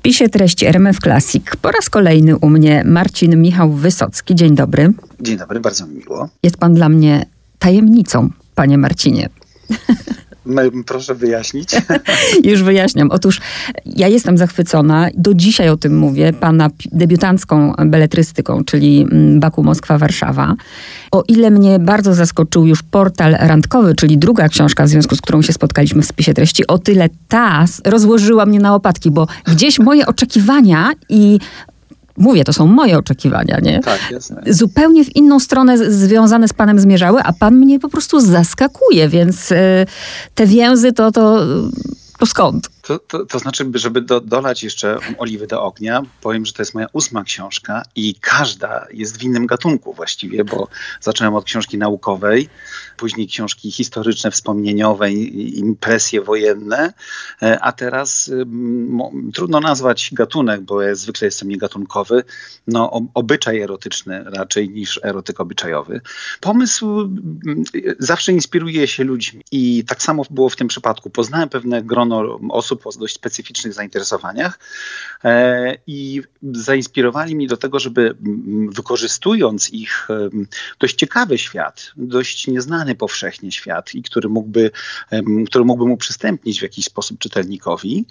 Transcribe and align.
spisie 0.00 0.28
treści 0.28 0.66
RMF 0.66 0.98
Classic 0.98 1.44
po 1.62 1.70
raz 1.70 1.90
kolejny 1.90 2.36
u 2.36 2.48
mnie 2.48 2.82
Marcin 2.84 3.42
Michał 3.42 3.72
Wysocki. 3.72 4.34
Dzień 4.34 4.54
dobry. 4.54 4.92
Dzień 5.20 5.38
dobry, 5.38 5.60
bardzo 5.60 5.86
mi 5.86 5.94
miło. 5.94 6.28
Jest 6.42 6.56
pan 6.56 6.74
dla 6.74 6.88
mnie 6.88 7.26
tajemnicą, 7.58 8.30
panie 8.54 8.78
Marcinie. 8.78 9.28
Proszę 10.86 11.14
wyjaśnić. 11.14 11.70
Już 12.50 12.62
wyjaśniam. 12.62 13.10
Otóż 13.10 13.40
ja 13.86 14.08
jestem 14.08 14.38
zachwycona, 14.38 15.08
do 15.14 15.34
dzisiaj 15.34 15.68
o 15.68 15.76
tym 15.76 15.96
mówię, 15.96 16.32
pana 16.32 16.70
debiutancką 16.92 17.74
beletrystyką, 17.86 18.64
czyli 18.64 19.06
mm, 19.12 19.40
Baku 19.40 19.62
Moskwa 19.62 19.98
Warszawa. 19.98 20.54
O 21.12 21.24
ile 21.28 21.50
mnie 21.50 21.78
bardzo 21.78 22.14
zaskoczył 22.14 22.66
już 22.66 22.82
portal 22.82 23.36
randkowy, 23.40 23.94
czyli 23.94 24.18
druga 24.18 24.48
książka, 24.48 24.84
w 24.84 24.88
związku 24.88 25.16
z 25.16 25.20
którą 25.20 25.42
się 25.42 25.52
spotkaliśmy 25.52 26.02
w 26.02 26.06
spisie 26.06 26.34
treści, 26.34 26.66
o 26.66 26.78
tyle 26.78 27.08
ta 27.28 27.64
rozłożyła 27.84 28.46
mnie 28.46 28.58
na 28.60 28.72
łopatki, 28.72 29.10
bo 29.10 29.26
gdzieś 29.44 29.78
moje 29.78 30.06
oczekiwania 30.06 30.92
i 31.08 31.38
mówię, 32.20 32.44
to 32.44 32.52
są 32.52 32.66
moje 32.66 32.98
oczekiwania, 32.98 33.58
nie? 33.62 33.80
Tak, 33.80 34.10
jasne. 34.10 34.42
Zupełnie 34.46 35.04
w 35.04 35.16
inną 35.16 35.40
stronę 35.40 35.92
związane 35.92 36.48
z 36.48 36.52
panem 36.52 36.80
zmierzały, 36.80 37.22
a 37.22 37.32
pan 37.32 37.56
mnie 37.56 37.80
po 37.80 37.88
prostu 37.88 38.20
zaskakuje, 38.20 39.08
więc 39.08 39.52
y, 39.52 39.86
te 40.34 40.46
więzy 40.46 40.92
to, 40.92 41.12
to, 41.12 41.46
to 42.18 42.26
skąd? 42.26 42.68
To, 42.90 42.98
to, 42.98 43.26
to, 43.26 43.38
znaczy, 43.38 43.70
żeby 43.74 44.00
do, 44.00 44.20
dolać 44.20 44.62
jeszcze 44.62 44.98
oliwy 45.18 45.46
do 45.46 45.62
ognia, 45.62 46.02
powiem, 46.20 46.46
że 46.46 46.52
to 46.52 46.62
jest 46.62 46.74
moja 46.74 46.86
ósma 46.92 47.24
książka 47.24 47.82
i 47.96 48.14
każda 48.20 48.86
jest 48.92 49.18
w 49.18 49.22
innym 49.22 49.46
gatunku 49.46 49.92
właściwie, 49.92 50.44
bo 50.44 50.68
zacząłem 51.00 51.34
od 51.34 51.44
książki 51.44 51.78
naukowej, 51.78 52.48
później 52.96 53.28
książki 53.28 53.70
historyczne, 53.70 54.30
wspomnieniowe, 54.30 55.12
impresje 55.12 56.22
wojenne, 56.22 56.92
e, 57.42 57.60
a 57.60 57.72
teraz 57.72 58.30
trudno 59.34 59.60
nazwać 59.60 60.10
gatunek, 60.12 60.60
bo 60.60 60.82
ja 60.82 60.94
zwykle 60.94 61.26
jestem 61.26 61.48
niegatunkowy, 61.48 62.24
no 62.66 63.02
obyczaj 63.14 63.60
erotyczny 63.60 64.24
raczej 64.26 64.70
niż 64.70 65.00
erotyk 65.04 65.40
obyczajowy. 65.40 66.00
Pomysł 66.40 67.10
zawsze 67.98 68.32
inspiruje 68.32 68.86
się 68.86 69.04
ludźmi 69.04 69.42
i 69.52 69.84
tak 69.84 70.02
samo 70.02 70.22
było 70.30 70.48
w 70.48 70.56
tym 70.56 70.68
przypadku. 70.68 71.10
Poznałem 71.10 71.48
pewne 71.48 71.82
grono 71.82 72.38
osób, 72.48 72.79
osób 72.86 73.00
o 73.00 73.04
dość 73.04 73.14
specyficznych 73.14 73.72
zainteresowaniach 73.72 74.58
e, 75.24 75.74
i 75.86 76.22
zainspirowali 76.52 77.36
mnie 77.36 77.46
do 77.46 77.56
tego, 77.56 77.78
żeby 77.78 78.16
wykorzystując 78.68 79.70
ich 79.70 80.08
dość 80.78 80.96
ciekawy 80.96 81.38
świat, 81.38 81.92
dość 81.96 82.46
nieznany 82.46 82.94
powszechnie 82.94 83.52
świat 83.52 83.94
i 83.94 84.02
który 84.02 84.28
mógłby, 84.28 84.70
który 85.46 85.64
mógłby 85.64 85.86
mu 85.86 85.96
przystępnić 85.96 86.58
w 86.58 86.62
jakiś 86.62 86.84
sposób 86.84 87.18
czytelnikowi, 87.18 88.06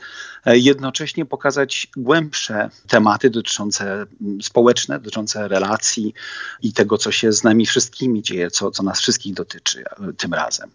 e, 0.45 0.57
jednocześnie 0.57 1.25
pokazać 1.25 1.87
głębsze 1.97 2.69
tematy 2.87 3.29
dotyczące 3.29 4.05
społeczne, 4.41 4.99
dotyczące 4.99 5.47
relacji 5.47 6.13
i 6.61 6.73
tego, 6.73 6.97
co 6.97 7.11
się 7.11 7.31
z 7.31 7.43
nami 7.43 7.65
wszystkimi 7.65 8.21
dzieje, 8.21 8.51
co, 8.51 8.71
co 8.71 8.83
nas 8.83 9.01
wszystkich 9.01 9.33
dotyczy 9.33 9.83
e, 9.83 10.13
tym 10.13 10.33
razem. 10.33 10.71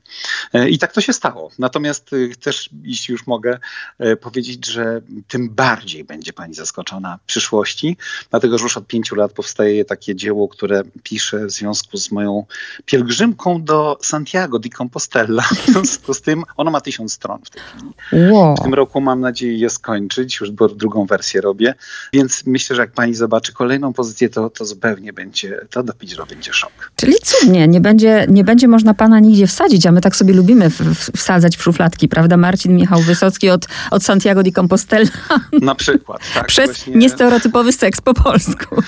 I 0.68 0.78
tak 0.78 0.92
to 0.92 1.00
się 1.00 1.12
stało. 1.12 1.50
Natomiast 1.58 2.10
też, 2.40 2.70
jeśli 2.82 3.12
już 3.12 3.26
mogę, 3.26 3.58
E, 3.58 3.83
powiedzieć, 4.20 4.66
że 4.66 5.00
tym 5.28 5.50
bardziej 5.50 6.04
będzie 6.04 6.32
pani 6.32 6.54
zaskoczona 6.54 7.18
w 7.22 7.26
przyszłości, 7.26 7.96
dlatego 8.30 8.58
że 8.58 8.62
już 8.62 8.76
od 8.76 8.86
pięciu 8.86 9.14
lat 9.14 9.32
powstaje 9.32 9.84
takie 9.84 10.14
dzieło, 10.14 10.48
które 10.48 10.82
piszę 11.02 11.46
w 11.46 11.50
związku 11.50 11.96
z 11.96 12.12
moją 12.12 12.44
pielgrzymką 12.84 13.64
do 13.64 13.98
Santiago 14.02 14.58
di 14.58 14.70
Compostela. 14.70 15.42
W 15.64 15.66
związku 15.66 16.14
z 16.14 16.20
tym 16.20 16.42
ono 16.56 16.70
ma 16.70 16.80
tysiąc 16.80 17.12
stron 17.12 17.38
w 17.44 17.50
tej 17.50 17.62
chwili. 17.62 17.92
Wow. 18.32 18.56
W 18.56 18.60
tym 18.60 18.74
roku 18.74 19.00
mam 19.00 19.20
nadzieję 19.20 19.58
je 19.58 19.70
skończyć, 19.70 20.40
już 20.40 20.50
drugą 20.50 21.06
wersję 21.06 21.40
robię, 21.40 21.74
więc 22.12 22.46
myślę, 22.46 22.76
że 22.76 22.82
jak 22.82 22.92
pani 22.92 23.14
zobaczy 23.14 23.52
kolejną 23.52 23.92
pozycję, 23.92 24.28
to, 24.28 24.50
to 24.50 24.64
zupełnie 24.64 25.12
będzie, 25.12 25.66
to 25.70 25.82
do 25.82 25.92
Pidżro 25.92 26.26
będzie 26.26 26.52
szok. 26.52 26.92
Czyli 26.96 27.14
cudnie, 27.22 27.68
nie 27.68 27.80
będzie, 27.80 28.26
nie 28.28 28.44
będzie 28.44 28.68
można 28.68 28.94
pana 28.94 29.20
nigdzie 29.20 29.46
wsadzić, 29.46 29.86
a 29.86 29.92
my 29.92 30.00
tak 30.00 30.16
sobie 30.16 30.34
lubimy 30.34 30.70
w, 30.70 30.80
w, 30.80 31.18
wsadzać 31.18 31.56
w 31.56 31.62
szufladki, 31.62 32.08
prawda? 32.08 32.36
Marcin 32.36 32.76
Michał 32.76 33.00
Wysocki 33.00 33.50
od 33.50 33.66
od 33.90 34.04
Santiago 34.04 34.42
de 34.42 34.52
Compostela. 34.52 35.10
Na 35.52 35.74
przykład, 35.74 36.20
tak. 36.34 36.46
Przez 36.54 36.66
właśnie... 36.66 36.96
niestereotypowy 36.96 37.72
seks 37.72 38.00
po 38.00 38.14
polsku. 38.14 38.82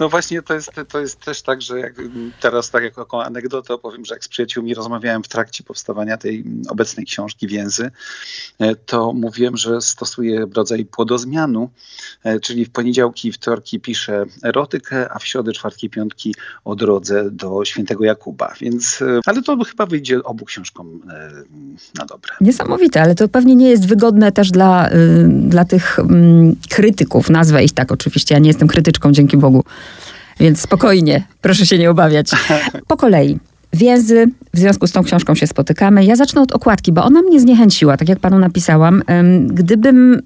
No 0.00 0.08
właśnie 0.08 0.42
to 0.42 0.54
jest, 0.54 0.70
to 0.88 1.00
jest 1.00 1.20
też 1.20 1.42
tak, 1.42 1.62
że 1.62 1.80
jak 1.80 1.94
teraz 2.40 2.70
tak 2.70 2.82
jako 2.82 3.24
anegdotę 3.24 3.74
opowiem, 3.74 4.04
że 4.04 4.14
jak 4.14 4.24
z 4.24 4.28
przyjaciółmi 4.28 4.74
rozmawiałem 4.74 5.22
w 5.22 5.28
trakcie 5.28 5.64
powstawania 5.64 6.16
tej 6.16 6.44
obecnej 6.68 7.06
książki 7.06 7.46
Więzy, 7.46 7.90
e, 8.58 8.74
to 8.74 9.12
mówiłem, 9.12 9.56
że 9.56 9.80
stosuję 9.80 10.46
rodzaj 10.54 10.84
płodozmianu, 10.84 11.70
e, 12.24 12.40
czyli 12.40 12.64
w 12.64 12.70
poniedziałki 12.70 13.28
i 13.28 13.32
wtorki 13.32 13.80
piszę 13.80 14.24
erotykę, 14.42 15.12
a 15.12 15.18
w 15.18 15.26
środę, 15.26 15.52
czwartki 15.52 15.90
piątki 15.90 16.34
o 16.64 16.76
drodze 16.76 17.30
do 17.30 17.64
świętego 17.64 18.04
Jakuba. 18.04 18.54
Więc, 18.60 19.02
e, 19.02 19.20
ale 19.26 19.42
to 19.42 19.64
chyba 19.64 19.86
wyjdzie 19.86 20.22
obu 20.22 20.44
książkom 20.44 21.00
na 21.98 22.04
dobre. 22.04 22.32
Niesamowite, 22.40 23.02
ale 23.02 23.14
to 23.14 23.28
pewnie 23.28 23.56
nie 23.56 23.70
jest 23.70 23.86
wygodne 23.86 24.19
też 24.32 24.50
dla, 24.50 24.88
y, 24.88 24.92
dla 25.28 25.64
tych 25.64 25.98
mm, 25.98 26.56
krytyków, 26.68 27.30
nazwę 27.30 27.64
ich 27.64 27.72
tak 27.72 27.92
oczywiście, 27.92 28.34
ja 28.34 28.38
nie 28.38 28.48
jestem 28.48 28.68
krytyczką, 28.68 29.12
dzięki 29.12 29.36
Bogu. 29.36 29.64
Więc 30.40 30.60
spokojnie, 30.60 31.22
proszę 31.40 31.66
się 31.66 31.78
nie 31.78 31.90
obawiać. 31.90 32.30
Po 32.88 32.96
kolei. 32.96 33.38
Więzy, 33.72 34.26
w 34.54 34.58
związku 34.58 34.86
z 34.86 34.92
tą 34.92 35.02
książką 35.02 35.34
się 35.34 35.46
spotykamy. 35.46 36.04
Ja 36.04 36.16
zacznę 36.16 36.42
od 36.42 36.52
okładki, 36.52 36.92
bo 36.92 37.04
ona 37.04 37.22
mnie 37.22 37.40
zniechęciła, 37.40 37.96
tak 37.96 38.08
jak 38.08 38.18
panu 38.18 38.38
napisałam. 38.38 39.02
Gdybym 39.46 40.22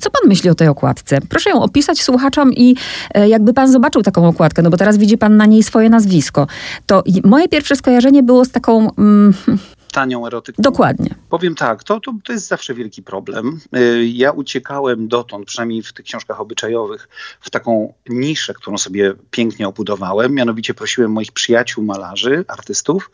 co 0.00 0.10
pan 0.10 0.28
myśli 0.28 0.50
o 0.50 0.54
tej 0.54 0.68
okładce? 0.68 1.18
Proszę 1.28 1.50
ją 1.50 1.62
opisać 1.62 2.02
słuchaczom 2.02 2.52
i 2.52 2.76
e, 3.14 3.28
jakby 3.28 3.54
pan 3.54 3.72
zobaczył 3.72 4.02
taką 4.02 4.28
okładkę, 4.28 4.62
no 4.62 4.70
bo 4.70 4.76
teraz 4.76 4.96
widzi 4.96 5.18
pan 5.18 5.36
na 5.36 5.46
niej 5.46 5.62
swoje 5.62 5.90
nazwisko. 5.90 6.46
To 6.86 7.02
moje 7.24 7.48
pierwsze 7.48 7.76
skojarzenie 7.76 8.22
było 8.22 8.44
z 8.44 8.50
taką 8.50 8.94
mm, 8.96 9.34
tanią 9.92 10.26
erotyką. 10.26 10.62
Dokładnie. 10.62 11.14
Powiem 11.28 11.54
tak, 11.54 11.84
to, 11.84 12.00
to, 12.00 12.12
to 12.24 12.32
jest 12.32 12.46
zawsze 12.46 12.74
wielki 12.74 13.02
problem. 13.02 13.60
Y, 13.76 14.06
ja 14.06 14.32
uciekałem 14.32 15.08
dotąd, 15.08 15.46
przynajmniej 15.46 15.82
w 15.82 15.92
tych 15.92 16.04
książkach 16.04 16.40
obyczajowych, 16.40 17.08
w 17.40 17.50
taką 17.50 17.94
niszę, 18.08 18.54
którą 18.54 18.78
sobie 18.78 19.14
pięknie 19.30 19.68
obudowałem. 19.68 20.34
Mianowicie 20.34 20.74
prosiłem 20.74 21.12
moich 21.12 21.32
przyjaciół 21.32 21.84
malarzy, 21.84 22.44
artystów 22.48 23.10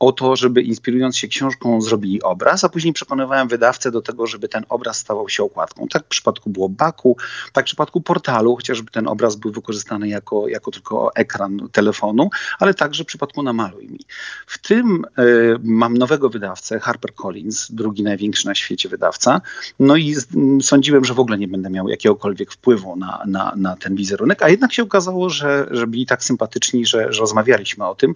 o 0.00 0.12
to, 0.12 0.36
żeby 0.36 0.62
inspirując 0.62 1.16
się 1.16 1.28
książką 1.28 1.80
zrobili 1.80 2.22
obraz, 2.22 2.64
a 2.64 2.68
później 2.68 2.92
przekonywałem 2.92 3.48
wydawcę 3.48 3.90
do 3.90 4.02
tego, 4.02 4.26
żeby 4.26 4.48
ten 4.48 4.64
obraz 4.68 4.98
stawał 4.98 5.28
się 5.28 5.42
okładką. 5.42 5.88
Tak 5.88 6.04
w 6.04 6.08
przypadku 6.08 6.50
było 6.50 6.68
Baku, 6.68 7.16
tak 7.52 7.64
w 7.64 7.66
przypadku 7.66 8.00
portalu, 8.00 8.56
chociażby 8.56 8.90
ten 8.90 9.08
obraz 9.08 9.36
był 9.36 9.52
wykorzystany 9.52 10.08
jako, 10.08 10.48
jako 10.48 10.70
tylko 10.70 11.14
ekran 11.14 11.68
telefonu, 11.72 12.30
ale 12.58 12.74
także 12.74 13.04
w 13.04 13.06
przypadku 13.06 13.42
Namaluj 13.42 13.88
Mi. 13.88 13.98
W 14.46 14.58
tym 14.58 15.04
y, 15.18 15.56
mam 15.62 15.98
nowego 15.98 16.30
wydawcę, 16.30 16.80
HarperCollins, 16.80 17.72
drugi 17.72 18.02
największy 18.02 18.46
na 18.46 18.54
świecie 18.54 18.88
wydawca, 18.88 19.40
no 19.80 19.96
i 19.96 20.14
z, 20.14 20.26
sądziłem, 20.62 21.04
że 21.04 21.14
w 21.14 21.20
ogóle 21.20 21.38
nie 21.38 21.48
będę 21.48 21.70
miał 21.70 21.88
jakiegokolwiek 21.88 22.52
wpływu 22.52 22.96
na, 22.96 23.22
na, 23.26 23.52
na 23.56 23.76
ten 23.76 23.94
wizerunek, 23.94 24.42
a 24.42 24.48
jednak 24.48 24.72
się 24.72 24.82
okazało, 24.82 25.30
że, 25.30 25.66
że 25.70 25.86
byli 25.86 26.06
tak 26.06 26.24
sympatyczni, 26.24 26.86
że, 26.86 27.12
że 27.12 27.20
rozmawialiśmy 27.20 27.86
o 27.86 27.94
tym 27.94 28.14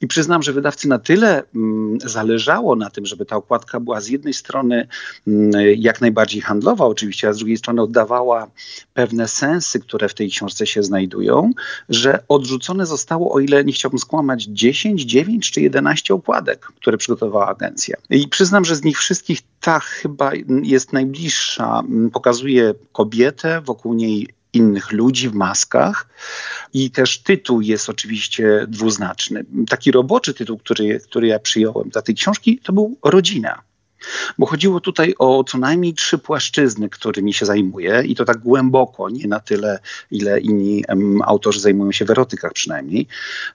i 0.00 0.06
przyznam, 0.06 0.42
że 0.42 0.52
wydawcy 0.52 0.88
na 0.88 0.98
tyle 0.98 1.19
tyle 1.20 1.42
mm, 1.54 1.98
zależało 2.00 2.76
na 2.76 2.90
tym, 2.90 3.06
żeby 3.06 3.26
ta 3.26 3.36
okładka 3.36 3.80
była 3.80 4.00
z 4.00 4.08
jednej 4.08 4.34
strony 4.34 4.88
mm, 5.26 5.50
jak 5.76 6.00
najbardziej 6.00 6.40
handlowa 6.40 6.86
oczywiście, 6.86 7.28
a 7.28 7.32
z 7.32 7.38
drugiej 7.38 7.56
strony 7.56 7.82
oddawała 7.82 8.50
pewne 8.94 9.28
sensy, 9.28 9.80
które 9.80 10.08
w 10.08 10.14
tej 10.14 10.30
książce 10.30 10.66
się 10.66 10.82
znajdują, 10.82 11.50
że 11.88 12.24
odrzucone 12.28 12.86
zostało, 12.86 13.32
o 13.32 13.40
ile 13.40 13.64
nie 13.64 13.72
chciałbym 13.72 13.98
skłamać, 13.98 14.44
10, 14.44 15.02
9 15.02 15.50
czy 15.50 15.60
11 15.60 16.14
okładek, 16.14 16.60
które 16.76 16.96
przygotowała 16.98 17.48
agencja. 17.48 17.96
I 18.10 18.28
przyznam, 18.28 18.64
że 18.64 18.76
z 18.76 18.84
nich 18.84 18.98
wszystkich 18.98 19.40
ta 19.60 19.80
chyba 19.80 20.32
jest 20.62 20.92
najbliższa. 20.92 21.82
Pokazuje 22.12 22.74
kobietę, 22.92 23.60
wokół 23.60 23.94
niej 23.94 24.28
innych 24.52 24.92
ludzi 24.92 25.28
w 25.28 25.34
maskach. 25.34 26.06
I 26.72 26.90
też 26.90 27.22
tytuł 27.22 27.60
jest 27.60 27.88
oczywiście 27.88 28.66
dwuznaczny. 28.68 29.44
Taki 29.68 29.90
roboczy 29.90 30.34
tytuł, 30.34 30.58
który, 30.58 31.00
który 31.00 31.26
ja 31.26 31.38
przyjąłem 31.38 31.88
dla 31.88 32.02
tej 32.02 32.14
książki, 32.14 32.60
to 32.64 32.72
był 32.72 32.96
Rodzina. 33.04 33.62
Bo 34.38 34.46
chodziło 34.46 34.80
tutaj 34.80 35.14
o 35.18 35.44
co 35.44 35.58
najmniej 35.58 35.94
trzy 35.94 36.18
płaszczyzny, 36.18 36.88
którymi 36.88 37.34
się 37.34 37.46
zajmuję 37.46 38.02
i 38.06 38.14
to 38.14 38.24
tak 38.24 38.38
głęboko, 38.38 39.10
nie 39.10 39.28
na 39.28 39.40
tyle, 39.40 39.78
ile 40.10 40.40
inni 40.40 40.84
autorzy 41.24 41.60
zajmują 41.60 41.92
się 41.92 42.04
w 42.04 42.10
erotykach 42.10 42.52
przynajmniej. 42.52 43.06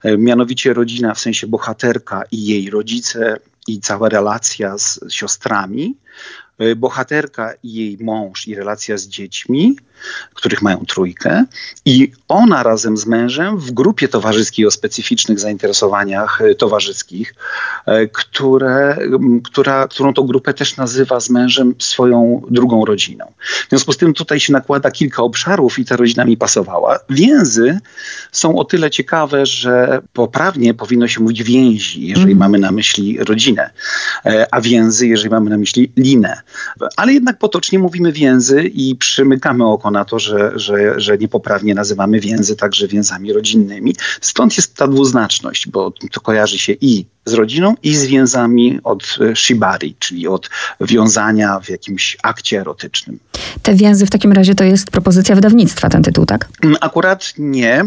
E, 0.02 0.18
mianowicie 0.18 0.74
rodzina 0.74 1.14
w 1.14 1.20
sensie 1.20 1.46
bohaterka 1.46 2.22
i 2.30 2.46
jej 2.46 2.70
rodzice 2.70 3.40
i 3.66 3.80
cała 3.80 4.08
relacja 4.08 4.78
z 4.78 5.00
siostrami 5.10 5.94
e, 5.94 6.45
bohaterka 6.76 7.52
i 7.62 7.74
jej 7.74 7.98
mąż 8.00 8.48
i 8.48 8.54
relacja 8.54 8.96
z 8.96 9.06
dziećmi, 9.08 9.76
których 10.34 10.62
mają 10.62 10.84
trójkę, 10.88 11.44
i 11.84 12.12
ona 12.28 12.62
razem 12.62 12.96
z 12.96 13.06
mężem 13.06 13.58
w 13.58 13.70
grupie 13.70 14.08
towarzyskiej 14.08 14.66
o 14.66 14.70
specyficznych 14.70 15.40
zainteresowaniach 15.40 16.40
e, 16.40 16.54
towarzyskich, 16.54 17.34
e, 17.86 18.06
które, 18.06 18.96
która, 19.44 19.88
którą 19.88 20.14
tą 20.14 20.22
grupę 20.22 20.54
też 20.54 20.76
nazywa 20.76 21.20
z 21.20 21.30
mężem 21.30 21.74
swoją 21.78 22.42
drugą 22.50 22.84
rodziną. 22.84 23.32
W 23.66 23.68
związku 23.68 23.92
z 23.92 23.96
tym 23.96 24.14
tutaj 24.14 24.40
się 24.40 24.52
nakłada 24.52 24.90
kilka 24.90 25.22
obszarów 25.22 25.78
i 25.78 25.84
ta 25.84 25.96
rodzina 25.96 26.24
mi 26.24 26.36
pasowała. 26.36 26.98
Więzy 27.10 27.78
są 28.32 28.58
o 28.58 28.64
tyle 28.64 28.90
ciekawe, 28.90 29.46
że 29.46 30.02
poprawnie 30.12 30.74
powinno 30.74 31.08
się 31.08 31.20
mówić 31.20 31.42
więzi, 31.42 32.06
jeżeli 32.06 32.32
mm. 32.32 32.38
mamy 32.38 32.58
na 32.58 32.72
myśli 32.72 33.18
rodzinę, 33.24 33.70
a 34.50 34.60
więzy, 34.60 35.06
jeżeli 35.06 35.30
mamy 35.30 35.50
na 35.50 35.58
myśli 35.58 35.92
linę. 35.96 36.42
Ale 36.96 37.12
jednak 37.12 37.38
potocznie 37.38 37.78
mówimy 37.78 38.12
więzy 38.12 38.62
i 38.62 38.96
przymykamy 38.96 39.66
oko 39.66 39.90
na 39.90 40.04
to, 40.04 40.18
że, 40.18 40.52
że, 40.54 41.00
że 41.00 41.18
niepoprawnie 41.18 41.74
nazywamy 41.74 42.20
więzy 42.20 42.56
także 42.56 42.88
więzami 42.88 43.32
rodzinnymi. 43.32 43.96
Stąd 44.20 44.56
jest 44.56 44.74
ta 44.74 44.88
dwuznaczność, 44.88 45.68
bo 45.68 45.92
to 46.12 46.20
kojarzy 46.20 46.58
się 46.58 46.72
i 46.72 47.06
z 47.24 47.32
rodziną, 47.32 47.74
i 47.82 47.96
z 47.96 48.06
więzami 48.06 48.80
od 48.84 49.18
shibari, 49.34 49.96
czyli 49.98 50.28
od 50.28 50.50
wiązania 50.80 51.60
w 51.60 51.68
jakimś 51.68 52.16
akcie 52.22 52.60
erotycznym. 52.60 53.18
Te 53.62 53.74
więzy 53.74 54.06
w 54.06 54.10
takim 54.10 54.32
razie 54.32 54.54
to 54.54 54.64
jest 54.64 54.90
propozycja 54.90 55.34
wydawnictwa, 55.34 55.88
ten 55.88 56.02
tytuł, 56.02 56.26
tak? 56.26 56.48
Akurat 56.80 57.32
nie 57.38 57.84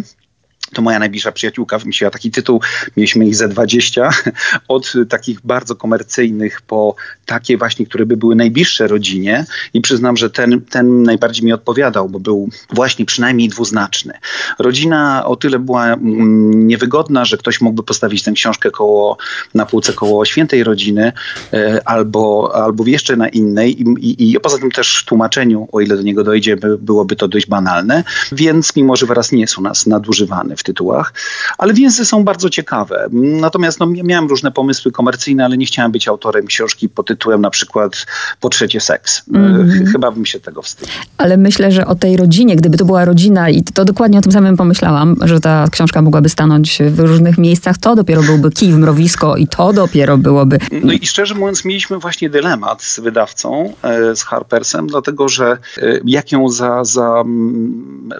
to 0.73 0.81
moja 0.81 0.99
najbliższa 0.99 1.31
przyjaciółka 1.31 1.77
wymyśliła 1.77 2.11
taki 2.11 2.31
tytuł, 2.31 2.61
mieliśmy 2.97 3.25
ich 3.27 3.35
ze 3.35 3.47
20, 3.47 4.09
od 4.67 4.93
takich 5.09 5.41
bardzo 5.43 5.75
komercyjnych 5.75 6.61
po 6.61 6.95
takie 7.25 7.57
właśnie, 7.57 7.85
które 7.85 8.05
by 8.05 8.17
były 8.17 8.35
najbliższe 8.35 8.87
rodzinie. 8.87 9.45
I 9.73 9.81
przyznam, 9.81 10.17
że 10.17 10.29
ten, 10.29 10.61
ten 10.61 11.03
najbardziej 11.03 11.45
mi 11.45 11.53
odpowiadał, 11.53 12.09
bo 12.09 12.19
był 12.19 12.49
właśnie 12.69 13.05
przynajmniej 13.05 13.49
dwuznaczny. 13.49 14.13
Rodzina 14.59 15.25
o 15.25 15.35
tyle 15.35 15.59
była 15.59 15.85
mm, 15.85 16.67
niewygodna, 16.67 17.25
że 17.25 17.37
ktoś 17.37 17.61
mógłby 17.61 17.83
postawić 17.83 18.23
tę 18.23 18.31
książkę 18.31 18.71
koło, 18.71 19.17
na 19.53 19.65
półce 19.65 19.93
koło 19.93 20.25
świętej 20.25 20.63
rodziny 20.63 21.11
e, 21.53 21.81
albo, 21.85 22.51
albo 22.55 22.83
jeszcze 22.87 23.15
na 23.15 23.29
innej. 23.29 23.81
I, 23.81 23.83
i, 23.99 24.31
i 24.31 24.39
poza 24.39 24.57
tym 24.57 24.71
też 24.71 24.99
w 25.01 25.05
tłumaczeniu, 25.05 25.67
o 25.71 25.81
ile 25.81 25.95
do 25.95 26.01
niego 26.01 26.23
dojdzie, 26.23 26.57
byłoby 26.79 27.15
to 27.15 27.27
dość 27.27 27.45
banalne, 27.45 28.03
więc 28.31 28.75
mimo, 28.75 28.95
że 28.95 29.05
wyraz 29.05 29.31
nie 29.31 29.41
jest 29.41 29.57
u 29.57 29.61
nas 29.61 29.87
nadużywany 29.87 30.55
w 30.59 30.63
tytułach, 30.63 31.13
ale 31.57 31.73
więzy 31.73 32.05
są 32.05 32.23
bardzo 32.23 32.49
ciekawe. 32.49 33.07
Natomiast 33.11 33.79
no, 33.79 33.85
miałem 33.85 34.27
różne 34.27 34.51
pomysły 34.51 34.91
komercyjne, 34.91 35.45
ale 35.45 35.57
nie 35.57 35.65
chciałem 35.65 35.91
być 35.91 36.07
autorem 36.07 36.45
książki 36.45 36.89
pod 36.89 37.07
tytułem 37.07 37.41
na 37.41 37.49
przykład 37.49 38.05
Po 38.39 38.49
trzecie 38.49 38.79
seks. 38.79 39.21
Mm. 39.33 39.85
Chyba 39.91 40.11
bym 40.11 40.25
się 40.25 40.39
tego 40.39 40.61
wstydził. 40.61 40.95
Ale 41.17 41.37
myślę, 41.37 41.71
że 41.71 41.85
o 41.85 41.95
tej 41.95 42.17
rodzinie, 42.17 42.55
gdyby 42.55 42.77
to 42.77 42.85
była 42.85 43.05
rodzina 43.05 43.49
i 43.49 43.63
to 43.63 43.85
dokładnie 43.85 44.19
o 44.19 44.21
tym 44.21 44.31
samym 44.31 44.57
pomyślałam, 44.57 45.15
że 45.21 45.39
ta 45.39 45.67
książka 45.71 46.01
mogłaby 46.01 46.29
stanąć 46.29 46.79
w 46.89 46.99
różnych 46.99 47.37
miejscach, 47.37 47.77
to 47.77 47.95
dopiero 47.95 48.23
byłby 48.23 48.51
kij 48.51 48.73
w 48.73 48.77
mrowisko 48.77 49.35
i 49.35 49.47
to 49.47 49.73
dopiero 49.73 50.17
byłoby... 50.17 50.59
No 50.83 50.93
i 50.93 51.07
szczerze 51.07 51.35
mówiąc 51.35 51.65
mieliśmy 51.65 51.97
właśnie 51.97 52.29
dylemat 52.29 52.83
z 52.83 52.99
wydawcą, 52.99 53.73
e, 53.83 54.15
z 54.15 54.23
Harpersem, 54.23 54.87
dlatego 54.87 55.29
że 55.29 55.57
e, 55.77 55.99
jak 56.05 56.31
ją 56.31 56.49
za, 56.49 56.83
za, 56.83 57.23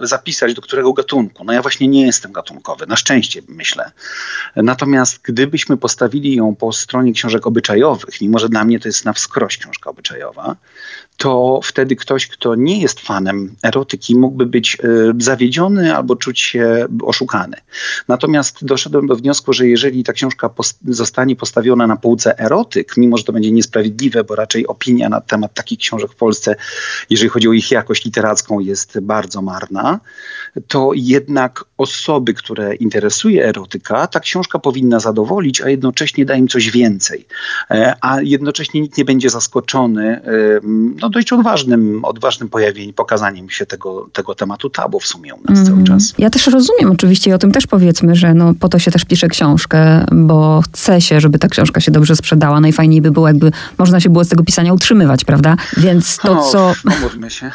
zapisać, 0.02 0.54
do 0.54 0.62
którego 0.62 0.92
gatunku? 0.92 1.44
No 1.44 1.52
ja 1.52 1.62
właśnie 1.62 1.88
nie 1.88 2.06
jestem 2.06 2.29
gatunkowy. 2.32 2.86
Na 2.86 2.96
szczęście, 2.96 3.42
myślę. 3.48 3.90
Natomiast 4.56 5.22
gdybyśmy 5.22 5.76
postawili 5.76 6.36
ją 6.36 6.54
po 6.54 6.72
stronie 6.72 7.12
książek 7.12 7.46
obyczajowych, 7.46 8.20
mimo 8.20 8.38
że 8.38 8.48
dla 8.48 8.64
mnie 8.64 8.80
to 8.80 8.88
jest 8.88 9.04
na 9.04 9.12
wskroś 9.12 9.58
książka 9.58 9.90
obyczajowa, 9.90 10.56
to 11.16 11.60
wtedy 11.64 11.96
ktoś, 11.96 12.26
kto 12.26 12.54
nie 12.54 12.80
jest 12.80 13.00
fanem 13.00 13.54
erotyki, 13.62 14.16
mógłby 14.16 14.46
być 14.46 14.78
y, 14.84 15.12
zawiedziony 15.18 15.96
albo 15.96 16.16
czuć 16.16 16.40
się 16.40 16.86
oszukany. 17.02 17.56
Natomiast 18.08 18.64
doszedłem 18.64 19.06
do 19.06 19.16
wniosku, 19.16 19.52
że 19.52 19.68
jeżeli 19.68 20.04
ta 20.04 20.12
książka 20.12 20.48
post 20.48 20.78
zostanie 20.88 21.36
postawiona 21.36 21.86
na 21.86 21.96
półce 21.96 22.38
erotyk, 22.38 22.96
mimo 22.96 23.16
że 23.16 23.24
to 23.24 23.32
będzie 23.32 23.52
niesprawiedliwe, 23.52 24.24
bo 24.24 24.34
raczej 24.34 24.66
opinia 24.66 25.08
na 25.08 25.20
temat 25.20 25.54
takich 25.54 25.78
książek 25.78 26.12
w 26.12 26.16
Polsce, 26.16 26.56
jeżeli 27.10 27.30
chodzi 27.30 27.48
o 27.48 27.52
ich 27.52 27.70
jakość 27.70 28.04
literacką, 28.04 28.60
jest 28.60 29.00
bardzo 29.00 29.42
marna, 29.42 30.00
to 30.68 30.90
jednak 30.94 31.64
osoby, 31.80 32.34
które 32.34 32.74
interesuje 32.74 33.46
erotyka, 33.46 34.06
ta 34.06 34.20
książka 34.20 34.58
powinna 34.58 35.00
zadowolić, 35.00 35.60
a 35.60 35.68
jednocześnie 35.68 36.24
da 36.24 36.34
im 36.34 36.48
coś 36.48 36.70
więcej. 36.70 37.26
E, 37.70 37.94
a 38.00 38.20
jednocześnie 38.20 38.80
nikt 38.80 38.98
nie 38.98 39.04
będzie 39.04 39.30
zaskoczony 39.30 40.20
no, 41.00 41.08
dość 41.08 41.32
odważnym, 41.32 42.04
odważnym 42.04 42.48
pojawieniem, 42.48 42.94
pokazaniem 42.94 43.50
się 43.50 43.66
tego, 43.66 44.08
tego 44.12 44.34
tematu 44.34 44.70
tabu 44.70 45.00
w 45.00 45.06
sumie 45.06 45.34
u 45.34 45.40
nas 45.44 45.58
mm. 45.58 45.66
cały 45.66 45.84
czas. 45.84 46.14
Ja 46.18 46.30
też 46.30 46.46
rozumiem 46.46 46.90
oczywiście 46.92 47.30
i 47.30 47.32
o 47.32 47.38
tym 47.38 47.52
też 47.52 47.66
powiedzmy, 47.66 48.16
że 48.16 48.34
no, 48.34 48.54
po 48.60 48.68
to 48.68 48.78
się 48.78 48.90
też 48.90 49.04
pisze 49.04 49.28
książkę, 49.28 50.06
bo 50.12 50.62
chce 50.62 51.00
się, 51.00 51.20
żeby 51.20 51.38
ta 51.38 51.48
książka 51.48 51.80
się 51.80 51.90
dobrze 51.90 52.16
sprzedała. 52.16 52.60
Najfajniej 52.60 53.02
by 53.02 53.10
było, 53.10 53.28
jakby 53.28 53.52
można 53.78 54.00
się 54.00 54.10
było 54.10 54.24
z 54.24 54.28
tego 54.28 54.44
pisania 54.44 54.72
utrzymywać, 54.72 55.24
prawda? 55.24 55.56
Więc 55.76 56.16
to, 56.16 56.34
no, 56.34 56.42
co... 56.50 56.72
Się. 57.28 57.50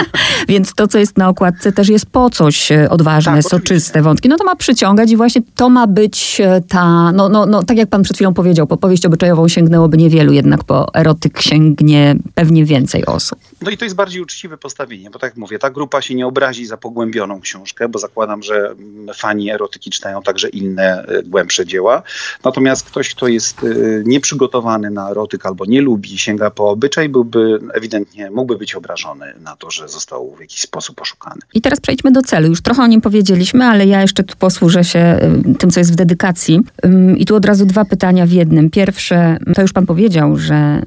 Więc 0.48 0.74
to, 0.74 0.88
co 0.88 0.98
jest 0.98 1.18
na 1.18 1.28
okładce 1.28 1.72
też 1.72 1.88
jest 1.88 2.06
po 2.06 2.30
coś 2.30 2.72
e, 2.72 2.90
odważne, 2.90 3.32
tak, 3.32 3.42
soczyste 3.42 3.69
oczywiście. 3.70 4.02
wątki. 4.02 4.28
No 4.28 4.36
to 4.36 4.44
ma 4.44 4.56
przyciągać 4.56 5.10
i 5.10 5.16
właśnie 5.16 5.42
to 5.56 5.68
ma 5.68 5.86
być 5.86 6.40
e, 6.40 6.60
ta, 6.68 7.12
no, 7.12 7.28
no, 7.28 7.46
no 7.46 7.62
tak 7.62 7.76
jak 7.76 7.88
pan 7.88 8.02
przed 8.02 8.16
chwilą 8.16 8.34
powiedział, 8.34 8.66
po 8.66 8.76
powieść 8.76 9.06
obyczajową 9.06 9.48
sięgnęłoby 9.48 9.96
niewielu, 9.96 10.32
jednak 10.32 10.64
po 10.64 10.94
erotyk 10.94 11.42
sięgnie 11.42 12.16
pewnie 12.34 12.64
więcej 12.64 13.06
osób. 13.06 13.38
No 13.62 13.70
i 13.70 13.76
to 13.76 13.84
jest 13.84 13.96
bardziej 13.96 14.22
uczciwe 14.22 14.58
postawienie, 14.58 15.10
bo 15.10 15.18
tak 15.18 15.30
jak 15.30 15.36
mówię, 15.36 15.58
ta 15.58 15.70
grupa 15.70 16.02
się 16.02 16.14
nie 16.14 16.26
obrazi 16.26 16.66
za 16.66 16.76
pogłębioną 16.76 17.40
książkę, 17.40 17.88
bo 17.88 17.98
zakładam, 17.98 18.42
że 18.42 18.74
fani 19.14 19.50
erotyki 19.50 19.90
czytają 19.90 20.22
także 20.22 20.48
inne, 20.48 21.04
e, 21.04 21.22
głębsze 21.22 21.66
dzieła. 21.66 22.02
Natomiast 22.44 22.86
ktoś, 22.86 23.14
kto 23.14 23.28
jest 23.28 23.64
e, 23.64 23.66
nieprzygotowany 24.04 24.90
na 24.90 25.10
erotyk 25.10 25.46
albo 25.46 25.64
nie 25.64 25.82
lubi, 25.82 26.18
sięga 26.18 26.50
po 26.50 26.70
obyczaj, 26.70 27.08
byłby 27.08 27.58
ewidentnie, 27.74 28.30
mógłby 28.30 28.56
być 28.58 28.74
obrażony 28.74 29.34
na 29.40 29.56
to, 29.56 29.70
że 29.70 29.88
został 29.88 30.34
w 30.36 30.40
jakiś 30.40 30.60
sposób 30.60 31.00
oszukany. 31.00 31.40
I 31.54 31.60
teraz 31.60 31.80
przejdźmy 31.80 32.12
do 32.12 32.22
celu. 32.22 32.48
Już 32.48 32.62
trochę 32.62 32.82
o 32.82 32.86
nim 32.86 33.00
powiedzieliśmy, 33.00 33.59
ale 33.66 33.86
ja 33.86 34.00
jeszcze 34.00 34.24
tu 34.24 34.36
posłużę 34.38 34.84
się 34.84 34.98
e, 34.98 35.18
tym, 35.58 35.70
co 35.70 35.80
jest 35.80 35.92
w 35.92 35.96
dedykacji. 35.96 36.60
I 37.16 37.24
tu 37.24 37.36
od 37.36 37.44
razu 37.44 37.66
dwa 37.66 37.84
pytania 37.84 38.26
w 38.26 38.30
jednym. 38.30 38.70
Pierwsze, 38.70 39.36
to 39.54 39.62
już 39.62 39.72
pan 39.72 39.86
powiedział, 39.86 40.36
że 40.36 40.82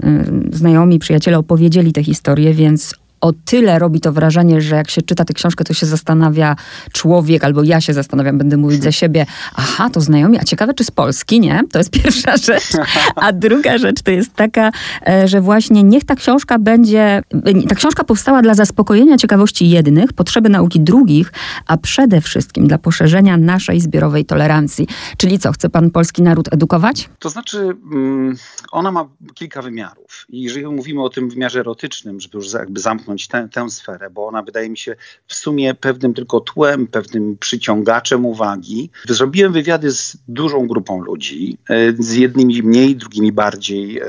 znajomi, 0.52 1.00
przyjaciele 1.00 1.38
opowiedzieli 1.38 1.94
tę 1.94 2.04
historię, 2.04 2.54
więc 2.54 2.96
o 3.24 3.34
tyle 3.46 3.80
robi 3.80 4.00
to 4.00 4.12
wrażenie, 4.12 4.62
że 4.62 4.76
jak 4.76 4.90
się 4.90 5.02
czyta 5.02 5.26
tę 5.26 5.34
książkę, 5.34 5.64
to 5.64 5.74
się 5.74 5.86
zastanawia 5.86 6.56
człowiek, 6.92 7.44
albo 7.44 7.64
ja 7.64 7.82
się 7.82 7.94
zastanawiam, 7.94 8.38
będę 8.38 8.58
mówić 8.58 8.84
za 8.84 8.92
siebie, 8.92 9.26
aha, 9.56 9.90
to 9.90 10.02
znajomi, 10.02 10.40
a 10.40 10.44
ciekawe, 10.44 10.74
czy 10.74 10.84
z 10.84 10.92
Polski, 10.92 11.40
nie? 11.40 11.62
To 11.72 11.78
jest 11.78 11.90
pierwsza 12.04 12.38
rzecz. 12.38 12.72
A 13.16 13.32
druga 13.32 13.78
rzecz 13.78 14.02
to 14.02 14.12
jest 14.12 14.34
taka, 14.34 14.72
e, 15.08 15.28
że 15.28 15.42
właśnie 15.42 15.84
niech 15.84 16.04
ta 16.06 16.16
książka 16.16 16.60
będzie, 16.60 17.22
ta 17.70 17.76
książka 17.76 18.04
powstała 18.04 18.42
dla 18.42 18.54
zaspokojenia 18.54 19.18
ciekawości 19.18 19.70
jednych, 19.70 20.14
potrzeby 20.14 20.50
nauki 20.50 20.80
drugich, 20.80 21.32
a 21.68 21.78
przede 21.78 22.22
wszystkim 22.22 22.68
dla 22.68 22.78
poszerzenia 22.78 23.38
naszej 23.38 23.80
zbiorowej 23.80 24.26
tolerancji. 24.26 24.88
Czyli 25.18 25.40
co, 25.40 25.52
chce 25.52 25.70
pan 25.70 25.92
polski 25.92 26.22
naród 26.22 26.54
edukować? 26.54 27.10
To 27.20 27.30
znaczy, 27.30 27.58
mm, 27.94 28.36
ona 28.72 28.92
ma 28.92 29.10
kilka 29.34 29.62
wymiarów. 29.62 30.26
I 30.30 30.42
jeżeli 30.42 30.66
mówimy 30.66 31.04
o 31.04 31.10
tym 31.10 31.30
wymiarze 31.30 31.60
erotycznym, 31.60 32.20
żeby 32.20 32.38
już 32.38 32.54
jakby 32.54 32.80
zamknąć 32.80 33.13
tę, 33.28 33.50
tę 33.52 33.70
sferę, 33.70 34.10
bo 34.10 34.28
ona 34.28 34.42
wydaje 34.42 34.70
mi 34.70 34.78
się 34.78 34.96
w 35.28 35.34
sumie 35.34 35.74
pewnym 35.74 36.14
tylko 36.14 36.40
tłem, 36.40 36.88
pewnym 36.88 37.38
przyciągaczem 37.38 38.26
uwagi. 38.26 38.90
Zrobiłem 39.10 39.54
wywiady 39.54 39.92
z 39.92 40.18
dużą 40.28 40.68
grupą 40.68 41.04
ludzi, 41.04 41.58
e, 41.70 41.94
z 42.00 42.14
jednymi 42.14 42.64
mniej, 42.64 42.96
drugimi 42.96 43.32
bardziej. 43.32 44.00
E, 44.00 44.04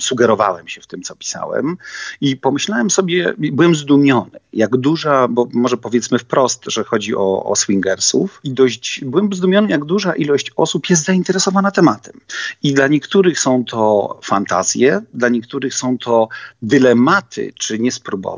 sugerowałem 0.00 0.68
się 0.68 0.80
w 0.80 0.86
tym, 0.86 1.02
co 1.02 1.16
pisałem 1.16 1.76
i 2.20 2.36
pomyślałem 2.36 2.90
sobie, 2.90 3.34
byłem 3.38 3.74
zdumiony, 3.74 4.38
jak 4.52 4.76
duża, 4.76 5.28
bo 5.28 5.48
może 5.52 5.76
powiedzmy 5.76 6.18
wprost, 6.18 6.64
że 6.66 6.84
chodzi 6.84 7.16
o, 7.16 7.44
o 7.44 7.56
swingersów 7.56 8.40
i 8.44 8.50
dość, 8.50 9.04
byłem 9.04 9.32
zdumiony, 9.32 9.70
jak 9.70 9.84
duża 9.84 10.14
ilość 10.14 10.50
osób 10.56 10.90
jest 10.90 11.04
zainteresowana 11.04 11.70
tematem. 11.70 12.20
I 12.62 12.74
dla 12.74 12.88
niektórych 12.88 13.40
są 13.40 13.64
to 13.64 14.18
fantazje, 14.22 15.00
dla 15.14 15.28
niektórych 15.28 15.74
są 15.74 15.98
to 15.98 16.28
dylematy, 16.62 17.52
czy 17.58 17.78
nie 17.78 17.92
spróbować 17.92 18.31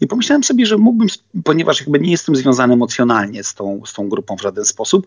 i 0.00 0.06
pomyślałem 0.06 0.44
sobie, 0.44 0.66
że 0.66 0.78
mógłbym, 0.78 1.08
ponieważ 1.44 1.80
jakby 1.80 2.00
nie 2.00 2.10
jestem 2.10 2.36
związany 2.36 2.74
emocjonalnie 2.74 3.44
z 3.44 3.54
tą, 3.54 3.82
z 3.86 3.92
tą 3.92 4.08
grupą 4.08 4.36
w 4.36 4.42
żaden 4.42 4.64
sposób, 4.64 5.06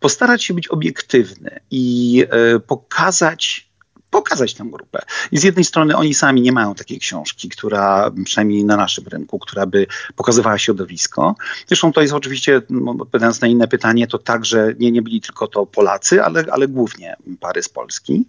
postarać 0.00 0.44
się 0.44 0.54
być 0.54 0.68
obiektywny 0.68 1.60
i 1.70 2.24
y, 2.56 2.60
pokazać 2.60 3.71
pokazać 4.12 4.54
tę 4.54 4.64
grupę. 4.64 4.98
I 5.32 5.38
z 5.38 5.42
jednej 5.42 5.64
strony 5.64 5.96
oni 5.96 6.14
sami 6.14 6.42
nie 6.42 6.52
mają 6.52 6.74
takiej 6.74 6.98
książki, 6.98 7.48
która 7.48 8.10
przynajmniej 8.24 8.64
na 8.64 8.76
naszym 8.76 9.04
rynku, 9.06 9.38
która 9.38 9.66
by 9.66 9.86
pokazywała 10.16 10.58
środowisko. 10.58 11.34
Zresztą 11.66 11.92
to 11.92 12.00
jest 12.00 12.14
oczywiście, 12.14 12.62
no, 12.70 12.90
odpowiadając 12.90 13.40
na 13.40 13.48
inne 13.48 13.68
pytanie, 13.68 14.06
to 14.06 14.18
tak, 14.18 14.44
że 14.44 14.74
nie, 14.78 14.92
nie 14.92 15.02
byli 15.02 15.20
tylko 15.20 15.48
to 15.48 15.66
Polacy, 15.66 16.22
ale, 16.22 16.44
ale 16.50 16.68
głównie 16.68 17.16
pary 17.40 17.62
z 17.62 17.68
Polski. 17.68 18.26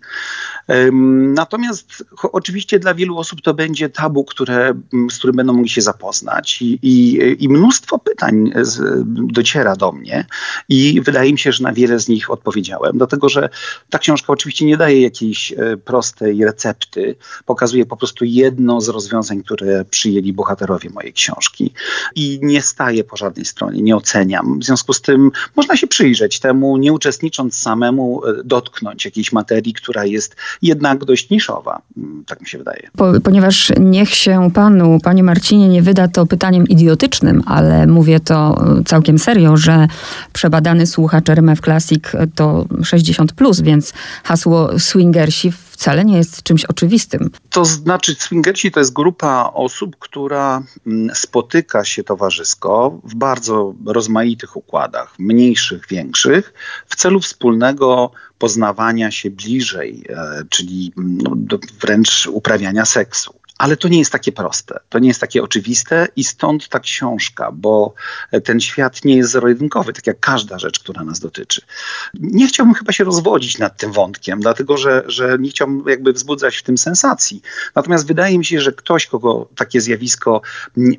Natomiast 1.33 2.03
oczywiście 2.23 2.79
dla 2.79 2.93
wielu 2.93 3.17
osób 3.17 3.41
to 3.41 3.53
będzie 3.53 3.89
tabu, 3.89 4.23
które, 4.23 4.73
z 5.11 5.17
którym 5.17 5.35
będą 5.35 5.53
mogli 5.53 5.69
się 5.69 5.81
zapoznać 5.81 6.61
i, 6.61 6.79
i, 6.81 7.19
i 7.43 7.49
mnóstwo 7.49 7.99
pytań 7.99 8.51
z, 8.61 9.03
dociera 9.07 9.75
do 9.75 9.91
mnie 9.91 10.25
i 10.69 11.01
wydaje 11.01 11.31
mi 11.31 11.39
się, 11.39 11.51
że 11.51 11.63
na 11.63 11.73
wiele 11.73 11.99
z 11.99 12.07
nich 12.07 12.31
odpowiedziałem, 12.31 12.97
dlatego 12.97 13.29
że 13.29 13.49
ta 13.89 13.99
książka 13.99 14.33
oczywiście 14.33 14.65
nie 14.65 14.77
daje 14.77 15.01
jakiejś 15.01 15.51
e, 15.51 15.72
prostej 15.77 16.45
recepty, 16.45 17.15
pokazuje 17.45 17.85
po 17.85 17.97
prostu 17.97 18.25
jedno 18.25 18.81
z 18.81 18.89
rozwiązań, 18.89 19.43
które 19.43 19.85
przyjęli 19.85 20.33
bohaterowie 20.33 20.89
mojej 20.89 21.13
książki 21.13 21.73
i 22.15 22.39
nie 22.41 22.61
staje 22.61 23.03
po 23.03 23.17
żadnej 23.17 23.45
stronie, 23.45 23.81
nie 23.81 23.95
oceniam. 23.95 24.59
W 24.59 24.63
związku 24.63 24.93
z 24.93 25.01
tym 25.01 25.31
można 25.55 25.77
się 25.77 25.87
przyjrzeć 25.87 26.39
temu, 26.39 26.77
nie 26.77 26.93
uczestnicząc 26.93 27.57
samemu, 27.57 28.21
e, 28.25 28.43
dotknąć 28.43 29.05
jakiejś 29.05 29.31
materii, 29.31 29.73
która 29.73 30.05
jest 30.05 30.35
jednak 30.61 31.05
dość 31.05 31.29
niszowa, 31.29 31.81
mm, 31.97 32.23
tak 32.27 32.41
mi 32.41 32.47
się 32.47 32.57
wydaje. 32.57 32.89
Po, 32.97 33.11
ponieważ 33.23 33.71
niech 33.79 34.15
się 34.15 34.51
panu, 34.53 34.97
panie 35.03 35.23
Marcinie, 35.23 35.67
nie 35.67 35.81
wyda 35.81 36.07
to 36.07 36.25
pytaniem 36.25 36.67
idiotycznym, 36.67 37.43
ale 37.45 37.87
mówię 37.87 38.19
to 38.19 38.65
e, 38.79 38.83
całkiem 38.83 39.19
serio, 39.19 39.57
że 39.57 39.87
przebadany 40.33 40.87
słuchacz 40.87 41.29
RMF 41.29 41.61
Classic 41.61 42.03
to 42.35 42.65
60+, 42.79 43.25
plus, 43.35 43.61
więc 43.61 43.93
hasło 44.23 44.79
swingersi 44.79 45.51
wcale 45.83 46.05
nie 46.05 46.17
jest 46.17 46.43
czymś 46.43 46.65
oczywistym. 46.65 47.29
To 47.49 47.65
znaczy, 47.65 48.15
swingersi 48.15 48.71
to 48.71 48.79
jest 48.79 48.93
grupa 48.93 49.51
osób, 49.53 49.95
która 49.99 50.63
mm, 50.87 51.15
spotyka 51.15 51.85
się 51.85 52.03
towarzysko 52.03 52.99
w 53.03 53.15
bardzo 53.15 53.73
rozmaitych 53.85 54.57
układach, 54.57 55.15
mniejszych, 55.19 55.87
większych, 55.87 56.53
w 56.87 56.95
celu 56.95 57.19
wspólnego 57.19 58.11
poznawania 58.37 59.11
się 59.11 59.29
bliżej, 59.31 60.03
e, 60.09 60.43
czyli 60.49 60.93
no, 60.97 61.57
wręcz 61.81 62.27
uprawiania 62.27 62.85
seksu. 62.85 63.42
Ale 63.63 63.77
to 63.77 63.87
nie 63.87 63.99
jest 63.99 64.11
takie 64.11 64.31
proste, 64.31 64.79
to 64.89 64.99
nie 64.99 65.07
jest 65.07 65.21
takie 65.21 65.43
oczywiste 65.43 66.07
i 66.15 66.23
stąd 66.23 66.69
ta 66.69 66.79
książka, 66.79 67.51
bo 67.51 67.93
ten 68.43 68.59
świat 68.59 69.05
nie 69.05 69.15
jest 69.15 69.31
zero-jedynkowy, 69.31 69.93
tak 69.93 70.07
jak 70.07 70.19
każda 70.19 70.59
rzecz, 70.59 70.79
która 70.79 71.03
nas 71.03 71.19
dotyczy. 71.19 71.61
Nie 72.13 72.47
chciałbym 72.47 72.75
chyba 72.75 72.91
się 72.91 73.03
rozwodzić 73.03 73.57
nad 73.57 73.77
tym 73.77 73.91
wątkiem, 73.91 74.39
dlatego 74.39 74.77
że, 74.77 75.03
że 75.07 75.37
nie 75.39 75.49
chciałbym 75.49 75.83
jakby 75.87 76.13
wzbudzać 76.13 76.57
w 76.57 76.63
tym 76.63 76.77
sensacji. 76.77 77.41
Natomiast 77.75 78.07
wydaje 78.07 78.37
mi 78.37 78.45
się, 78.45 78.61
że 78.61 78.71
ktoś, 78.71 79.07
kogo 79.07 79.49
takie 79.55 79.81
zjawisko 79.81 80.41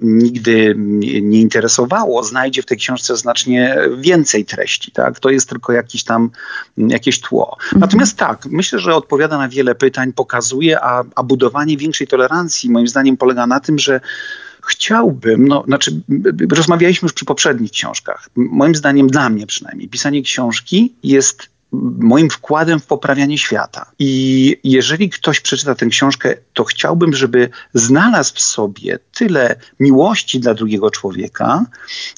nigdy 0.03 0.75
nie 1.23 1.41
interesowało, 1.41 2.25
znajdzie 2.25 2.63
w 2.63 2.67
tej 2.67 2.79
książce 2.79 3.17
znacznie 3.17 3.77
więcej 3.99 4.45
treści. 4.45 4.93
Tak? 4.93 5.21
To 5.21 5.31
jest 5.31 5.49
tylko 5.49 5.73
jakiś 5.73 6.05
tam, 6.05 6.31
jakieś 6.77 7.21
tło. 7.21 7.57
Mhm. 7.63 7.81
Natomiast 7.81 8.17
tak, 8.17 8.47
myślę, 8.47 8.79
że 8.79 8.95
odpowiada 8.95 9.39
na 9.39 9.49
wiele 9.49 9.75
pytań, 9.75 10.13
pokazuje, 10.13 10.81
a, 10.81 11.05
a 11.15 11.23
budowanie 11.23 11.77
większej 11.77 12.07
tolerancji 12.07 12.54
moim 12.65 12.89
zdaniem 12.89 13.17
polega 13.17 13.47
na 13.47 13.61
tym, 13.61 13.79
że 13.79 14.01
chciałbym, 14.67 15.49
no, 15.49 15.65
znaczy, 15.67 16.01
rozmawialiśmy 16.51 17.07
już 17.07 17.13
przy 17.13 17.25
poprzednich 17.25 17.71
książkach. 17.71 18.29
Moim 18.37 18.75
zdaniem, 18.75 19.09
dla 19.09 19.31
mnie 19.31 19.47
przynajmniej, 19.47 19.89
pisanie 19.89 20.23
książki 20.23 20.95
jest 21.03 21.55
moim 21.99 22.31
wkładem 22.31 22.81
w 22.81 22.87
poprawianie 22.87 23.39
świata. 23.39 23.91
I 23.99 24.57
jeżeli 24.65 25.11
ktoś 25.11 25.41
przeczyta 25.41 25.75
tę 25.75 25.87
książkę, 25.87 26.35
to 26.53 26.65
chciałbym, 26.65 27.15
żeby 27.15 27.51
znalazł 27.75 28.35
w 28.35 28.41
sobie 28.41 28.99
tyle 29.15 29.57
miłości 29.81 30.41
dla 30.41 30.55
drugiego 30.55 30.91
człowieka, 30.91 31.65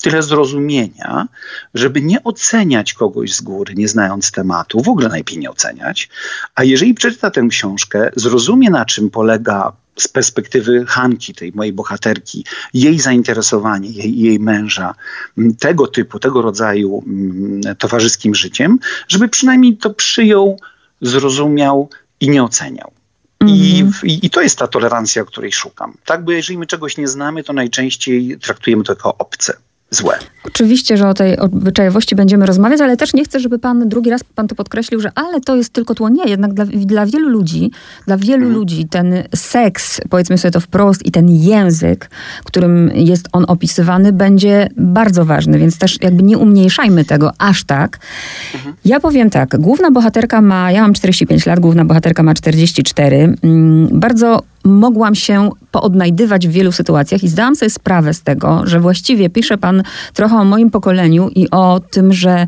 tyle 0.02 0.22
zrozumienia, 0.22 1.28
żeby 1.74 2.02
nie 2.02 2.24
oceniać 2.24 2.94
kogoś 2.94 3.34
z 3.34 3.40
góry, 3.40 3.74
nie 3.74 3.88
znając 3.88 4.32
tematu, 4.32 4.82
w 4.82 4.88
ogóle 4.88 5.08
najlepiej 5.08 5.38
nie 5.38 5.50
oceniać. 5.50 6.08
A 6.54 6.64
jeżeli 6.64 6.94
przeczyta 6.94 7.30
tę 7.30 7.46
książkę, 7.50 8.10
zrozumie 8.16 8.70
na 8.70 8.84
czym 8.84 9.10
polega 9.10 9.72
z 9.98 10.08
perspektywy 10.08 10.84
Hanki, 10.86 11.34
tej 11.34 11.52
mojej 11.52 11.72
bohaterki, 11.72 12.44
jej 12.74 13.00
zainteresowanie, 13.00 13.90
jej, 13.90 14.18
jej 14.18 14.40
męża, 14.40 14.94
tego 15.58 15.86
typu, 15.86 16.18
tego 16.18 16.42
rodzaju 16.42 17.04
towarzyskim 17.78 18.34
życiem, 18.34 18.78
żeby 19.08 19.28
przynajmniej 19.28 19.76
to 19.76 19.90
przyjął, 19.90 20.60
zrozumiał 21.00 21.90
i 22.20 22.30
nie 22.30 22.44
oceniał. 22.44 22.92
I, 23.46 23.80
mhm. 23.80 24.06
I, 24.22 24.30
to 24.30 24.42
jest 24.42 24.58
ta 24.58 24.66
tolerancja, 24.66 25.24
której 25.24 25.52
szukam. 25.52 25.96
Tak, 26.04 26.24
bo 26.24 26.32
jeżeli 26.32 26.58
my 26.58 26.66
czegoś 26.66 26.96
nie 26.96 27.08
znamy, 27.08 27.44
to 27.44 27.52
najczęściej 27.52 28.38
traktujemy 28.38 28.84
to 28.84 28.92
jako 28.92 29.18
obce 29.18 29.56
złe. 29.90 30.18
Oczywiście, 30.44 30.96
że 30.96 31.08
o 31.08 31.14
tej 31.14 31.38
obyczajowości 31.38 32.16
będziemy 32.16 32.46
rozmawiać, 32.46 32.80
ale 32.80 32.96
też 32.96 33.14
nie 33.14 33.24
chcę, 33.24 33.40
żeby 33.40 33.58
pan 33.58 33.88
drugi 33.88 34.10
raz 34.10 34.24
pan 34.24 34.48
to 34.48 34.54
podkreślił, 34.54 35.00
że 35.00 35.10
ale 35.14 35.40
to 35.40 35.56
jest 35.56 35.72
tylko 35.72 35.94
tło. 35.94 36.08
Nie, 36.08 36.24
jednak 36.24 36.54
dla, 36.54 36.64
dla 36.64 37.06
wielu 37.06 37.28
ludzi, 37.28 37.70
dla 38.06 38.16
wielu 38.16 38.42
mhm. 38.42 38.54
ludzi 38.54 38.88
ten 38.88 39.14
seks, 39.34 40.00
powiedzmy 40.10 40.38
sobie 40.38 40.52
to 40.52 40.60
wprost, 40.60 41.06
i 41.06 41.10
ten 41.10 41.28
język, 41.28 42.10
którym 42.44 42.90
jest 42.94 43.28
on 43.32 43.44
opisywany, 43.48 44.12
będzie 44.12 44.68
bardzo 44.76 45.24
ważny, 45.24 45.58
więc 45.58 45.78
też 45.78 46.02
jakby 46.02 46.22
nie 46.22 46.38
umniejszajmy 46.38 47.04
tego 47.04 47.32
aż 47.38 47.64
tak. 47.64 47.98
Mhm. 48.54 48.74
Ja 48.84 49.00
powiem 49.00 49.30
tak, 49.30 49.56
główna 49.58 49.90
bohaterka 49.90 50.40
ma, 50.40 50.72
ja 50.72 50.82
mam 50.82 50.94
45 50.94 51.46
lat, 51.46 51.60
główna 51.60 51.84
bohaterka 51.84 52.22
ma 52.22 52.34
44. 52.34 53.34
Mm, 53.42 53.88
bardzo 53.92 54.42
mogłam 54.66 55.14
się 55.14 55.50
poodnajdywać 55.70 56.48
w 56.48 56.50
wielu 56.50 56.72
sytuacjach 56.72 57.22
i 57.24 57.28
zdałam 57.28 57.56
sobie 57.56 57.70
sprawę 57.70 58.14
z 58.14 58.22
tego, 58.22 58.62
że 58.64 58.80
właściwie 58.80 59.30
pisze 59.30 59.58
pan 59.58 59.82
trochę 60.14 60.36
o 60.36 60.44
moim 60.44 60.70
pokoleniu 60.70 61.28
i 61.28 61.50
o 61.50 61.80
tym, 61.90 62.12
że 62.12 62.46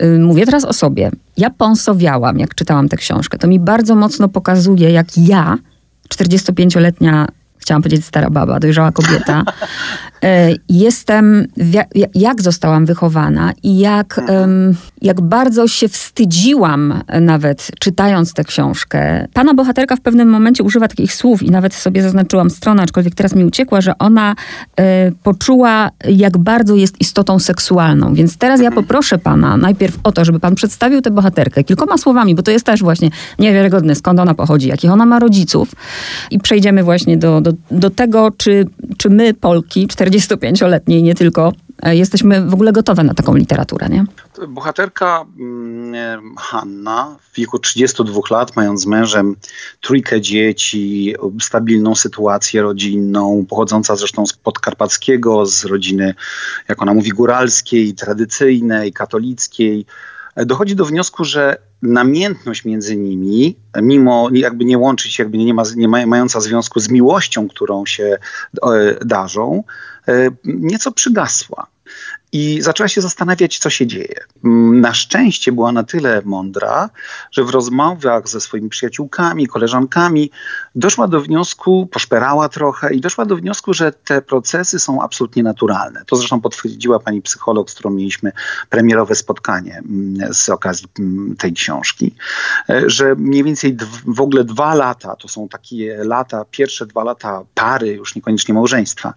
yy, 0.00 0.18
mówię 0.18 0.46
teraz 0.46 0.64
o 0.64 0.72
sobie. 0.72 1.10
Ja 1.36 1.50
pąsowiałam, 1.50 2.38
jak 2.38 2.54
czytałam 2.54 2.88
tę 2.88 2.96
książkę. 2.96 3.38
To 3.38 3.48
mi 3.48 3.60
bardzo 3.60 3.94
mocno 3.94 4.28
pokazuje, 4.28 4.90
jak 4.90 5.18
ja, 5.18 5.58
45-letnia 6.14 7.26
chciałam 7.58 7.82
powiedzieć 7.82 8.06
stara 8.06 8.30
baba, 8.30 8.60
dojrzała 8.60 8.92
kobieta. 8.92 9.44
E, 10.24 10.50
jestem, 10.68 11.46
jak 12.14 12.42
zostałam 12.42 12.86
wychowana 12.86 13.52
i 13.62 13.78
jak, 13.78 14.20
jak 15.02 15.20
bardzo 15.20 15.68
się 15.68 15.88
wstydziłam 15.88 17.02
nawet 17.20 17.70
czytając 17.80 18.32
tę 18.32 18.44
książkę. 18.44 19.28
Pana 19.32 19.54
bohaterka 19.54 19.96
w 19.96 20.00
pewnym 20.00 20.28
momencie 20.28 20.64
używa 20.64 20.88
takich 20.88 21.14
słów 21.14 21.42
i 21.42 21.50
nawet 21.50 21.74
sobie 21.74 22.02
zaznaczyłam 22.02 22.50
stronę, 22.50 22.82
aczkolwiek 22.82 23.14
teraz 23.14 23.34
mi 23.34 23.44
uciekła, 23.44 23.80
że 23.80 23.98
ona 23.98 24.34
e, 24.76 25.12
poczuła, 25.22 25.90
jak 26.08 26.38
bardzo 26.38 26.74
jest 26.74 27.00
istotą 27.00 27.38
seksualną. 27.38 28.14
Więc 28.14 28.36
teraz 28.36 28.60
ja 28.60 28.66
mhm. 28.66 28.84
poproszę 28.84 29.18
pana 29.18 29.56
najpierw 29.56 29.98
o 30.04 30.12
to, 30.12 30.24
żeby 30.24 30.40
pan 30.40 30.54
przedstawił 30.54 31.00
tę 31.00 31.10
bohaterkę 31.10 31.64
kilkoma 31.64 31.98
słowami, 31.98 32.34
bo 32.34 32.42
to 32.42 32.50
jest 32.50 32.66
też 32.66 32.82
właśnie 32.82 33.10
niewiarygodne, 33.38 33.94
skąd 33.94 34.20
ona 34.20 34.34
pochodzi, 34.34 34.68
jakich 34.68 34.90
ona 34.90 35.06
ma 35.06 35.18
rodziców. 35.18 35.72
I 36.30 36.38
przejdziemy 36.38 36.82
właśnie 36.82 37.16
do, 37.16 37.40
do, 37.40 37.52
do 37.70 37.90
tego, 37.90 38.30
czy, 38.36 38.66
czy 38.96 39.10
my, 39.10 39.34
Polki, 39.34 39.88
4 39.88 40.05
45-letniej, 40.06 41.02
nie 41.02 41.14
tylko, 41.14 41.52
e, 41.82 41.96
jesteśmy 41.96 42.46
w 42.46 42.54
ogóle 42.54 42.72
gotowe 42.72 43.04
na 43.04 43.14
taką 43.14 43.34
literaturę, 43.34 43.88
nie? 43.88 44.04
Bohaterka 44.48 45.26
mm, 45.38 45.94
e, 45.94 46.20
Hanna 46.38 47.16
w 47.32 47.36
wieku 47.36 47.58
32 47.58 48.20
lat, 48.30 48.56
mając 48.56 48.80
z 48.80 48.86
mężem 48.86 49.36
trójkę 49.80 50.20
dzieci, 50.20 51.14
stabilną 51.40 51.94
sytuację 51.94 52.62
rodzinną, 52.62 53.46
pochodząca 53.48 53.96
zresztą 53.96 54.26
z 54.26 54.32
podkarpackiego, 54.32 55.46
z 55.46 55.64
rodziny, 55.64 56.14
jak 56.68 56.82
ona 56.82 56.94
mówi, 56.94 57.10
góralskiej, 57.10 57.94
tradycyjnej, 57.94 58.92
katolickiej, 58.92 59.86
e, 60.36 60.46
dochodzi 60.46 60.76
do 60.76 60.84
wniosku, 60.84 61.24
że 61.24 61.65
namiętność 61.82 62.64
między 62.64 62.96
nimi, 62.96 63.56
mimo 63.82 64.28
jakby 64.32 64.64
nie 64.64 64.78
łączyć, 64.78 65.18
jakby 65.18 65.38
nie, 65.38 65.54
ma, 65.54 65.62
nie 65.76 65.88
ma, 65.88 66.06
mająca 66.06 66.40
związku 66.40 66.80
z 66.80 66.88
miłością, 66.88 67.48
którą 67.48 67.86
się 67.86 68.18
e, 68.62 69.04
darzą, 69.04 69.64
e, 70.08 70.30
nieco 70.44 70.92
przygasła 70.92 71.66
i 72.32 72.62
zaczęła 72.62 72.88
się 72.88 73.00
zastanawiać, 73.00 73.58
co 73.58 73.70
się 73.70 73.86
dzieje. 73.86 74.14
Mm, 74.44 74.80
na 74.80 74.94
szczęście 74.94 75.52
była 75.52 75.72
na 75.72 75.82
tyle 75.82 76.22
mądra, 76.24 76.90
że 77.32 77.44
w 77.44 77.50
rozmowach 77.50 78.28
ze 78.28 78.40
swoimi 78.40 78.68
przyjaciółkami, 78.68 79.46
koleżankami 79.46 80.30
doszła 80.74 81.08
do 81.08 81.20
wniosku, 81.20 81.88
poszperała 81.92 82.48
trochę 82.48 82.94
i 82.94 83.00
doszła 83.00 83.24
do 83.24 83.36
wniosku, 83.36 83.74
że 83.74 83.92
te 83.92 84.22
procesy 84.22 84.78
są 84.78 85.02
absolutnie 85.02 85.42
naturalne. 85.42 86.04
To 86.06 86.16
zresztą 86.16 86.40
potwierdziła 86.40 86.98
pani 86.98 87.22
psycholog, 87.22 87.70
z 87.70 87.74
którą 87.74 87.90
mieliśmy 87.90 88.32
premierowe 88.70 89.14
spotkanie 89.14 89.78
mm, 89.78 90.34
z 90.34 90.48
okazji 90.48 90.86
mm, 90.98 91.36
tej 91.36 91.52
książki, 91.52 92.14
e, 92.70 92.90
że 92.90 93.14
mniej 93.14 93.44
więcej 93.44 93.76
w 94.06 94.20
ogóle 94.20 94.44
dwa 94.44 94.74
lata, 94.74 95.16
to 95.16 95.28
są 95.28 95.48
takie 95.48 95.96
lata, 96.04 96.44
pierwsze 96.50 96.86
dwa 96.86 97.04
lata 97.04 97.42
pary, 97.54 97.88
już 97.88 98.14
niekoniecznie 98.14 98.54
małżeństwa, 98.54 99.14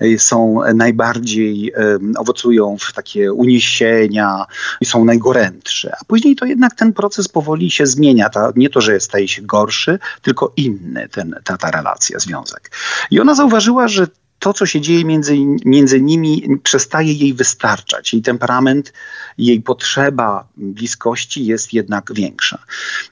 e, 0.00 0.18
są 0.18 0.60
najbardziej 0.74 1.72
owocujące 2.16 2.49
wpadają 2.50 2.76
w 2.78 2.92
takie 2.92 3.32
uniesienia 3.32 4.46
i 4.80 4.86
są 4.86 5.04
najgorętsze. 5.04 5.92
A 6.00 6.04
później 6.04 6.36
to 6.36 6.46
jednak 6.46 6.74
ten 6.74 6.92
proces 6.92 7.28
powoli 7.28 7.70
się 7.70 7.86
zmienia. 7.86 8.28
Ta, 8.28 8.52
nie 8.56 8.70
to, 8.70 8.80
że 8.80 9.00
staje 9.00 9.28
się 9.28 9.42
gorszy, 9.42 9.98
tylko 10.22 10.52
inny 10.56 11.08
ten, 11.08 11.36
ta, 11.44 11.56
ta 11.56 11.70
relacja, 11.70 12.18
związek. 12.18 12.70
I 13.10 13.20
ona 13.20 13.34
zauważyła, 13.34 13.88
że 13.88 14.06
to, 14.40 14.52
co 14.52 14.66
się 14.66 14.80
dzieje 14.80 15.04
między, 15.04 15.36
między 15.64 16.00
nimi, 16.00 16.58
przestaje 16.62 17.12
jej 17.12 17.34
wystarczać. 17.34 18.12
Jej 18.12 18.22
temperament, 18.22 18.92
jej 19.38 19.62
potrzeba 19.62 20.48
bliskości 20.56 21.46
jest 21.46 21.72
jednak 21.72 22.14
większa. 22.14 22.58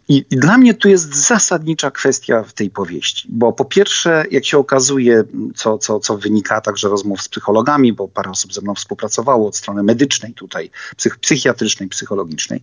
I, 0.09 0.25
I, 0.31 0.37
dla 0.37 0.59
mnie 0.59 0.75
tu 0.75 0.89
jest 0.89 1.15
zasadnicza 1.15 1.91
kwestia 1.91 2.43
w 2.43 2.53
tej 2.53 2.71
powieści, 2.71 3.29
bo 3.31 3.53
po 3.53 3.65
pierwsze, 3.65 4.25
jak 4.31 4.45
się 4.45 4.59
okazuje, 4.59 5.25
co, 5.55 5.79
co, 5.79 6.01
co 6.01 6.19
wynika 6.19 6.61
także 6.61 6.89
rozmów 6.89 7.23
z 7.23 7.29
psychologami, 7.29 7.93
bo 7.93 8.09
parę 8.09 8.31
osób 8.31 8.55
ze 8.55 8.61
mną 8.61 8.75
współpracowało 8.75 9.49
od 9.49 9.57
strony 9.57 9.83
medycznej 9.83 10.35
tutaj, 10.35 10.71
psych, 10.97 11.19
psychiatrycznej, 11.19 11.89
psychologicznej, 11.89 12.63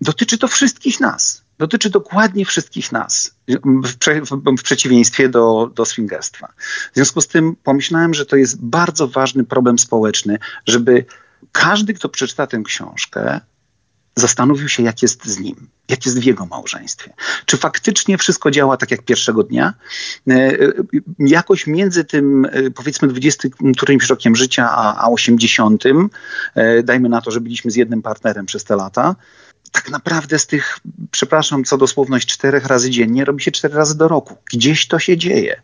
dotyczy 0.00 0.38
to 0.38 0.48
wszystkich 0.48 1.00
nas 1.00 1.47
dotyczy 1.58 1.90
dokładnie 1.90 2.44
wszystkich 2.44 2.92
nas, 2.92 3.34
w, 3.84 3.96
prze, 3.96 4.20
w, 4.20 4.62
przeciwieństwie 4.62 5.28
do, 5.28 5.70
do 5.74 5.84
swingerstwa. 5.84 6.48
W 6.92 6.94
związku 6.94 7.20
z 7.20 7.28
tym 7.28 7.56
pomyślałem, 7.62 8.14
że 8.14 8.26
to 8.26 8.36
jest 8.36 8.60
bardzo 8.60 9.08
ważny 9.08 9.44
problem 9.44 9.78
społeczny, 9.78 10.38
żeby 10.66 11.04
każdy, 11.52 11.94
kto 11.94 12.08
przeczyta 12.08 12.46
tę 12.46 12.62
książkę, 12.64 13.40
zastanowił 14.18 14.68
się, 14.68 14.82
jak 14.82 15.02
jest 15.02 15.26
z 15.26 15.38
nim, 15.38 15.68
jak 15.88 16.06
jest 16.06 16.20
w 16.20 16.24
jego 16.24 16.46
małżeństwie. 16.46 17.12
Czy 17.46 17.56
faktycznie 17.56 18.18
wszystko 18.18 18.50
działa 18.50 18.76
tak 18.76 18.90
jak 18.90 19.02
pierwszego 19.02 19.42
dnia? 19.42 19.74
E, 20.28 20.34
e, 20.34 20.72
jakoś 21.18 21.66
między 21.66 22.04
tym, 22.04 22.44
e, 22.44 22.70
powiedzmy, 22.70 23.08
20 23.08 23.48
którymś 23.76 24.08
rokiem 24.08 24.36
życia, 24.36 24.70
a, 24.70 25.04
a 25.04 25.10
80, 25.10 25.84
dajmy 26.84 27.08
na 27.08 27.20
to, 27.20 27.30
że 27.30 27.40
byliśmy 27.40 27.70
z 27.70 27.76
jednym 27.76 28.02
partnerem 28.02 28.46
przez 28.46 28.64
te 28.64 28.76
lata, 28.76 29.16
tak 29.72 29.90
naprawdę 29.90 30.38
z 30.38 30.46
tych, 30.46 30.78
przepraszam, 31.10 31.64
co 31.64 31.78
dosłowność 31.78 32.28
czterech 32.28 32.66
razy 32.66 32.90
dziennie 32.90 33.24
robi 33.24 33.42
się 33.42 33.50
cztery 33.50 33.74
razy 33.74 33.98
do 33.98 34.08
roku. 34.08 34.36
Gdzieś 34.52 34.88
to 34.88 34.98
się 34.98 35.16
dzieje. 35.16 35.62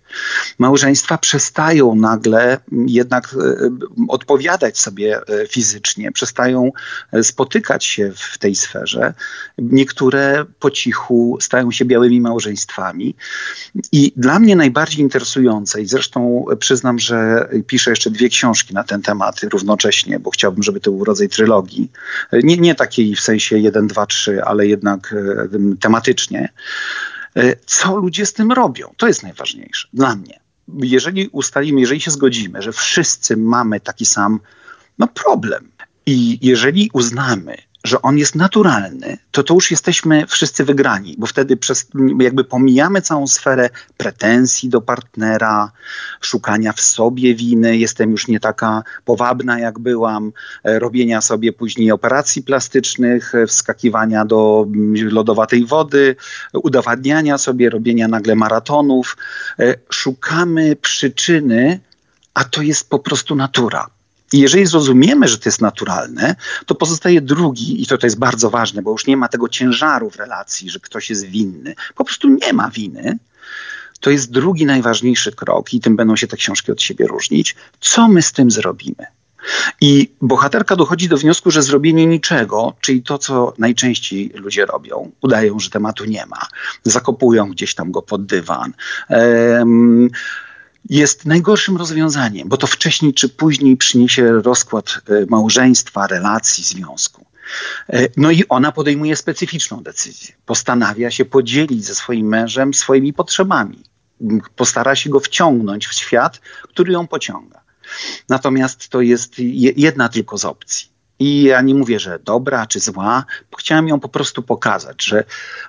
Małżeństwa 0.59 1.19
przestają 1.19 1.95
nagle 1.95 2.59
jednak 2.87 3.35
e, 3.35 3.71
odpowiadać 4.09 4.79
sobie 4.79 5.17
e, 5.17 5.47
fizycznie, 5.47 6.13
przestają 6.13 6.71
e, 7.13 7.25
spotykać 7.25 7.85
się 7.85 8.13
w 8.17 8.39
tej 8.39 8.55
sferze. 8.55 9.15
Niektóre 9.59 10.45
po 10.61 10.71
cichu 10.71 11.39
stają 11.41 11.71
się 11.71 11.85
białymi 11.85 12.21
małżeństwami. 12.21 13.15
I 13.93 14.13
dla 14.17 14.39
mnie 14.39 14.57
najbardziej 14.57 15.01
interesujące, 15.01 15.83
i 15.83 15.87
zresztą 15.87 16.45
przyznam, 16.59 16.99
że 16.99 17.49
piszę 17.67 17.91
jeszcze 17.91 18.11
dwie 18.11 18.29
książki 18.29 18.75
na 18.75 18.85
ten 18.85 19.03
temat 19.03 19.41
równocześnie, 19.43 20.19
bo 20.19 20.31
chciałbym, 20.31 20.63
żeby 20.63 20.81
to 20.81 20.91
był 20.91 21.05
rodzaj 21.05 21.29
trylogii. 21.29 21.91
Nie, 22.33 22.57
nie 22.57 22.75
takiej 22.75 23.17
w 23.17 23.21
sensie 23.21 23.59
jeden, 23.59 23.89
dwa, 23.95 24.07
trzy, 24.07 24.45
ale 24.45 24.67
jednak 24.67 25.13
e, 25.13 25.49
tematycznie. 25.81 26.49
E, 27.37 27.57
co 27.67 27.97
ludzie 27.97 28.27
z 28.27 28.33
tym 28.33 28.53
robią? 28.53 28.95
To 28.97 29.07
jest 29.07 29.23
najważniejsze 29.23 29.89
dla 29.93 30.17
mnie. 30.17 30.41
Jeżeli 30.79 31.29
ustalimy, 31.33 31.81
jeżeli 31.81 32.01
się 32.01 32.11
zgodzimy, 32.11 32.63
że 32.63 32.73
wszyscy 32.73 33.37
mamy 33.37 33.81
taki 33.81 34.07
sam 34.07 34.41
no, 34.99 35.09
problem, 35.09 35.71
i 36.07 36.39
jeżeli 36.43 36.91
uznamy, 36.93 37.57
że 37.85 38.03
on 38.03 38.19
jest 38.19 38.35
naturalny, 38.35 39.19
to 39.31 39.43
to 39.43 39.55
już 39.55 39.71
jesteśmy 39.71 40.27
wszyscy 40.27 40.65
wygrani, 40.65 41.15
bo 41.19 41.27
wtedy 41.27 41.57
przez, 41.57 41.87
jakby 42.21 42.45
pomijamy 42.45 43.03
całą 43.03 43.27
sferę 43.27 43.71
pretensji 43.97 44.69
do 44.69 44.81
partnera, 44.81 45.73
szukania 46.21 46.73
w 46.73 46.81
sobie 46.81 47.35
winy, 47.35 47.77
jestem 47.77 48.11
już 48.11 48.29
nie 48.29 48.41
taka 48.41 48.83
powabna 49.05 49.59
jak 49.59 49.79
byłam, 49.79 50.33
e, 50.65 50.79
robienia 50.79 51.21
sobie 51.21 51.53
później 51.53 51.93
operacji 51.93 52.43
plastycznych, 52.43 53.35
e, 53.35 53.47
wskakiwania 53.47 54.25
do 54.25 54.67
mm, 54.67 55.09
lodowatej 55.09 55.67
wody, 55.67 56.17
udowadniania 56.53 57.39
sobie, 57.39 57.71
robienia 57.71 58.09
nagle 58.09 58.35
maratonów. 58.35 59.17
E, 59.59 59.75
szukamy 59.91 60.77
przyczyny, 60.77 61.81
a 62.35 62.45
to 62.45 62.63
jest 62.63 62.91
po 62.91 62.99
prostu 62.99 63.35
natura. 63.35 63.94
I 64.33 64.39
jeżeli 64.39 64.67
zrozumiemy, 64.67 65.29
że 65.29 65.39
to 65.39 65.49
jest 65.49 65.61
naturalne, 65.61 66.37
to 66.67 66.75
pozostaje 66.75 67.21
drugi, 67.21 67.83
i 67.83 67.87
to, 67.87 67.99
to 67.99 68.07
jest 68.07 68.19
bardzo 68.19 68.51
ważne, 68.51 68.83
bo 68.83 68.91
już 68.91 69.07
nie 69.07 69.17
ma 69.17 69.29
tego 69.29 69.49
ciężaru 69.49 70.11
w 70.11 70.17
relacji, 70.17 70.71
że 70.71 70.81
ktoś 70.81 71.11
jest 71.11 71.25
winny. 71.25 71.75
Po 71.95 72.05
prostu 72.05 72.29
nie 72.29 72.53
ma 72.53 72.71
winy. 72.71 73.19
To 74.01 74.11
jest 74.11 74.31
drugi 74.31 74.67
najważniejszy 74.67 75.33
krok, 75.33 75.75
i 75.75 75.81
tym 75.81 75.97
będą 75.97 76.17
się 76.17 76.27
te 76.27 76.37
książki 76.37 76.73
od 76.73 76.83
siebie 76.83 77.07
różnić. 77.07 77.57
Co 77.81 78.09
my 78.09 78.23
z 78.23 78.33
tym 78.33 78.51
zrobimy? 78.51 79.07
I 79.81 80.13
bohaterka 80.21 80.77
dochodzi 80.77 81.09
do 81.09 81.17
wniosku, 81.17 81.51
że 81.51 81.63
zrobienie 81.63 82.07
niczego, 82.07 82.75
czyli 82.81 83.03
to, 83.03 83.19
co 83.19 83.55
najczęściej 83.59 84.33
ludzie 84.35 84.67
robią, 84.67 85.11
udają, 85.21 85.59
że 85.59 85.71
tematu 85.71 86.05
nie 86.05 86.27
ma, 86.27 86.41
zakopują 86.83 87.51
gdzieś 87.51 87.75
tam 87.75 87.93
go 87.93 88.03
pod 88.03 88.27
dywan. 88.27 88.73
Um, 89.11 90.11
jest 90.91 91.27
najgorszym 91.27 91.77
rozwiązaniem, 91.77 92.49
bo 92.49 92.57
to 92.57 92.67
wcześniej 92.67 93.15
czy 93.15 93.29
później 93.29 93.77
przyniesie 93.77 94.33
rozkład 94.33 95.01
e, 95.09 95.27
małżeństwa, 95.29 96.07
relacji, 96.07 96.65
związku. 96.65 97.27
E, 97.89 98.09
no 98.17 98.31
i 98.31 98.45
ona 98.49 98.73
podejmuje 98.73 99.17
specyficzną 99.17 99.83
decyzję. 99.83 100.35
Postanawia 100.47 101.11
się 101.11 101.25
podzielić 101.25 101.85
ze 101.85 101.95
swoim 101.95 102.27
mężem 102.27 102.75
swoimi 102.75 103.13
potrzebami. 103.13 103.83
Postara 104.57 104.97
się 104.97 105.11
go 105.11 105.21
wciągnąć 105.21 105.87
w 105.87 105.95
świat, 105.95 106.41
który 106.63 106.93
ją 106.93 107.07
pociąga. 107.07 107.61
Natomiast 108.29 108.89
to 108.89 109.01
jest 109.01 109.35
jedna 109.77 110.09
tylko 110.09 110.39
z 110.39 110.45
opcji. 110.45 110.89
I 111.19 111.43
ja 111.43 111.61
nie 111.61 111.75
mówię, 111.75 112.01
że 112.01 112.19
dobra 112.19 112.67
czy 112.67 112.81
zła, 112.81 113.25
chciałem 113.59 113.89
ją 113.89 114.01
po 114.01 114.09
prostu 114.09 114.43
pokazać, 114.43 115.05
że 115.05 115.25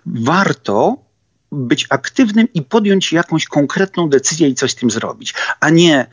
warto 0.05 1.04
być 1.51 1.87
aktywnym 1.89 2.47
i 2.53 2.61
podjąć 2.61 3.13
jakąś 3.13 3.45
konkretną 3.45 4.09
decyzję 4.09 4.47
i 4.47 4.55
coś 4.55 4.71
z 4.71 4.75
tym 4.75 4.91
zrobić, 4.91 5.33
a 5.59 5.69
nie 5.69 6.07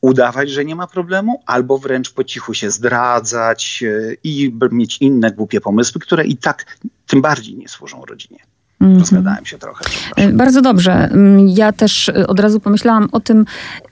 udawać, 0.00 0.50
że 0.50 0.64
nie 0.64 0.76
ma 0.76 0.86
problemu, 0.86 1.42
albo 1.46 1.78
wręcz 1.78 2.10
po 2.12 2.24
cichu 2.24 2.54
się 2.54 2.70
zdradzać 2.70 3.82
e, 3.82 4.14
i 4.24 4.54
mieć 4.70 4.98
inne 5.00 5.30
głupie 5.30 5.60
pomysły, 5.60 6.00
które 6.00 6.26
i 6.26 6.36
tak 6.36 6.78
tym 7.06 7.22
bardziej 7.22 7.56
nie 7.56 7.68
służą 7.68 8.04
rodzinie. 8.04 8.38
Mm 8.80 8.98
Rozgadałem 8.98 9.46
się 9.46 9.58
trochę. 9.58 9.84
E, 10.16 10.32
bardzo 10.32 10.62
dobrze. 10.62 10.92
Mm, 10.92 11.48
ja 11.48 11.72
też 11.72 12.08
e, 12.08 12.26
od 12.26 12.40
razu 12.40 12.60
pomyślałam 12.60 13.08
o 13.12 13.20
tym, 13.20 13.44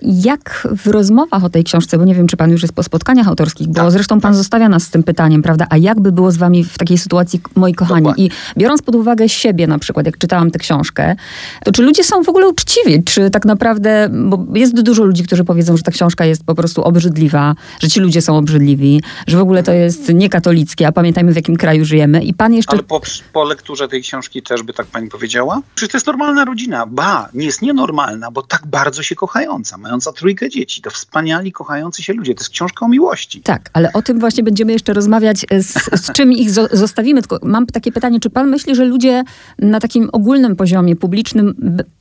jak 0.02 0.68
w 0.76 0.86
rozmowach 0.86 1.44
o 1.44 1.50
tej 1.50 1.64
książce, 1.64 1.98
bo 1.98 2.04
nie 2.04 2.14
wiem, 2.14 2.26
czy 2.26 2.36
pan 2.36 2.50
już 2.50 2.62
jest 2.62 2.74
po 2.74 2.82
spotkaniach 2.82 3.28
autorskich, 3.28 3.68
bo 3.68 3.74
tak, 3.74 3.90
zresztą 3.90 4.20
pan 4.20 4.32
tak. 4.32 4.36
zostawia 4.36 4.68
nas 4.68 4.82
z 4.82 4.90
tym 4.90 5.02
pytaniem, 5.02 5.42
prawda? 5.42 5.66
A 5.70 5.76
jak 5.76 6.00
by 6.00 6.12
było 6.12 6.32
z 6.32 6.36
wami 6.36 6.64
w 6.64 6.78
takiej 6.78 6.98
sytuacji, 6.98 7.40
moi 7.54 7.74
kochani? 7.74 8.02
Dokładnie. 8.02 8.26
I 8.26 8.30
biorąc 8.56 8.82
pod 8.82 8.94
uwagę 8.94 9.28
siebie 9.28 9.66
na 9.66 9.78
przykład, 9.78 10.06
jak 10.06 10.18
czytałam 10.18 10.50
tę 10.50 10.58
książkę, 10.58 11.16
to 11.64 11.72
czy 11.72 11.82
ludzie 11.82 12.04
są 12.04 12.22
w 12.22 12.28
ogóle 12.28 12.48
uczciwi? 12.48 13.04
Czy 13.04 13.30
tak 13.30 13.44
naprawdę, 13.44 14.08
bo 14.12 14.46
jest 14.54 14.82
dużo 14.82 15.04
ludzi, 15.04 15.24
którzy 15.24 15.44
powiedzą, 15.44 15.76
że 15.76 15.82
ta 15.82 15.90
książka 15.90 16.24
jest 16.24 16.44
po 16.44 16.54
prostu 16.54 16.82
obrzydliwa, 16.82 17.54
że 17.80 17.88
ci 17.88 18.00
ludzie 18.00 18.22
są 18.22 18.36
obrzydliwi, 18.36 19.02
że 19.26 19.36
w 19.36 19.40
ogóle 19.40 19.62
to 19.62 19.72
jest 19.72 20.14
niekatolickie, 20.14 20.86
a 20.86 20.92
pamiętajmy 20.92 21.32
w 21.32 21.36
jakim 21.36 21.56
kraju 21.56 21.84
żyjemy. 21.84 22.24
I 22.24 22.34
pan 22.34 22.54
jeszcze... 22.54 22.72
Ale 22.72 22.82
po, 22.82 23.00
po 23.32 23.44
lekturze 23.44 23.88
tej 23.88 24.02
książki 24.02 24.42
też 24.42 24.62
by 24.62 24.72
tak 24.76 24.86
pani 24.86 25.08
powiedziała? 25.08 25.60
Przecież 25.74 25.92
to 25.92 25.96
jest 25.96 26.06
normalna 26.06 26.44
rodzina. 26.44 26.86
Ba, 26.86 27.28
nie 27.34 27.46
jest 27.46 27.62
nienormalna, 27.62 28.30
bo 28.30 28.42
tak 28.42 28.66
bardzo 28.66 29.02
się 29.02 29.14
kochająca, 29.14 29.78
mająca 29.78 30.12
trójkę 30.12 30.50
dzieci. 30.50 30.82
To 30.82 30.90
wspaniali, 30.90 31.52
kochający 31.52 32.02
się 32.02 32.12
ludzie. 32.12 32.34
To 32.34 32.40
jest 32.40 32.50
książka 32.50 32.86
o 32.86 32.88
miłości. 32.88 33.42
Tak, 33.42 33.70
ale 33.72 33.92
o 33.92 34.02
tym 34.02 34.20
właśnie 34.20 34.42
będziemy 34.42 34.72
jeszcze 34.72 34.92
rozmawiać, 34.92 35.46
e, 35.50 35.62
z, 35.62 35.72
z 35.72 36.12
czym 36.16 36.32
ich 36.32 36.50
zostawimy. 36.72 37.22
Tylko 37.22 37.46
mam 37.46 37.66
takie 37.66 37.92
pytanie, 37.92 38.20
czy 38.20 38.30
pan 38.30 38.48
myśli, 38.48 38.74
że 38.74 38.84
ludzie 38.84 39.24
na 39.58 39.80
takim 39.80 40.08
ogólnym 40.12 40.56
poziomie, 40.56 40.96
publicznym, 40.96 41.54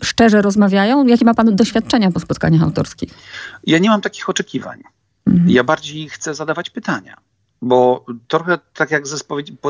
szczerze 0.04 0.42
rozmawiają? 0.42 1.08
Jakie 1.08 1.26
ma 1.26 1.34
pan 1.34 1.56
doświadczenia 1.56 2.12
po 2.12 2.20
spotkaniach 2.20 2.64
autorskich? 2.64 3.10
Ja 3.68 3.78
nie 3.80 3.90
mam 3.90 4.02
takich 4.02 4.30
oczekiwań. 4.30 4.82
Mhm. 5.28 5.50
Ja 5.50 5.64
bardziej 5.64 6.10
chcę 6.10 6.36
zadawać 6.36 6.70
pytania 6.70 7.18
bo 7.62 8.06
trochę 8.28 8.60
tak 8.74 8.92
jak 8.92 9.08
ze 9.08 9.18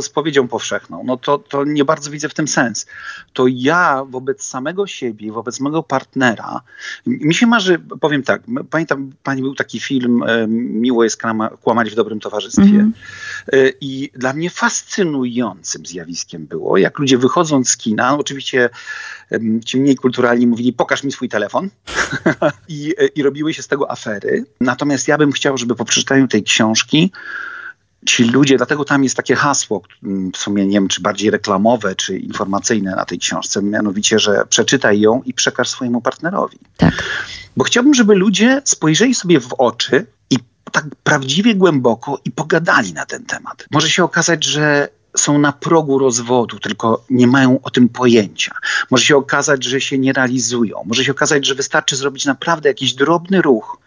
spowiedzią 0.02 0.48
powszechną, 0.48 1.04
no 1.06 1.18
to, 1.18 1.38
to 1.38 1.64
nie 1.64 1.86
bardzo 1.86 2.12
widzę 2.12 2.30
w 2.30 2.34
tym 2.34 2.48
sens. 2.48 2.86
To 3.34 3.46
ja 3.48 4.06
wobec 4.10 4.44
samego 4.44 4.88
siebie, 4.88 5.32
wobec 5.32 5.60
mojego 5.60 5.84
partnera, 5.84 6.62
mi 7.06 7.36
się 7.36 7.48
marzy, 7.48 7.80
powiem 8.02 8.24
tak, 8.24 8.42
pamiętam, 8.70 9.12
pani 9.24 9.42
był 9.42 9.56
taki 9.56 9.80
film 9.80 10.24
Miło 10.48 11.04
jest 11.04 11.22
kłamać 11.62 11.92
w 11.92 11.96
dobrym 11.96 12.20
towarzystwie 12.20 12.64
mm 12.64 12.92
-hmm. 12.92 13.72
i 13.82 14.12
dla 14.16 14.34
mnie 14.34 14.50
fascynującym 14.50 15.86
zjawiskiem 15.86 16.46
było, 16.46 16.78
jak 16.78 17.00
ludzie 17.00 17.18
wychodząc 17.18 17.70
z 17.70 17.78
kina, 17.78 18.12
no 18.12 18.18
oczywiście 18.18 18.70
ci 19.66 19.80
mniej 19.80 19.96
kulturalni 19.96 20.48
mówili, 20.48 20.74
pokaż 20.74 21.04
mi 21.04 21.12
swój 21.12 21.30
telefon 21.30 21.70
I, 22.68 22.96
i 23.16 23.24
robiły 23.24 23.54
się 23.54 23.62
z 23.62 23.68
tego 23.68 23.92
afery. 23.92 24.46
Natomiast 24.62 25.08
ja 25.08 25.18
bym 25.18 25.32
chciał, 25.32 25.58
żeby 25.58 25.76
po 25.76 25.86
przeczytaniu 25.86 26.28
tej 26.28 26.44
książki 26.44 27.12
ci 28.06 28.24
ludzie, 28.24 28.58
dlatego 28.58 28.86
tam 28.86 29.04
jest 29.04 29.18
takie 29.18 29.36
hasło, 29.36 29.82
mm, 30.04 30.32
w 30.32 30.38
sumie 30.38 30.66
nie 30.66 30.74
wiem, 30.74 30.88
czy 30.88 31.02
bardziej 31.02 31.30
reklamowe, 31.30 31.96
czy 31.96 32.18
informacyjne 32.18 32.96
na 32.96 33.06
tej 33.06 33.20
książce, 33.20 33.62
mianowicie, 33.62 34.20
że 34.20 34.46
przeczytaj 34.50 35.00
ją 35.00 35.22
i 35.26 35.34
przekaż 35.34 35.70
swojemu 35.70 36.02
partnerowi. 36.02 36.58
Tak. 36.78 37.04
Bo 37.58 37.64
chciałbym, 37.64 37.94
żeby 37.94 38.16
ludzie 38.16 38.62
spojrzeli 38.66 39.16
sobie 39.16 39.40
w 39.40 39.54
oczy 39.54 40.06
i 40.30 40.38
tak 40.72 40.86
prawdziwie 41.04 41.56
głęboko 41.56 42.20
i 42.26 42.32
pogadali 42.32 42.94
na 42.94 43.06
ten 43.06 43.26
temat. 43.26 43.66
Może 43.72 43.90
się 43.90 44.04
okazać, 44.04 44.44
że 44.44 44.90
są 45.18 45.38
na 45.38 45.52
progu 45.52 46.00
rozwodu, 46.00 46.60
tylko 46.60 47.06
nie 47.10 47.28
mają 47.28 47.62
o 47.62 47.70
tym 47.70 47.90
pojęcia. 47.90 48.56
Może 48.92 49.04
się 49.04 49.18
okazać, 49.18 49.64
że 49.64 49.82
się 49.82 49.98
nie 49.98 50.14
realizują. 50.14 50.84
Może 50.86 51.04
się 51.04 51.12
okazać, 51.12 51.46
że 51.46 51.56
wystarczy 51.56 51.96
zrobić 51.96 52.26
naprawdę 52.26 52.70
jakiś 52.70 52.94
drobny 52.94 53.42
ruch, 53.42 53.78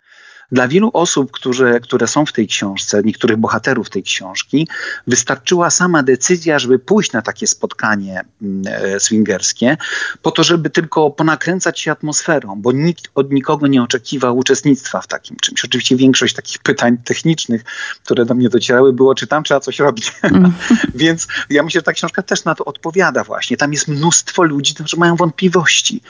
dla 0.53 0.69
wielu 0.69 0.91
osób, 0.93 1.31
które, 1.31 1.81
które 1.81 2.07
są 2.07 2.27
w 2.27 2.33
tej 2.33 2.47
książce, 2.47 3.03
niektórych 3.05 3.37
bohaterów 3.37 3.91
tej 3.91 4.03
książki, 4.03 4.69
wystarczyła 5.07 5.71
sama 5.71 6.03
decyzja, 6.03 6.59
żeby 6.59 6.79
pójść 6.79 7.13
na 7.13 7.23
takie 7.23 7.47
spotkanie 7.47 8.21
mm, 8.43 8.63
e, 8.67 9.01
swingerskie, 9.01 9.77
po 10.23 10.31
to, 10.31 10.45
żeby 10.45 10.71
tylko 10.71 11.11
ponakręcać 11.11 11.81
się 11.81 11.93
atmosferą, 11.93 12.55
bo 12.57 12.73
nikt 12.73 13.09
od 13.15 13.33
nikogo 13.33 13.67
nie 13.67 13.83
oczekiwał 13.83 14.39
uczestnictwa 14.39 15.01
w 15.01 15.07
takim 15.07 15.37
czymś. 15.37 15.65
Oczywiście 15.65 15.97
większość 15.97 16.35
takich 16.35 16.59
pytań 16.59 16.99
technicznych, 17.05 17.65
które 18.05 18.25
do 18.25 18.35
mnie 18.35 18.49
docierały, 18.49 18.93
było, 18.93 19.15
czy 19.15 19.27
tam 19.27 19.45
trzeba 19.45 19.61
coś 19.61 19.79
robić. 19.79 20.13
Mm. 20.23 20.53
Więc 20.95 21.29
ja 21.51 21.63
myślę, 21.63 21.79
że 21.79 21.83
ta 21.83 21.93
książka 21.93 22.23
też 22.23 22.45
na 22.45 22.55
to 22.55 22.65
odpowiada 22.65 23.25
właśnie. 23.25 23.57
Tam 23.57 23.73
jest 23.73 23.89
mnóstwo 23.89 24.43
ludzi, 24.43 24.75
którzy 24.75 24.97
mają 24.97 25.17
wątpliwości, 25.17 26.01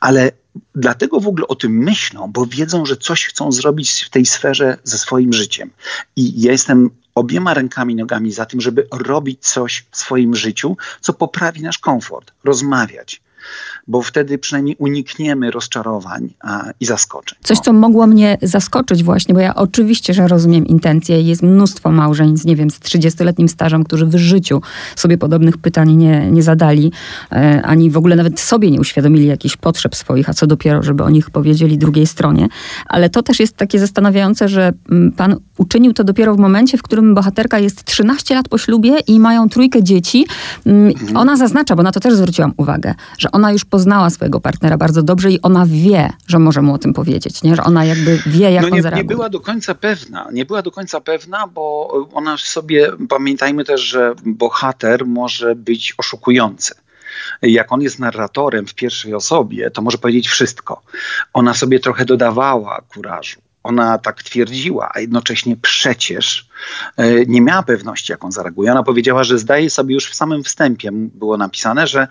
ale 0.00 0.32
dlatego 0.74 1.20
w 1.20 1.28
ogóle 1.28 1.46
o 1.48 1.54
tym 1.54 1.72
myślą, 1.72 2.32
bo 2.32 2.46
wiedzą, 2.46 2.86
że 2.86 2.96
coś 2.96 3.24
chcą 3.24 3.52
zrobić 3.52 4.02
w 4.02 4.10
tej 4.10 4.26
sferze 4.26 4.78
ze 4.84 4.98
swoim 4.98 5.32
życiem. 5.32 5.70
I 6.16 6.42
ja 6.42 6.52
jestem 6.52 6.90
obiema 7.14 7.54
rękami, 7.54 7.94
nogami 7.94 8.32
za 8.32 8.46
tym, 8.46 8.60
żeby 8.60 8.86
robić 8.92 9.38
coś 9.40 9.86
w 9.90 9.96
swoim 9.96 10.36
życiu, 10.36 10.76
co 11.00 11.12
poprawi 11.12 11.62
nasz 11.62 11.78
komfort, 11.78 12.32
rozmawiać 12.44 13.20
bo 13.90 14.02
wtedy 14.02 14.38
przynajmniej 14.38 14.76
unikniemy 14.78 15.50
rozczarowań 15.50 16.28
a, 16.40 16.64
i 16.80 16.86
zaskoczeń. 16.86 17.38
Coś, 17.42 17.58
co 17.58 17.72
mogło 17.72 18.06
mnie 18.06 18.38
zaskoczyć 18.42 19.04
właśnie, 19.04 19.34
bo 19.34 19.40
ja 19.40 19.54
oczywiście, 19.54 20.14
że 20.14 20.28
rozumiem 20.28 20.66
intencje. 20.66 21.22
Jest 21.22 21.42
mnóstwo 21.42 21.90
małżeństw, 21.90 22.46
nie 22.46 22.56
wiem, 22.56 22.70
z 22.70 22.80
30-letnim 22.80 23.48
stażem, 23.48 23.84
którzy 23.84 24.06
w 24.06 24.16
życiu 24.16 24.62
sobie 24.96 25.18
podobnych 25.18 25.58
pytań 25.58 25.96
nie, 25.96 26.30
nie 26.30 26.42
zadali, 26.42 26.92
e, 27.32 27.62
ani 27.62 27.90
w 27.90 27.96
ogóle 27.96 28.16
nawet 28.16 28.40
sobie 28.40 28.70
nie 28.70 28.80
uświadomili 28.80 29.26
jakichś 29.26 29.56
potrzeb 29.56 29.96
swoich, 29.96 30.28
a 30.28 30.34
co 30.34 30.46
dopiero, 30.46 30.82
żeby 30.82 31.02
o 31.02 31.10
nich 31.10 31.30
powiedzieli 31.30 31.78
drugiej 31.78 32.06
stronie. 32.06 32.48
Ale 32.86 33.10
to 33.10 33.22
też 33.22 33.40
jest 33.40 33.56
takie 33.56 33.78
zastanawiające, 33.78 34.48
że 34.48 34.72
mm, 34.90 35.12
pan 35.12 35.36
uczynił 35.58 35.92
to 35.92 36.04
dopiero 36.04 36.34
w 36.34 36.38
momencie, 36.38 36.78
w 36.78 36.82
którym 36.82 37.14
bohaterka 37.14 37.58
jest 37.58 37.84
13 37.84 38.34
lat 38.34 38.48
po 38.48 38.58
ślubie 38.58 38.98
i 39.06 39.20
mają 39.20 39.48
trójkę 39.48 39.82
dzieci. 39.82 40.26
Mm, 40.66 40.86
mhm. 40.86 41.16
Ona 41.16 41.36
zaznacza, 41.36 41.76
bo 41.76 41.82
na 41.82 41.92
to 41.92 42.00
też 42.00 42.14
zwróciłam 42.14 42.52
uwagę, 42.56 42.94
że 43.18 43.30
ona 43.30 43.52
już 43.52 43.64
poznała 43.80 44.10
swojego 44.10 44.40
partnera 44.40 44.76
bardzo 44.76 45.02
dobrze 45.02 45.30
i 45.30 45.42
ona 45.42 45.66
wie, 45.66 46.12
że 46.28 46.38
może 46.38 46.62
mu 46.62 46.74
o 46.74 46.78
tym 46.78 46.94
powiedzieć, 46.94 47.42
nie? 47.42 47.56
że 47.56 47.64
ona 47.64 47.84
jakby 47.84 48.18
wie, 48.26 48.52
jak 48.52 48.62
no 48.62 48.68
nie, 48.68 48.74
on 48.74 48.82
zareaguje. 48.82 49.08
Nie 49.08 49.16
była 49.16 49.28
do 49.28 49.40
końca 49.40 49.74
pewna, 49.74 50.28
nie 50.32 50.44
była 50.44 50.62
do 50.62 50.70
końca 50.70 51.00
pewna, 51.00 51.46
bo 51.46 51.88
ona 52.12 52.36
sobie, 52.36 52.92
pamiętajmy 53.08 53.64
też, 53.64 53.80
że 53.80 54.14
bohater 54.24 55.06
może 55.06 55.54
być 55.54 55.94
oszukujący 55.98 56.74
jak 57.42 57.72
on 57.72 57.82
jest 57.82 57.98
narratorem 57.98 58.66
w 58.66 58.74
pierwszej 58.74 59.14
osobie, 59.14 59.70
to 59.70 59.82
może 59.82 59.98
powiedzieć 59.98 60.28
wszystko. 60.28 60.82
Ona 61.32 61.54
sobie 61.54 61.80
trochę 61.80 62.04
dodawała 62.04 62.80
kurażu 62.88 63.40
ona 63.62 63.98
tak 63.98 64.22
twierdziła, 64.22 64.90
a 64.94 65.00
jednocześnie 65.00 65.56
przecież 65.56 66.48
e, 66.96 67.26
nie 67.26 67.40
miała 67.40 67.62
pewności, 67.62 68.12
jak 68.12 68.24
on 68.24 68.32
zareaguje. 68.32 68.72
Ona 68.72 68.82
powiedziała, 68.82 69.24
że 69.24 69.38
zdaje 69.38 69.70
sobie 69.70 69.94
już 69.94 70.10
w 70.10 70.14
samym 70.14 70.44
wstępie, 70.44 70.90
było 70.92 71.36
napisane, 71.36 71.86
że 71.86 72.08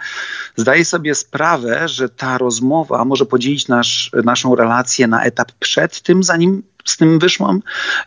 zdaje 0.55 0.85
sobie 0.85 1.15
sprawę, 1.15 1.87
że 1.87 2.09
ta 2.09 2.37
rozmowa 2.37 3.05
może 3.05 3.25
podzielić 3.25 3.67
nasz, 3.67 4.11
naszą 4.23 4.55
relację 4.55 5.07
na 5.07 5.23
etap 5.23 5.51
przed 5.59 6.01
tym, 6.01 6.23
zanim 6.23 6.63
z 6.85 6.97
tym 6.97 7.19
wyszłam 7.19 7.61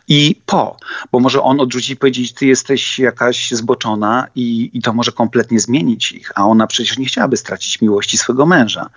i 0.07 0.35
po, 0.45 0.77
bo 1.11 1.19
może 1.19 1.41
on 1.41 1.59
odrzucić 1.59 1.89
i 1.89 1.95
powiedzieć, 1.95 2.33
ty 2.33 2.45
jesteś 2.45 2.99
jakaś 2.99 3.51
zboczona 3.51 4.27
i, 4.35 4.69
i 4.73 4.81
to 4.81 4.93
może 4.93 5.11
kompletnie 5.11 5.59
zmienić 5.59 6.11
ich, 6.11 6.31
a 6.35 6.45
ona 6.45 6.67
przecież 6.67 6.97
nie 6.97 7.05
chciałaby 7.05 7.37
stracić 7.37 7.81
miłości 7.81 8.17
swojego 8.17 8.45
męża, 8.45 8.89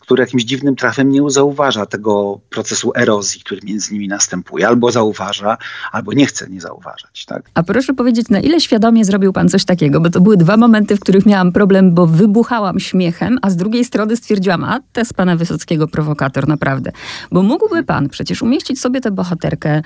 który 0.00 0.22
jakimś 0.22 0.44
dziwnym 0.44 0.76
trafem 0.76 1.10
nie 1.10 1.30
zauważa 1.30 1.86
tego 1.86 2.40
procesu 2.50 2.92
erozji, 2.96 3.40
który 3.40 3.60
między 3.64 3.94
nimi 3.94 4.08
następuje, 4.08 4.68
albo 4.68 4.92
zauważa, 4.92 5.58
albo 5.92 6.12
nie 6.12 6.26
chce 6.26 6.50
nie 6.50 6.60
zauważać. 6.60 7.24
Tak? 7.26 7.42
A 7.54 7.62
proszę 7.62 7.94
powiedzieć, 7.94 8.28
na 8.28 8.40
ile 8.40 8.60
świadomie 8.60 9.04
zrobił 9.04 9.32
pan 9.32 9.48
coś 9.48 9.64
takiego, 9.64 10.00
bo 10.00 10.10
to 10.10 10.20
były 10.20 10.36
dwa 10.36 10.56
momenty, 10.56 10.96
w 10.96 11.00
których 11.00 11.26
miałam 11.26 11.52
problem, 11.52 11.94
bo 11.94 12.06
wybuchałam 12.06 12.80
śmiechem, 12.80 13.38
a 13.42 13.50
z 13.50 13.56
drugiej 13.56 13.84
strony 13.84 14.16
stwierdziłam, 14.16 14.64
a 14.64 14.80
to 14.92 15.00
jest 15.00 15.14
pana 15.14 15.36
Wysockiego 15.36 15.88
prowokator, 15.88 16.48
naprawdę. 16.48 16.92
Bo 17.32 17.42
mógłby 17.42 17.82
pan 17.82 18.08
przecież 18.08 18.42
umieścić 18.42 18.80
sobie 18.80 19.00
te 19.00 19.10
bohatery 19.10 19.31
bohaterkę, 19.32 19.82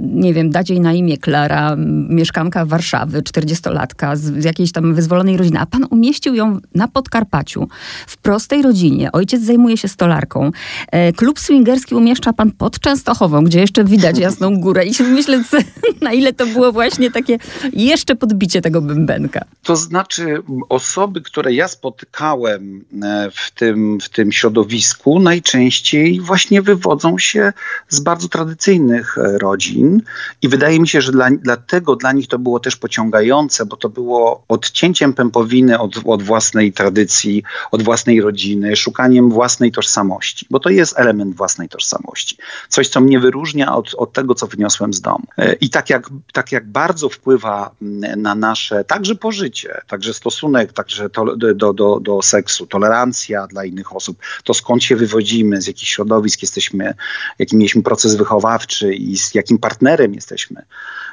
nie 0.00 0.34
wiem, 0.34 0.50
dać 0.50 0.70
jej 0.70 0.80
na 0.80 0.92
imię 0.92 1.18
Klara, 1.18 1.76
mieszkanka 2.08 2.64
Warszawy, 2.64 3.22
40-latka 3.22 4.16
z 4.16 4.44
jakiejś 4.44 4.72
tam 4.72 4.94
wyzwolonej 4.94 5.36
rodziny, 5.36 5.60
a 5.60 5.66
pan 5.66 5.86
umieścił 5.90 6.34
ją 6.34 6.58
na 6.74 6.88
Podkarpaciu, 6.88 7.68
w 8.06 8.16
prostej 8.16 8.62
rodzinie. 8.62 9.12
Ojciec 9.12 9.42
zajmuje 9.42 9.76
się 9.76 9.88
stolarką. 9.88 10.50
E, 10.92 11.12
klub 11.12 11.40
swingerski 11.40 11.94
umieszcza 11.94 12.32
pan 12.32 12.50
pod 12.50 12.80
Częstochową, 12.80 13.44
gdzie 13.44 13.60
jeszcze 13.60 13.84
widać 13.84 14.18
Jasną 14.18 14.60
Górę. 14.60 14.84
I 14.84 15.02
myślę, 15.02 15.44
na 16.02 16.12
ile 16.12 16.32
to 16.32 16.46
było 16.46 16.72
właśnie 16.72 17.10
takie 17.10 17.38
jeszcze 17.72 18.16
podbicie 18.16 18.62
tego 18.62 18.80
bębenka. 18.80 19.44
To 19.62 19.76
znaczy 19.76 20.42
osoby, 20.68 21.20
które 21.20 21.52
ja 21.52 21.68
spotykałem 21.68 22.84
e, 23.02 23.30
w 23.34 23.50
tym, 23.50 24.00
w 24.00 24.08
tym 24.08 24.32
środowisku, 24.32 25.20
najczęściej 25.20 26.20
właśnie 26.20 26.62
wywodzą 26.62 27.18
się 27.18 27.52
z 27.88 28.00
bardzo 28.00 28.28
tradycyjnych 28.36 29.18
e, 29.18 29.38
rodzin 29.38 30.02
i 30.42 30.48
wydaje 30.48 30.80
mi 30.80 30.88
się, 30.88 31.00
że 31.00 31.12
dla, 31.12 31.28
dlatego 31.30 31.96
dla 31.96 32.12
nich 32.12 32.28
to 32.28 32.38
było 32.38 32.60
też 32.60 32.76
pociągające, 32.76 33.66
bo 33.66 33.76
to 33.76 33.88
było 33.88 34.44
odcięciem 34.48 35.12
pępowiny 35.12 35.78
od, 35.78 35.94
od 36.04 36.22
własnej 36.22 36.72
tradycji, 36.72 37.42
od 37.70 37.82
własnej 37.82 38.20
rodziny, 38.20 38.76
szukaniem 38.76 39.30
własnej 39.30 39.72
tożsamości, 39.72 40.46
bo 40.50 40.60
to 40.60 40.70
jest 40.70 40.98
element 40.98 41.36
własnej 41.36 41.68
tożsamości. 41.68 42.36
Coś, 42.68 42.88
co 42.88 43.00
mnie 43.00 43.20
wyróżnia 43.20 43.76
od, 43.76 43.94
od 43.94 44.12
tego, 44.12 44.34
co 44.34 44.46
wyniosłem 44.46 44.92
z 44.92 45.00
domu. 45.00 45.24
E, 45.38 45.52
I 45.52 45.70
tak 45.70 45.90
jak, 45.90 46.10
tak 46.32 46.52
jak 46.52 46.70
bardzo 46.70 47.08
wpływa 47.08 47.70
na 48.16 48.34
nasze 48.34 48.84
także 48.84 49.14
pożycie, 49.14 49.80
także 49.88 50.14
stosunek, 50.14 50.72
także 50.72 51.10
to, 51.10 51.36
do, 51.36 51.72
do, 51.72 52.00
do 52.00 52.22
seksu, 52.22 52.66
tolerancja 52.66 53.46
dla 53.46 53.64
innych 53.64 53.96
osób, 53.96 54.18
to 54.44 54.54
skąd 54.54 54.84
się 54.84 54.96
wywodzimy, 54.96 55.62
z 55.62 55.66
jakich 55.66 55.88
środowisk 55.88 56.42
jesteśmy, 56.42 56.94
jaki 57.38 57.56
mieliśmy 57.56 57.82
proces 57.82 58.16
wychowania, 58.16 58.25
wychowawczy 58.26 58.94
i 58.94 59.18
z 59.18 59.34
jakim 59.34 59.58
partnerem 59.58 60.14
jesteśmy, 60.14 60.62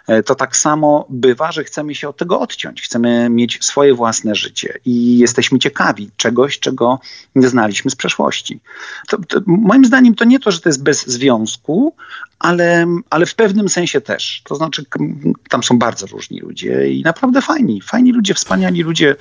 e, 0.08 0.23
to 0.23 0.36
tak 0.36 0.58
samo 0.58 1.06
bywa, 1.10 1.52
że 1.52 1.63
chcemy 1.63 1.95
się 1.95 2.10
od 2.10 2.17
tego 2.17 2.39
odciąć. 2.39 2.82
Chcemy 2.82 3.30
mieć 3.30 3.65
swoje 3.65 3.93
własne 3.93 4.36
życie 4.36 4.80
i 4.86 5.17
jesteśmy 5.17 5.60
ciekawi 5.60 6.10
czegoś, 6.17 6.60
czego 6.60 6.99
nie 7.36 7.47
znaliśmy 7.47 7.91
z 7.91 7.95
przeszłości. 7.95 8.60
To, 9.08 9.17
to, 9.17 9.39
moim 9.47 9.86
zdaniem 9.86 10.15
to 10.15 10.26
nie 10.26 10.39
to, 10.39 10.52
że 10.52 10.60
to 10.60 10.69
jest 10.69 10.84
bez 10.84 11.08
związku, 11.08 11.95
ale, 12.39 12.86
ale 13.10 13.26
w 13.26 13.36
pewnym 13.36 13.69
sensie 13.69 14.02
też. 14.02 14.41
To 14.45 14.56
znaczy, 14.56 14.86
tam 15.49 15.63
są 15.63 15.80
bardzo 15.80 16.08
różni 16.08 16.39
ludzie 16.39 16.89
i 16.89 17.02
naprawdę 17.04 17.41
fajni, 17.41 17.82
fajni 17.82 18.12
ludzie, 18.12 18.34
wspaniali 18.34 18.84
ludzie 18.84 19.15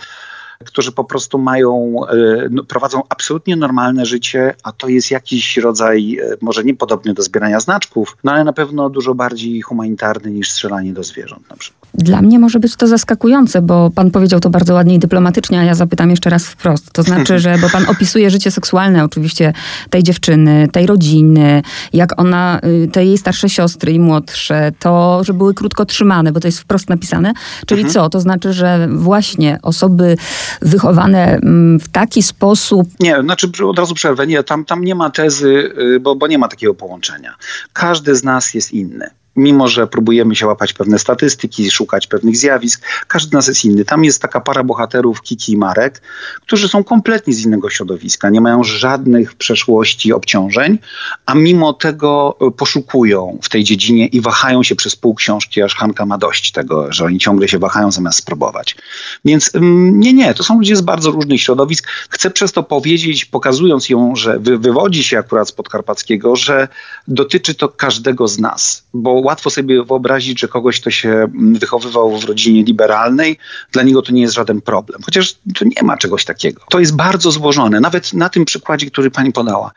którzy 0.63 0.93
po 0.93 1.05
prostu 1.05 1.39
mają, 1.39 1.95
e, 2.09 2.49
no, 2.51 2.65
prowadzą 2.65 3.03
absolutnie 3.09 3.57
normalne 3.57 4.07
życie, 4.07 4.55
a 4.63 4.73
to 4.73 4.89
jest 4.89 5.11
jakiś 5.11 5.57
rodzaj, 5.57 6.19
e, 6.23 6.37
może 6.41 6.65
nie 6.65 6.75
podobny 6.75 7.15
do 7.15 7.23
zbierania 7.23 7.61
znaczków, 7.61 8.17
no 8.25 8.33
ale 8.33 8.45
na 8.45 8.53
pewno 8.53 8.91
dużo 8.91 9.15
bardziej 9.15 9.61
humanitarny 9.61 10.31
niż 10.31 10.51
strzelanie 10.51 10.93
do 10.93 11.03
zwierząt 11.03 11.51
na 11.51 11.57
przykład. 11.57 11.82
Dla 11.95 12.23
mnie 12.23 12.39
może 12.39 12.61
być 12.61 12.77
to 12.77 12.87
zaskakujące, 12.87 13.63
bo 13.63 13.91
pan 13.91 14.11
powiedział 14.11 14.41
to 14.41 14.51
bardzo 14.51 14.75
ładnie 14.75 14.95
i 14.95 14.99
dyplomatycznie, 14.99 15.61
a 15.61 15.65
ja 15.65 15.75
zapytam 15.75 16.11
jeszcze 16.11 16.31
raz 16.31 16.47
wprost. 16.47 16.93
To 16.93 17.03
znaczy, 17.03 17.39
że, 17.39 17.59
bo 17.59 17.71
pan 17.71 17.85
opisuje 17.89 18.31
życie 18.31 18.51
seksualne 18.51 19.05
oczywiście 19.05 19.53
tej 19.91 20.03
dziewczyny, 20.03 20.69
tej 20.73 20.87
rodziny, 20.87 21.63
jak 21.93 22.21
ona, 22.21 22.61
y, 22.85 22.89
te 22.93 23.05
jej 23.05 23.19
starsze 23.19 23.49
siostry 23.49 23.93
i 23.93 24.01
młodsze, 24.01 24.73
to, 24.79 25.25
że 25.25 25.35
były 25.35 25.55
krótko 25.55 25.85
trzymane, 25.85 26.33
bo 26.33 26.41
to 26.41 26.49
jest 26.49 26.61
wprost 26.61 26.89
napisane. 26.89 27.33
Czyli 27.67 27.81
mhm. 27.81 27.95
co? 27.95 28.09
To 28.09 28.21
znaczy, 28.21 28.53
że 28.53 28.89
właśnie 28.91 29.59
osoby 29.63 30.17
wychowane 30.63 31.37
mm, 31.37 31.81
w 31.81 31.89
taki 31.89 32.23
sposób... 32.23 32.89
Nie, 33.01 33.23
znaczy 33.23 33.51
od 33.67 33.79
razu 33.79 33.95
przerwę. 33.95 34.27
Nie, 34.27 34.43
tam, 34.43 34.65
tam 34.65 34.85
nie 34.85 34.95
ma 34.95 35.11
tezy, 35.11 35.73
y, 35.79 36.01
bo, 36.01 36.15
bo 36.15 36.27
nie 36.27 36.39
ma 36.39 36.49
takiego 36.49 36.75
połączenia. 36.75 37.35
Każdy 37.73 38.15
z 38.15 38.25
nas 38.25 38.55
jest 38.55 38.73
inny 38.73 39.11
mimo 39.37 39.69
że 39.69 39.87
próbujemy 39.87 40.37
się 40.37 40.47
łapać 40.47 40.73
pewne 40.73 40.99
statystyki, 40.99 41.71
szukać 41.71 42.07
pewnych 42.07 42.37
zjawisk, 42.37 42.87
każdy 43.09 43.31
z 43.31 43.33
nas 43.33 43.49
jest 43.49 43.65
inny. 43.65 43.85
Tam 43.85 44.05
jest 44.05 44.23
taka 44.23 44.41
para 44.41 44.65
bohaterów, 44.65 45.23
Kiki 45.23 45.53
i 45.53 45.57
Marek, 45.57 46.03
którzy 46.41 46.69
są 46.69 46.85
kompletnie 46.85 47.35
z 47.35 47.45
innego 47.45 47.71
środowiska, 47.71 48.31
nie 48.31 48.41
mają 48.41 48.65
żadnych 48.65 49.35
przeszłości, 49.35 50.13
obciążeń, 50.13 50.79
a 51.27 51.35
mimo 51.35 51.73
tego 51.73 52.37
e, 52.41 52.51
poszukują 52.51 53.39
w 53.43 53.49
tej 53.49 53.65
dziedzinie 53.65 54.07
i 54.07 54.21
wahają 54.21 54.63
się 54.63 54.77
przez 54.77 54.97
pół 54.97 55.15
książki, 55.15 55.63
aż 55.63 55.75
Hanka 55.75 56.07
ma 56.07 56.19
dość 56.19 56.53
tego, 56.53 56.93
że 56.93 57.05
oni 57.05 57.19
ciągle 57.19 57.49
się 57.49 57.59
wahają 57.59 57.93
zamiast 57.93 58.19
spróbować. 58.19 58.77
Więc 59.25 59.55
mm, 59.55 60.01
nie, 60.01 60.13
nie, 60.13 60.35
to 60.35 60.45
są 60.45 60.59
ludzie 60.59 60.77
z 60.77 60.81
bardzo 60.81 61.11
różnych 61.11 61.41
środowisk. 61.41 61.89
Chcę 62.11 62.31
przez 62.31 62.53
to 62.53 62.63
powiedzieć, 62.63 63.25
pokazując 63.25 63.89
ją, 63.89 64.17
że 64.17 64.39
wywodzi 64.39 65.05
się 65.05 65.19
akurat 65.19 65.49
z 65.49 65.53
podkarpackiego, 65.53 66.37
że 66.37 66.69
dotyczy 67.09 67.55
to 67.55 67.69
każdego 67.69 68.29
z 68.29 68.39
nas, 68.39 68.85
bo 68.95 69.22
łatwo 69.23 69.51
sobie 69.51 69.85
wyobrazić, 69.85 70.41
że 70.41 70.49
kogoś, 70.49 70.81
kto 70.81 70.91
się 70.91 71.09
mm, 71.11 71.55
wychowywał 71.55 72.19
w 72.19 72.25
rodzinie 72.25 72.63
liberalnej, 72.63 73.39
dla 73.73 73.83
niego 73.83 74.03
to 74.03 74.13
nie 74.13 74.23
jest 74.23 74.35
żaden 74.35 74.61
problem. 74.61 75.01
Chociaż 75.05 75.35
tu 75.55 75.65
nie 75.65 75.83
ma 75.83 75.97
czegoś 75.97 76.25
takiego. 76.25 76.63
To 76.71 76.81
jest 76.81 76.97
bardzo 76.97 77.31
złożone. 77.31 77.81
Nawet 77.81 78.13
na 78.13 78.29
tym 78.29 78.45
przykładzie, 78.45 78.87
który 78.87 79.11
pani 79.11 79.33
podała 79.33 79.73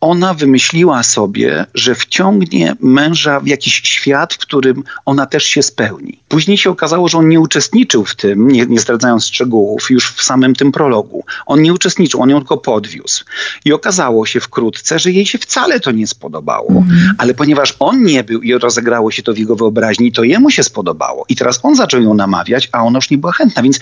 ona 0.00 0.34
wymyśliła 0.34 1.02
sobie, 1.02 1.66
że 1.74 1.94
wciągnie 1.94 2.76
męża 2.80 3.40
w 3.40 3.46
jakiś 3.46 3.74
świat, 3.74 4.34
w 4.34 4.38
którym 4.38 4.84
ona 5.04 5.26
też 5.26 5.44
się 5.44 5.62
spełni. 5.62 6.20
Później 6.28 6.58
się 6.58 6.70
okazało, 6.70 7.08
że 7.08 7.18
on 7.18 7.28
nie 7.28 7.40
uczestniczył 7.40 8.04
w 8.04 8.14
tym, 8.14 8.48
nie, 8.48 8.66
nie 8.66 8.80
zdradzając 8.80 9.26
szczegółów, 9.26 9.90
już 9.90 10.12
w 10.12 10.22
samym 10.22 10.54
tym 10.54 10.72
prologu. 10.72 11.24
On 11.46 11.62
nie 11.62 11.72
uczestniczył, 11.72 12.22
on 12.22 12.30
ją 12.30 12.38
tylko 12.38 12.56
podwiózł. 12.56 13.24
I 13.64 13.72
okazało 13.72 14.26
się 14.26 14.40
wkrótce, 14.40 14.98
że 14.98 15.10
jej 15.12 15.26
się 15.26 15.38
wcale 15.38 15.80
to 15.80 15.90
nie 15.90 16.06
spodobało. 16.06 16.68
Mhm. 16.68 17.14
Ale 17.18 17.34
ponieważ 17.34 17.74
on 17.78 18.04
nie 18.04 18.24
był 18.24 18.42
i 18.42 18.58
rozegrało 18.58 19.10
się 19.10 19.22
to 19.22 19.32
w 19.32 19.38
jego 19.38 19.56
wyobraźni, 19.56 20.12
to 20.12 20.24
jemu 20.24 20.50
się 20.50 20.62
spodobało. 20.62 21.24
I 21.28 21.36
teraz 21.36 21.60
on 21.62 21.76
zaczął 21.76 22.02
ją 22.02 22.14
namawiać, 22.14 22.68
a 22.72 22.82
ona 22.82 22.98
już 22.98 23.10
nie 23.10 23.18
była 23.18 23.32
chętna. 23.32 23.62
Więc 23.62 23.80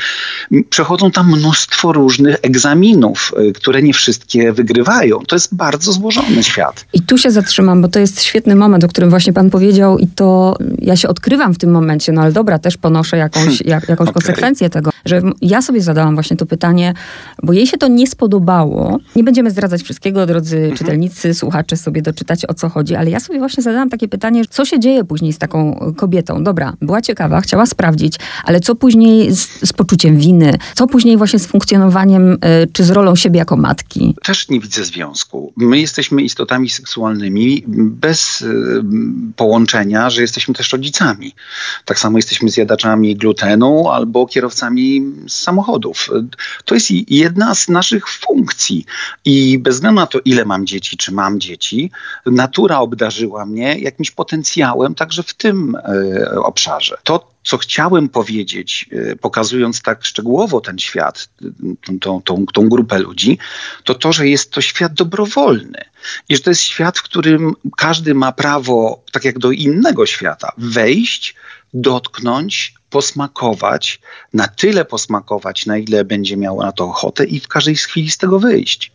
przechodzą 0.71 1.11
tam 1.11 1.33
mnóstwo 1.33 1.93
różnych 1.93 2.37
egzaminów, 2.43 3.33
y, 3.49 3.53
które 3.53 3.83
nie 3.83 3.95
wszystkie 3.95 4.53
wygrywają. 4.53 5.19
To 5.19 5.37
jest 5.37 5.55
bardzo 5.55 5.93
złożone 5.93 6.14
świat. 6.43 6.87
I 6.93 7.03
tu 7.03 7.19
się 7.19 7.31
zatrzymam, 7.31 7.83
bo 7.83 7.89
to 7.89 7.99
jest 7.99 8.23
świetny 8.23 8.57
moment, 8.57 8.85
o 8.85 8.89
którym 8.89 9.11
właśnie 9.11 9.33
pan 9.33 9.51
powiedział 9.51 9.99
i 9.99 10.07
to 10.07 10.57
ja 10.79 10.97
się 10.97 11.09
odkrywam 11.09 11.55
w 11.55 11.59
tym 11.59 11.71
momencie, 11.71 12.13
no 12.13 12.23
ale 12.23 12.33
dobra, 12.33 12.59
też 12.59 12.77
ponoszę 12.77 13.17
jakąś, 13.17 13.61
jak, 13.61 13.89
jakąś 13.89 14.09
okay. 14.09 14.23
konsekwencję 14.23 14.71
tego, 14.71 14.91
że 15.05 15.23
ja 15.43 15.63
sobie 15.63 15.81
zadałam 15.81 16.15
właśnie 16.15 16.37
to 16.37 16.47
pytanie, 16.47 16.95
bo 17.43 17.53
jej 17.53 17.67
się 17.67 17.79
to 17.79 17.89
nie 17.89 18.07
spodobało. 18.07 18.99
Nie 19.17 19.25
będziemy 19.25 19.51
zdradzać 19.51 19.83
wszystkiego, 19.83 20.27
drodzy 20.27 20.57
mhm. 20.57 20.77
czytelnicy, 20.77 21.35
słuchacze 21.35 21.77
sobie 21.77 22.03
doczytać 22.03 22.45
o 22.49 22.55
co 22.55 22.69
chodzi, 22.69 22.95
ale 22.95 23.11
ja 23.11 23.21
sobie 23.21 23.39
właśnie 23.39 23.63
zadałam 23.63 23.91
takie 23.91 24.09
pytanie, 24.09 24.43
co 24.51 24.65
się 24.65 24.81
dzieje 24.81 25.05
później 25.05 25.33
z 25.33 25.39
taką 25.39 25.93
kobietą? 25.97 26.45
Dobra, 26.45 26.73
była 26.81 27.03
ciekawa, 27.03 27.41
chciała 27.41 27.67
sprawdzić, 27.67 28.17
ale 28.45 28.61
co 28.61 28.75
później 28.75 29.35
z, 29.35 29.69
z 29.69 29.73
poczuciem 29.73 30.17
winy? 30.17 30.59
Co 30.75 30.87
później 30.87 31.17
właśnie 31.17 31.39
z 31.39 31.47
funkcjonowaniem, 31.47 32.33
y, 32.33 32.39
czy 32.73 32.85
z 32.85 32.91
rolą 32.91 33.17
siebie 33.17 33.39
jako 33.39 33.57
matki? 33.57 34.15
Też 34.23 34.49
nie 34.49 34.61
widzę 34.61 34.85
związku. 34.85 35.53
My 35.57 35.81
jesteśmy 35.81 35.94
jesteśmy 35.95 36.23
istotami 36.23 36.71
seksualnymi 36.71 37.65
bez 37.67 38.43
y, 38.43 38.83
połączenia, 39.37 40.11
że 40.11 40.23
jesteśmy 40.23 40.55
też 40.55 40.73
rodzicami. 40.73 41.35
Tak 41.85 41.99
samo 41.99 42.19
jesteśmy 42.19 42.49
zjadaczami 42.49 43.17
glutenu 43.17 43.89
albo 43.89 44.27
kierowcami 44.27 45.13
samochodów. 45.29 46.11
To 46.65 46.75
jest 46.75 46.91
jedna 47.09 47.55
z 47.55 47.69
naszych 47.69 48.09
funkcji. 48.09 48.85
I 49.25 49.59
bez 49.59 49.75
względu 49.75 50.01
na 50.01 50.07
to, 50.07 50.19
ile 50.25 50.45
mam 50.45 50.67
dzieci, 50.67 50.97
czy 50.97 51.13
mam 51.13 51.41
dzieci, 51.41 51.91
natura 52.27 52.79
obdarzyła 52.79 53.47
mnie 53.47 53.79
jakimś 53.79 54.11
potencjałem 54.11 54.95
także 54.95 55.23
w 55.23 55.35
tym 55.35 55.77
y, 56.33 56.41
obszarze. 56.41 56.97
To, 57.05 57.34
co 57.45 57.59
chciałem 57.59 58.09
powiedzieć, 58.09 58.91
e, 58.93 59.17
pokazując 59.17 59.83
tak 59.83 60.05
szczegółowo 60.05 60.61
ten 60.61 60.79
świat, 60.79 61.29
tą, 62.01 62.23
tą, 62.23 62.47
tą, 62.47 62.69
grupę 62.69 62.99
ludzi, 62.99 63.39
to 63.85 63.95
to, 63.95 64.13
że 64.13 64.29
jest 64.29 64.51
to 64.51 64.61
świat 64.61 64.95
dobrowolny. 64.95 65.85
I 66.29 66.37
że 66.37 66.43
to 66.43 66.51
jest 66.51 66.63
świat, 66.63 66.99
w 66.99 67.03
którym 67.03 67.55
każdy 67.77 68.15
ma 68.15 68.33
prawo, 68.33 69.05
tak 69.13 69.25
jak 69.25 69.39
do 69.39 69.51
innego 69.51 70.07
świata, 70.07 70.53
wejść, 70.59 71.35
dotknąć, 71.75 72.75
posmakować, 72.91 74.01
na 74.33 74.49
tyle 74.49 74.85
posmakować, 74.85 75.67
na 75.67 75.79
ile 75.79 76.05
będzie 76.05 76.37
miał 76.37 76.61
na 76.61 76.73
to 76.73 76.85
ochotę 76.85 77.25
i 77.25 77.41
w 77.41 77.49
każdej 77.49 77.77
chwili 77.77 78.11
z 78.11 78.19
tego 78.19 78.39
wyjść. 78.39 78.94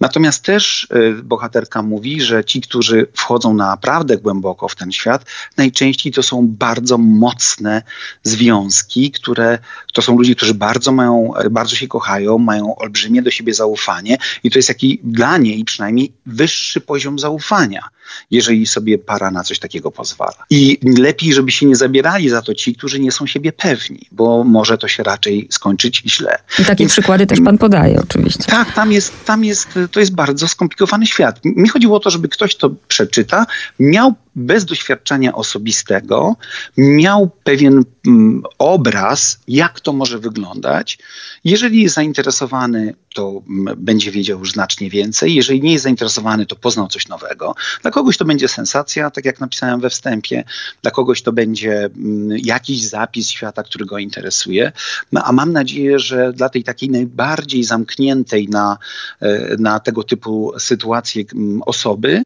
Natomiast 0.00 0.44
też 0.44 0.88
y, 0.94 1.22
bohaterka 1.22 1.82
mówi, 1.82 2.20
że 2.22 2.44
ci, 2.44 2.60
którzy 2.60 3.06
wchodzą 3.14 3.54
naprawdę 3.54 4.16
głęboko 4.16 4.68
w 4.68 4.76
ten 4.76 4.92
świat, 4.92 5.24
najczęściej 5.56 6.12
to 6.12 6.22
są 6.22 6.48
bardzo 6.48 6.98
mocne 6.98 7.82
związki, 8.22 9.10
które 9.10 9.58
to 9.92 10.02
są 10.02 10.18
ludzie, 10.18 10.34
którzy 10.34 10.54
bardzo 10.54 10.92
mają, 10.92 11.32
bardzo 11.50 11.76
się 11.76 11.88
kochają, 11.88 12.38
mają 12.38 12.76
olbrzymie 12.76 13.22
do 13.22 13.30
siebie 13.30 13.54
zaufanie 13.54 14.18
i 14.44 14.50
to 14.50 14.58
jest 14.58 14.68
taki 14.68 15.00
dla 15.04 15.38
niej 15.38 15.64
przynajmniej 15.64 16.12
wyższy 16.26 16.80
poziom 16.80 17.18
zaufania 17.18 17.88
jeżeli 18.30 18.66
sobie 18.66 18.98
para 18.98 19.30
na 19.30 19.44
coś 19.44 19.58
takiego 19.58 19.90
pozwala. 19.90 20.44
I 20.50 20.78
lepiej, 20.98 21.32
żeby 21.32 21.50
się 21.50 21.66
nie 21.66 21.76
zabierali 21.76 22.28
za 22.28 22.42
to 22.42 22.54
ci, 22.54 22.74
którzy 22.74 23.00
nie 23.00 23.12
są 23.12 23.26
siebie 23.26 23.52
pewni, 23.52 24.06
bo 24.12 24.44
może 24.44 24.78
to 24.78 24.88
się 24.88 25.02
raczej 25.02 25.48
skończyć 25.50 26.02
źle. 26.06 26.38
I 26.58 26.64
takie 26.64 26.84
Więc, 26.84 26.92
przykłady 26.92 27.26
też 27.26 27.38
pan 27.44 27.58
podaje 27.58 28.00
oczywiście. 28.02 28.44
Tak, 28.44 28.72
tam 28.72 28.92
jest, 28.92 29.24
tam 29.24 29.44
jest, 29.44 29.59
to 29.90 30.00
jest 30.00 30.14
bardzo 30.14 30.48
skomplikowany 30.48 31.06
świat. 31.06 31.40
Mi 31.44 31.68
chodziło 31.68 31.96
o 31.96 32.00
to, 32.00 32.10
żeby 32.10 32.28
ktoś 32.28 32.56
to 32.56 32.70
przeczyta, 32.88 33.46
miał 33.78 34.14
bez 34.36 34.64
doświadczenia 34.64 35.34
osobistego 35.34 36.36
miał 36.76 37.30
pewien 37.44 37.84
mm, 38.06 38.42
obraz, 38.58 39.38
jak 39.48 39.80
to 39.80 39.92
może 39.92 40.18
wyglądać. 40.18 40.98
Jeżeli 41.44 41.82
jest 41.82 41.94
zainteresowany, 41.94 42.94
to 43.14 43.42
mm, 43.48 43.74
będzie 43.78 44.10
wiedział 44.10 44.38
już 44.38 44.52
znacznie 44.52 44.90
więcej. 44.90 45.34
Jeżeli 45.34 45.62
nie 45.62 45.72
jest 45.72 45.84
zainteresowany, 45.84 46.46
to 46.46 46.56
poznał 46.56 46.88
coś 46.88 47.08
nowego. 47.08 47.54
Dla 47.82 47.90
kogoś 47.90 48.16
to 48.16 48.24
będzie 48.24 48.48
sensacja, 48.48 49.10
tak 49.10 49.24
jak 49.24 49.40
napisałem 49.40 49.80
we 49.80 49.90
wstępie, 49.90 50.44
dla 50.82 50.90
kogoś 50.90 51.22
to 51.22 51.32
będzie 51.32 51.84
mm, 51.84 52.38
jakiś 52.38 52.82
zapis 52.82 53.28
świata, 53.28 53.62
który 53.62 53.86
go 53.86 53.98
interesuje. 53.98 54.72
No, 55.12 55.24
a 55.24 55.32
mam 55.32 55.52
nadzieję, 55.52 55.98
że 55.98 56.32
dla 56.32 56.48
tej 56.48 56.64
takiej 56.64 56.90
najbardziej 56.90 57.64
zamkniętej 57.64 58.48
na, 58.48 58.78
e, 59.20 59.56
na 59.58 59.80
tego 59.80 60.04
typu 60.04 60.52
sytuacje 60.58 61.24
osoby, 61.66 62.22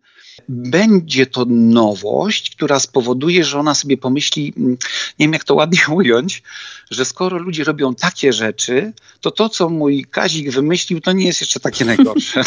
będzie 0.49 1.27
to 1.27 1.45
nowość, 1.49 2.57
która 2.57 2.81
spowoduje, 2.81 3.45
że 3.45 3.59
ona 3.59 3.75
sobie 3.75 3.97
pomyśli, 3.97 4.53
mm, 4.57 4.71
nie 5.19 5.27
wiem 5.27 5.33
jak 5.33 5.45
to 5.45 5.55
ładnie 5.55 5.81
ująć, 5.95 6.43
że 6.91 7.05
skoro 7.05 7.39
ludzie 7.39 7.65
robią 7.65 7.95
takie 7.95 8.33
rzeczy, 8.33 8.93
to 9.21 9.31
to, 9.31 9.49
co 9.49 9.69
mój 9.69 10.05
Kazik 10.05 10.51
wymyślił, 10.51 11.01
to 11.01 11.13
nie 11.13 11.27
jest 11.27 11.41
jeszcze 11.41 11.61
takie 11.61 11.85
najgorsze. 11.95 12.43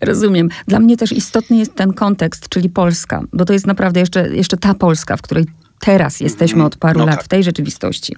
Rozumiem. 0.00 0.48
Dla 0.68 0.78
mnie 0.78 0.96
też 0.96 1.12
istotny 1.12 1.56
jest 1.56 1.74
ten 1.74 1.92
kontekst, 1.92 2.48
czyli 2.48 2.70
Polska, 2.70 3.22
bo 3.32 3.44
to 3.44 3.52
jest 3.52 3.66
naprawdę 3.66 4.00
jeszcze, 4.00 4.36
jeszcze 4.36 4.56
ta 4.56 4.74
Polska, 4.74 5.16
w 5.16 5.22
której 5.22 5.44
teraz 5.84 6.20
jesteśmy 6.20 6.56
mhm. 6.56 6.66
od 6.66 6.76
paru 6.76 6.98
no 6.98 7.06
lat 7.06 7.14
tak. 7.14 7.24
w 7.24 7.28
tej 7.28 7.44
rzeczywistości. 7.44 8.16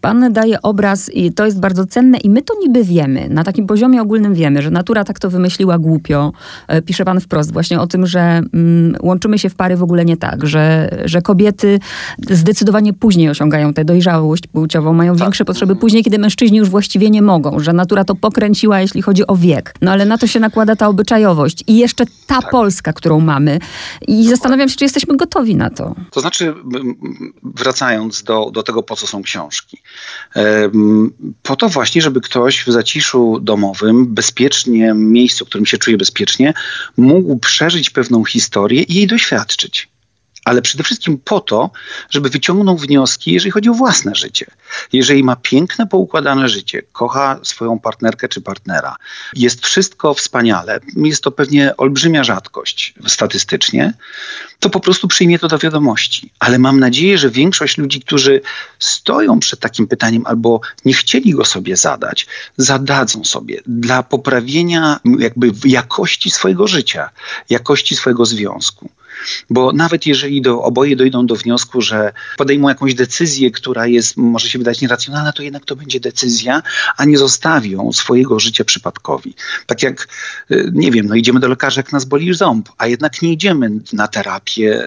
Pan 0.00 0.32
daje 0.32 0.62
obraz 0.62 1.10
i 1.14 1.32
to 1.32 1.44
jest 1.44 1.60
bardzo 1.60 1.86
cenne 1.86 2.18
i 2.18 2.30
my 2.30 2.42
to 2.42 2.54
niby 2.60 2.84
wiemy. 2.84 3.28
Na 3.28 3.44
takim 3.44 3.66
poziomie 3.66 4.02
ogólnym 4.02 4.34
wiemy, 4.34 4.62
że 4.62 4.70
natura 4.70 5.04
tak 5.04 5.18
to 5.18 5.30
wymyśliła 5.30 5.78
głupio. 5.78 6.32
E, 6.68 6.82
pisze 6.82 7.04
pan 7.04 7.20
wprost 7.20 7.52
właśnie 7.52 7.80
o 7.80 7.86
tym, 7.86 8.06
że 8.06 8.20
mm, 8.20 8.96
łączymy 9.02 9.38
się 9.38 9.50
w 9.50 9.54
pary 9.54 9.76
w 9.76 9.82
ogóle 9.82 10.04
nie 10.04 10.16
tak, 10.16 10.46
że, 10.46 10.90
że 11.04 11.22
kobiety 11.22 11.80
zdecydowanie 12.30 12.92
później 12.92 13.30
osiągają 13.30 13.74
tę 13.74 13.84
dojrzałość 13.84 14.46
płciową, 14.46 14.92
mają 14.92 15.12
tak. 15.12 15.22
większe 15.22 15.44
potrzeby 15.44 15.76
później, 15.76 16.04
kiedy 16.04 16.18
mężczyźni 16.18 16.58
już 16.58 16.68
właściwie 16.68 17.10
nie 17.10 17.22
mogą, 17.22 17.60
że 17.60 17.72
natura 17.72 18.04
to 18.04 18.14
pokręciła, 18.14 18.80
jeśli 18.80 19.02
chodzi 19.02 19.26
o 19.26 19.36
wiek. 19.36 19.74
No 19.82 19.92
ale 19.92 20.04
na 20.04 20.18
to 20.18 20.26
się 20.26 20.40
nakłada 20.40 20.76
ta 20.76 20.88
obyczajowość 20.88 21.64
i 21.66 21.76
jeszcze 21.76 22.04
ta 22.26 22.40
tak. 22.40 22.50
Polska, 22.50 22.92
którą 22.92 23.20
mamy. 23.20 23.58
I 24.08 24.28
zastanawiam 24.28 24.68
się, 24.68 24.76
czy 24.76 24.84
jesteśmy 24.84 25.16
gotowi 25.16 25.56
na 25.56 25.70
to. 25.70 25.94
To 26.10 26.20
znaczy, 26.20 26.54
wracając 27.42 28.22
do, 28.22 28.50
do 28.50 28.62
tego, 28.62 28.82
po 28.82 28.96
co 28.96 29.06
są 29.06 29.22
książki. 29.22 29.82
Po 31.42 31.56
to 31.56 31.68
właśnie, 31.68 32.02
żeby 32.02 32.20
ktoś 32.20 32.64
w 32.64 32.72
zaciszu 32.72 33.38
domowym, 33.42 34.14
bezpiecznie, 34.14 34.92
miejscu, 34.94 35.44
w 35.44 35.48
którym 35.48 35.66
się 35.66 35.78
czuje 35.78 35.96
bezpiecznie, 35.96 36.54
mógł 36.96 37.38
przeżyć 37.38 37.90
pewną 37.90 38.24
historię 38.24 38.82
i 38.82 38.94
jej 38.94 39.06
doświadczyć 39.06 39.88
ale 40.48 40.62
przede 40.62 40.84
wszystkim 40.84 41.18
po 41.18 41.40
to, 41.40 41.70
żeby 42.10 42.28
wyciągnął 42.28 42.76
wnioski, 42.76 43.32
jeżeli 43.32 43.50
chodzi 43.50 43.68
o 43.68 43.74
własne 43.74 44.14
życie. 44.14 44.46
Jeżeli 44.92 45.24
ma 45.24 45.36
piękne, 45.36 45.86
poukładane 45.86 46.48
życie, 46.48 46.82
kocha 46.92 47.40
swoją 47.42 47.78
partnerkę 47.78 48.28
czy 48.28 48.40
partnera, 48.40 48.96
jest 49.36 49.66
wszystko 49.66 50.14
wspaniale, 50.14 50.80
jest 50.96 51.22
to 51.22 51.30
pewnie 51.30 51.76
olbrzymia 51.76 52.24
rzadkość 52.24 52.94
statystycznie, 53.06 53.92
to 54.60 54.70
po 54.70 54.80
prostu 54.80 55.08
przyjmie 55.08 55.38
to 55.38 55.48
do 55.48 55.58
wiadomości. 55.58 56.32
Ale 56.38 56.58
mam 56.58 56.80
nadzieję, 56.80 57.18
że 57.18 57.30
większość 57.30 57.78
ludzi, 57.78 58.00
którzy 58.00 58.40
stoją 58.78 59.40
przed 59.40 59.60
takim 59.60 59.86
pytaniem 59.86 60.22
albo 60.26 60.60
nie 60.84 60.94
chcieli 60.94 61.32
go 61.34 61.44
sobie 61.44 61.76
zadać, 61.76 62.26
zadadzą 62.56 63.24
sobie 63.24 63.60
dla 63.66 64.02
poprawienia 64.02 65.00
jakby 65.18 65.50
jakości 65.64 66.30
swojego 66.30 66.66
życia, 66.66 67.10
jakości 67.50 67.96
swojego 67.96 68.26
związku. 68.26 68.90
Bo 69.50 69.72
nawet 69.72 70.06
jeżeli 70.06 70.42
do, 70.42 70.62
oboje 70.62 70.96
dojdą 70.96 71.26
do 71.26 71.34
wniosku, 71.34 71.80
że 71.80 72.12
podejmą 72.36 72.68
jakąś 72.68 72.94
decyzję, 72.94 73.50
która 73.50 73.86
jest, 73.86 74.16
może 74.16 74.48
się 74.48 74.58
wydać 74.58 74.80
nieracjonalna, 74.80 75.32
to 75.32 75.42
jednak 75.42 75.64
to 75.64 75.76
będzie 75.76 76.00
decyzja, 76.00 76.62
a 76.96 77.04
nie 77.04 77.18
zostawią 77.18 77.92
swojego 77.92 78.40
życia 78.40 78.64
przypadkowi. 78.64 79.34
Tak 79.66 79.82
jak, 79.82 80.08
y, 80.50 80.70
nie 80.74 80.90
wiem, 80.90 81.06
no 81.06 81.14
idziemy 81.14 81.40
do 81.40 81.48
lekarza, 81.48 81.80
jak 81.80 81.92
nas 81.92 82.04
boli 82.04 82.34
ząb, 82.34 82.68
a 82.78 82.86
jednak 82.86 83.22
nie 83.22 83.32
idziemy 83.32 83.70
na 83.92 84.08
terapię 84.08 84.86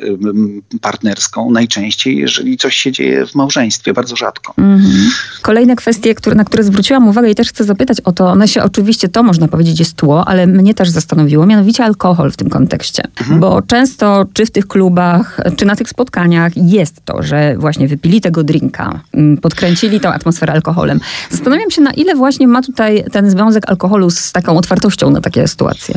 partnerską 0.81 1.51
najczęściej, 1.51 2.17
jeżeli 2.17 2.57
coś 2.57 2.75
się 2.75 2.91
dzieje 2.91 3.25
w 3.25 3.35
małżeństwie, 3.35 3.93
bardzo 3.93 4.15
rzadko. 4.15 4.53
Mhm. 4.57 5.09
Kolejne 5.41 5.75
kwestie, 5.75 6.15
które, 6.15 6.35
na 6.35 6.45
które 6.45 6.63
zwróciłam 6.63 7.07
uwagę 7.07 7.29
i 7.29 7.35
też 7.35 7.49
chcę 7.49 7.63
zapytać 7.63 8.01
o 8.01 8.11
to, 8.11 8.27
one 8.27 8.47
się 8.47 8.63
oczywiście, 8.63 9.09
to 9.09 9.23
można 9.23 9.47
powiedzieć 9.47 9.79
jest 9.79 9.93
tło, 9.93 10.27
ale 10.27 10.47
mnie 10.47 10.73
też 10.73 10.89
zastanowiło, 10.89 11.45
mianowicie 11.45 11.83
alkohol 11.83 12.31
w 12.31 12.37
tym 12.37 12.49
kontekście. 12.49 13.03
Mhm. 13.19 13.39
Bo 13.39 13.61
często 13.61 14.20
czy 14.33 14.45
w 14.45 14.51
tych 14.51 14.67
klubach, 14.67 15.39
czy 15.57 15.65
na 15.65 15.75
tych 15.75 15.89
spotkaniach 15.89 16.51
jest 16.55 17.05
to, 17.05 17.23
że 17.23 17.55
właśnie 17.57 17.87
wypili 17.87 18.21
tego 18.21 18.43
drinka, 18.43 18.99
mm, 19.13 19.37
podkręcili 19.37 19.99
tą 19.99 20.09
atmosferę 20.09 20.53
alkoholem. 20.53 20.99
Zastanawiam 21.29 21.71
się, 21.71 21.81
na 21.81 21.91
ile 21.91 22.15
właśnie 22.15 22.47
ma 22.47 22.61
tutaj 22.61 23.03
ten 23.11 23.29
związek 23.29 23.69
alkoholu 23.69 24.09
z 24.09 24.31
taką 24.31 24.57
otwartością 24.57 25.09
na 25.09 25.21
takie 25.21 25.47
sytuacje. 25.47 25.95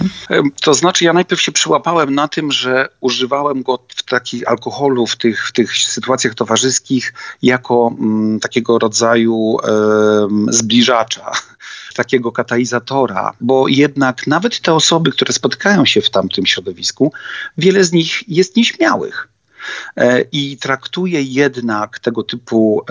To 0.62 0.74
znaczy, 0.74 1.04
ja 1.04 1.12
najpierw 1.12 1.42
się 1.42 1.52
przyłapałem 1.52 2.14
na 2.14 2.28
tym, 2.28 2.52
że 2.52 2.88
używałem 3.00 3.62
go 3.62 3.78
w 3.96 4.02
takich 4.02 4.48
alkoholu, 4.48 5.06
w 5.06 5.16
tych, 5.16 5.48
w 5.48 5.52
tych 5.52 5.76
sytuacjach 5.76 6.34
towarzyskich, 6.34 7.14
jako 7.42 7.94
mm, 7.98 8.40
takiego 8.40 8.78
rodzaju 8.78 9.56
zbliżacza 10.48 11.32
takiego 11.94 12.32
katalizatora, 12.32 13.32
bo 13.40 13.68
jednak 13.68 14.26
nawet 14.26 14.60
te 14.60 14.74
osoby, 14.74 15.10
które 15.10 15.32
spotykają 15.32 15.84
się 15.84 16.00
w 16.00 16.10
tamtym 16.10 16.46
środowisku, 16.46 17.12
wiele 17.58 17.84
z 17.84 17.92
nich 17.92 18.28
jest 18.28 18.56
nieśmiałych. 18.56 19.33
E, 19.96 20.20
i 20.32 20.56
traktuje 20.56 21.22
jednak 21.22 21.98
tego 21.98 22.22
typu 22.22 22.84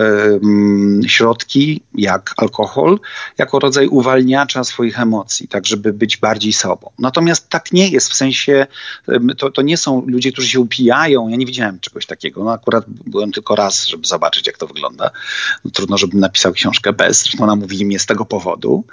środki, 1.08 1.82
jak 1.96 2.34
alkohol, 2.38 3.00
jako 3.38 3.60
rodzaj 3.60 3.88
uwalniacza 3.88 4.64
swoich 4.64 5.00
emocji, 5.00 5.48
tak 5.48 5.66
żeby 5.66 5.94
być 5.94 6.18
bardziej 6.18 6.54
sobą. 6.54 6.92
Natomiast 7.00 7.50
tak 7.50 7.72
nie 7.72 7.88
jest, 7.90 8.10
w 8.10 8.16
sensie 8.16 8.68
to, 9.38 9.52
to 9.52 9.62
nie 9.62 9.78
są 9.78 10.04
ludzie, 10.08 10.32
którzy 10.32 10.48
się 10.48 10.60
upijają. 10.60 11.28
Ja 11.28 11.36
nie 11.36 11.46
widziałem 11.46 11.80
czegoś 11.80 12.06
takiego. 12.06 12.44
No 12.44 12.52
akurat 12.52 12.86
byłem 12.88 13.32
tylko 13.32 13.56
raz, 13.56 13.88
żeby 13.88 14.08
zobaczyć, 14.08 14.48
jak 14.48 14.58
to 14.58 14.68
wygląda. 14.68 15.12
No, 15.66 15.72
trudno, 15.72 15.98
żebym 15.98 16.20
napisał 16.20 16.54
książkę 16.54 16.94
bez, 16.94 17.24
zresztą 17.24 17.46
namówili 17.46 17.86
mnie 17.86 18.00
z 18.00 18.06
tego 18.06 18.26
powodu. 18.26 18.84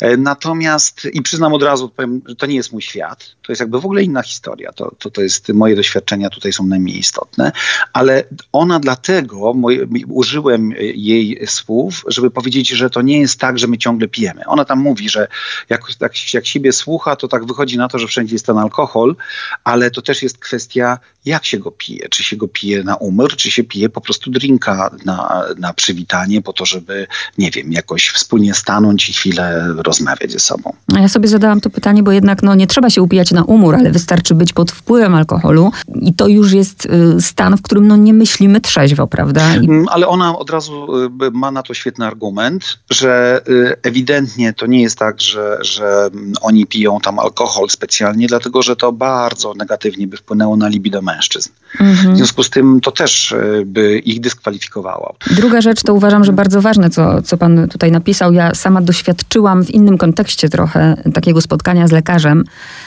E, 0.00 0.16
natomiast, 0.16 1.08
i 1.12 1.22
przyznam 1.22 1.52
od 1.52 1.62
razu, 1.62 1.88
powiem, 1.88 2.22
że 2.26 2.36
to 2.36 2.46
nie 2.46 2.54
jest 2.54 2.72
mój 2.72 2.82
świat. 2.82 3.36
To 3.42 3.52
jest 3.52 3.60
jakby 3.60 3.80
w 3.80 3.84
ogóle 3.84 4.02
inna 4.02 4.22
historia. 4.22 4.72
To, 4.72 4.94
to, 4.98 5.10
to 5.10 5.22
jest, 5.22 5.48
moje 5.48 5.76
doświadczenia 5.76 6.30
tutaj 6.30 6.52
są 6.52 6.66
najmniej 6.66 6.98
istotne 6.98 7.25
istotne, 7.26 7.52
ale 7.92 8.24
ona 8.52 8.80
dlatego, 8.80 9.54
moje, 9.54 9.86
użyłem 10.08 10.70
jej 10.94 11.46
słów, 11.46 12.04
żeby 12.08 12.30
powiedzieć, 12.30 12.68
że 12.68 12.90
to 12.90 13.02
nie 13.02 13.20
jest 13.20 13.40
tak, 13.40 13.58
że 13.58 13.66
my 13.66 13.78
ciągle 13.78 14.08
pijemy. 14.08 14.46
Ona 14.46 14.64
tam 14.64 14.80
mówi, 14.80 15.08
że 15.08 15.28
jak, 15.68 15.82
jak, 16.00 16.34
jak 16.34 16.46
siebie 16.46 16.72
słucha, 16.72 17.16
to 17.16 17.28
tak 17.28 17.46
wychodzi 17.46 17.78
na 17.78 17.88
to, 17.88 17.98
że 17.98 18.06
wszędzie 18.06 18.34
jest 18.34 18.46
ten 18.46 18.58
alkohol, 18.58 19.16
ale 19.64 19.90
to 19.90 20.02
też 20.02 20.22
jest 20.22 20.38
kwestia, 20.38 20.98
jak 21.24 21.44
się 21.44 21.58
go 21.58 21.70
pije. 21.70 22.08
Czy 22.08 22.24
się 22.24 22.36
go 22.36 22.48
pije 22.48 22.84
na 22.84 22.96
umór, 22.96 23.36
czy 23.36 23.50
się 23.50 23.64
pije 23.64 23.88
po 23.88 24.00
prostu 24.00 24.30
drinka 24.30 24.90
na, 25.04 25.44
na 25.58 25.72
przywitanie, 25.72 26.42
po 26.42 26.52
to, 26.52 26.66
żeby, 26.66 27.06
nie 27.38 27.50
wiem, 27.50 27.72
jakoś 27.72 28.08
wspólnie 28.08 28.54
stanąć 28.54 29.08
i 29.08 29.12
chwilę 29.12 29.74
rozmawiać 29.76 30.32
ze 30.32 30.38
sobą. 30.38 30.72
A 30.94 31.00
ja 31.00 31.08
sobie 31.08 31.28
zadałam 31.28 31.60
to 31.60 31.70
pytanie, 31.70 32.02
bo 32.02 32.12
jednak 32.12 32.42
no, 32.42 32.54
nie 32.54 32.66
trzeba 32.66 32.90
się 32.90 33.02
upijać 33.02 33.30
na 33.30 33.44
umór, 33.44 33.74
ale 33.74 33.90
wystarczy 33.90 34.34
być 34.34 34.52
pod 34.52 34.72
wpływem 34.72 35.14
alkoholu 35.14 35.72
i 36.00 36.14
to 36.14 36.28
już 36.28 36.52
jest 36.52 36.86
y, 36.86 37.15
stan, 37.20 37.56
w 37.56 37.62
którym 37.62 37.88
no, 37.88 37.96
nie 37.96 38.14
myślimy 38.14 38.60
trzeźwo, 38.60 39.06
prawda? 39.06 39.56
I... 39.56 39.64
Mm, 39.64 39.86
ale 39.88 40.08
ona 40.08 40.38
od 40.38 40.50
razu 40.50 41.04
y, 41.04 41.30
ma 41.32 41.50
na 41.50 41.62
to 41.62 41.74
świetny 41.74 42.06
argument, 42.06 42.78
że 42.90 43.40
y, 43.48 43.76
ewidentnie 43.82 44.52
to 44.52 44.66
nie 44.66 44.82
jest 44.82 44.98
tak, 44.98 45.20
że, 45.20 45.58
że 45.60 46.08
mm, 46.12 46.32
oni 46.40 46.66
piją 46.66 47.00
tam 47.00 47.18
alkohol 47.18 47.68
specjalnie, 47.70 48.26
dlatego 48.26 48.62
że 48.62 48.76
to 48.76 48.92
bardzo 48.92 49.54
negatywnie 49.54 50.06
by 50.06 50.16
wpłynęło 50.16 50.56
na 50.56 50.68
libido 50.68 51.02
mężczyzn. 51.02 51.50
Mhm. 51.80 52.14
W 52.14 52.16
związku 52.16 52.42
z 52.42 52.50
tym 52.50 52.80
to 52.80 52.92
też 52.92 53.32
y, 53.32 53.62
by 53.66 53.98
ich 53.98 54.20
dyskwalifikowało. 54.20 55.16
Druga 55.30 55.60
rzecz 55.60 55.82
to 55.82 55.94
uważam, 55.94 56.24
że 56.24 56.32
bardzo 56.32 56.62
ważne, 56.62 56.90
co, 56.90 57.22
co 57.22 57.36
pan 57.36 57.68
tutaj 57.68 57.92
napisał. 57.92 58.32
Ja 58.32 58.54
sama 58.54 58.80
doświadczyłam 58.80 59.64
w 59.64 59.70
innym 59.70 59.98
kontekście 59.98 60.48
trochę 60.48 61.02
takiego 61.14 61.40
spotkania 61.40 61.88
z 61.88 61.92
lekarzem. 61.92 62.44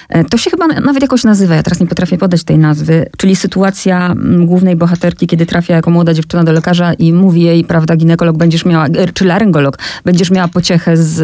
E, 0.09 0.23
to 0.23 0.37
się 0.37 0.51
chyba 0.51 0.67
nawet 0.67 1.01
jakoś 1.01 1.23
nazywa, 1.23 1.55
ja 1.55 1.63
teraz 1.63 1.79
nie 1.79 1.87
potrafię 1.87 2.17
podać 2.17 2.43
tej 2.43 2.57
nazwy, 2.57 3.09
czyli 3.17 3.35
sytuacja 3.35 4.13
głównej 4.39 4.75
bohaterki, 4.75 5.27
kiedy 5.27 5.45
trafia 5.45 5.75
jako 5.75 5.91
młoda 5.91 6.13
dziewczyna 6.13 6.43
do 6.43 6.51
lekarza 6.51 6.93
i 6.93 7.13
mówi 7.13 7.41
jej, 7.41 7.63
prawda, 7.63 7.95
ginekolog 7.95 8.37
będziesz 8.37 8.65
miała, 8.65 8.85
er, 8.85 9.13
czy 9.13 9.25
laryngolog, 9.25 9.77
będziesz 10.05 10.31
miała 10.31 10.47
pociechę 10.47 10.97
z... 10.97 11.21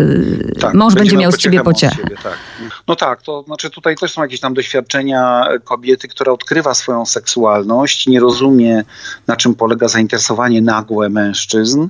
Tak, 0.60 0.74
mąż 0.74 0.94
będzie 0.94 1.18
miał 1.18 1.32
z 1.32 1.38
ciebie 1.38 1.64
pociechę. 1.64 1.96
Ciebie, 1.96 2.16
tak. 2.24 2.34
No 2.88 2.96
tak, 2.96 3.22
to 3.22 3.44
znaczy 3.44 3.70
tutaj 3.70 3.96
też 3.96 4.14
są 4.14 4.22
jakieś 4.22 4.40
tam 4.40 4.54
doświadczenia 4.54 5.48
kobiety, 5.64 6.08
która 6.08 6.32
odkrywa 6.32 6.74
swoją 6.74 7.06
seksualność, 7.06 8.08
nie 8.08 8.20
rozumie 8.20 8.84
na 9.28 9.36
czym 9.36 9.56
polega 9.56 9.88
zainteresowanie 9.88 10.62
nagłe 10.62 11.10
mężczyzn. 11.10 11.88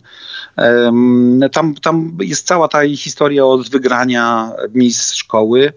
Tam, 1.52 1.76
tam 1.76 2.18
jest 2.22 2.48
cała 2.48 2.68
ta 2.68 2.88
historia 2.98 3.46
od 3.46 3.70
wygrania 3.70 4.52
mis 4.74 5.14
szkoły 5.14 5.74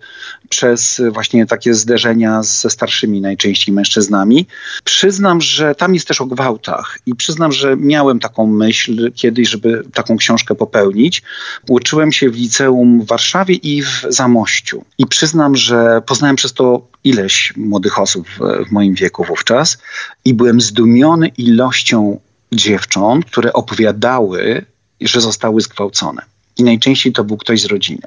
przez 0.48 1.02
właśnie 1.10 1.46
takie 1.46 1.74
zderzenia 1.74 2.42
ze 2.42 2.70
starszymi 2.70 3.20
najczęściej 3.20 3.74
mężczyznami. 3.74 4.46
Przyznam, 4.84 5.40
że 5.40 5.74
tam 5.74 5.94
jest 5.94 6.08
też 6.08 6.20
o 6.20 6.26
gwałtach 6.26 6.98
i 7.06 7.14
przyznam, 7.14 7.52
że 7.52 7.76
miałem 7.76 8.20
taką 8.20 8.46
myśl 8.46 9.12
kiedyś, 9.12 9.48
żeby 9.48 9.82
taką 9.94 10.16
książkę 10.16 10.54
popełnić. 10.54 11.22
Uczyłem 11.68 12.12
się 12.12 12.30
w 12.30 12.36
liceum 12.36 13.00
w 13.00 13.06
Warszawie 13.06 13.54
i 13.54 13.82
w 13.82 14.04
Zamościu 14.08 14.84
i 14.98 15.06
przyznam, 15.06 15.56
że 15.56 16.02
poznałem 16.06 16.36
przez 16.36 16.52
to 16.52 16.86
ileś 17.04 17.52
młodych 17.56 17.98
osób 17.98 18.28
w 18.68 18.70
moim 18.70 18.94
wieku 18.94 19.24
wówczas 19.24 19.78
i 20.24 20.34
byłem 20.34 20.60
zdumiony 20.60 21.28
ilością 21.28 22.20
dziewcząt, 22.52 23.24
które 23.24 23.52
opowiadały, 23.52 24.64
że 25.00 25.20
zostały 25.20 25.60
zgwałcone. 25.60 26.22
I 26.58 26.62
najczęściej 26.64 27.12
to 27.12 27.24
był 27.24 27.36
ktoś 27.36 27.60
z 27.60 27.66
rodziny. 27.66 28.02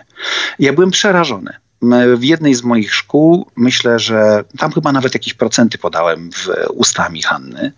Ja 0.59 0.73
byłem 0.73 0.91
przerażony 0.91 1.53
w 2.17 2.23
jednej 2.23 2.55
z 2.55 2.63
moich 2.63 2.95
szkół, 2.95 3.47
myślę, 3.55 3.99
że 3.99 4.43
tam 4.57 4.71
chyba 4.71 4.91
nawet 4.91 5.13
jakieś 5.13 5.33
procenty 5.33 5.77
podałem 5.77 6.29
w 6.31 6.47
ustami 6.73 7.21
Hanny, 7.21 7.71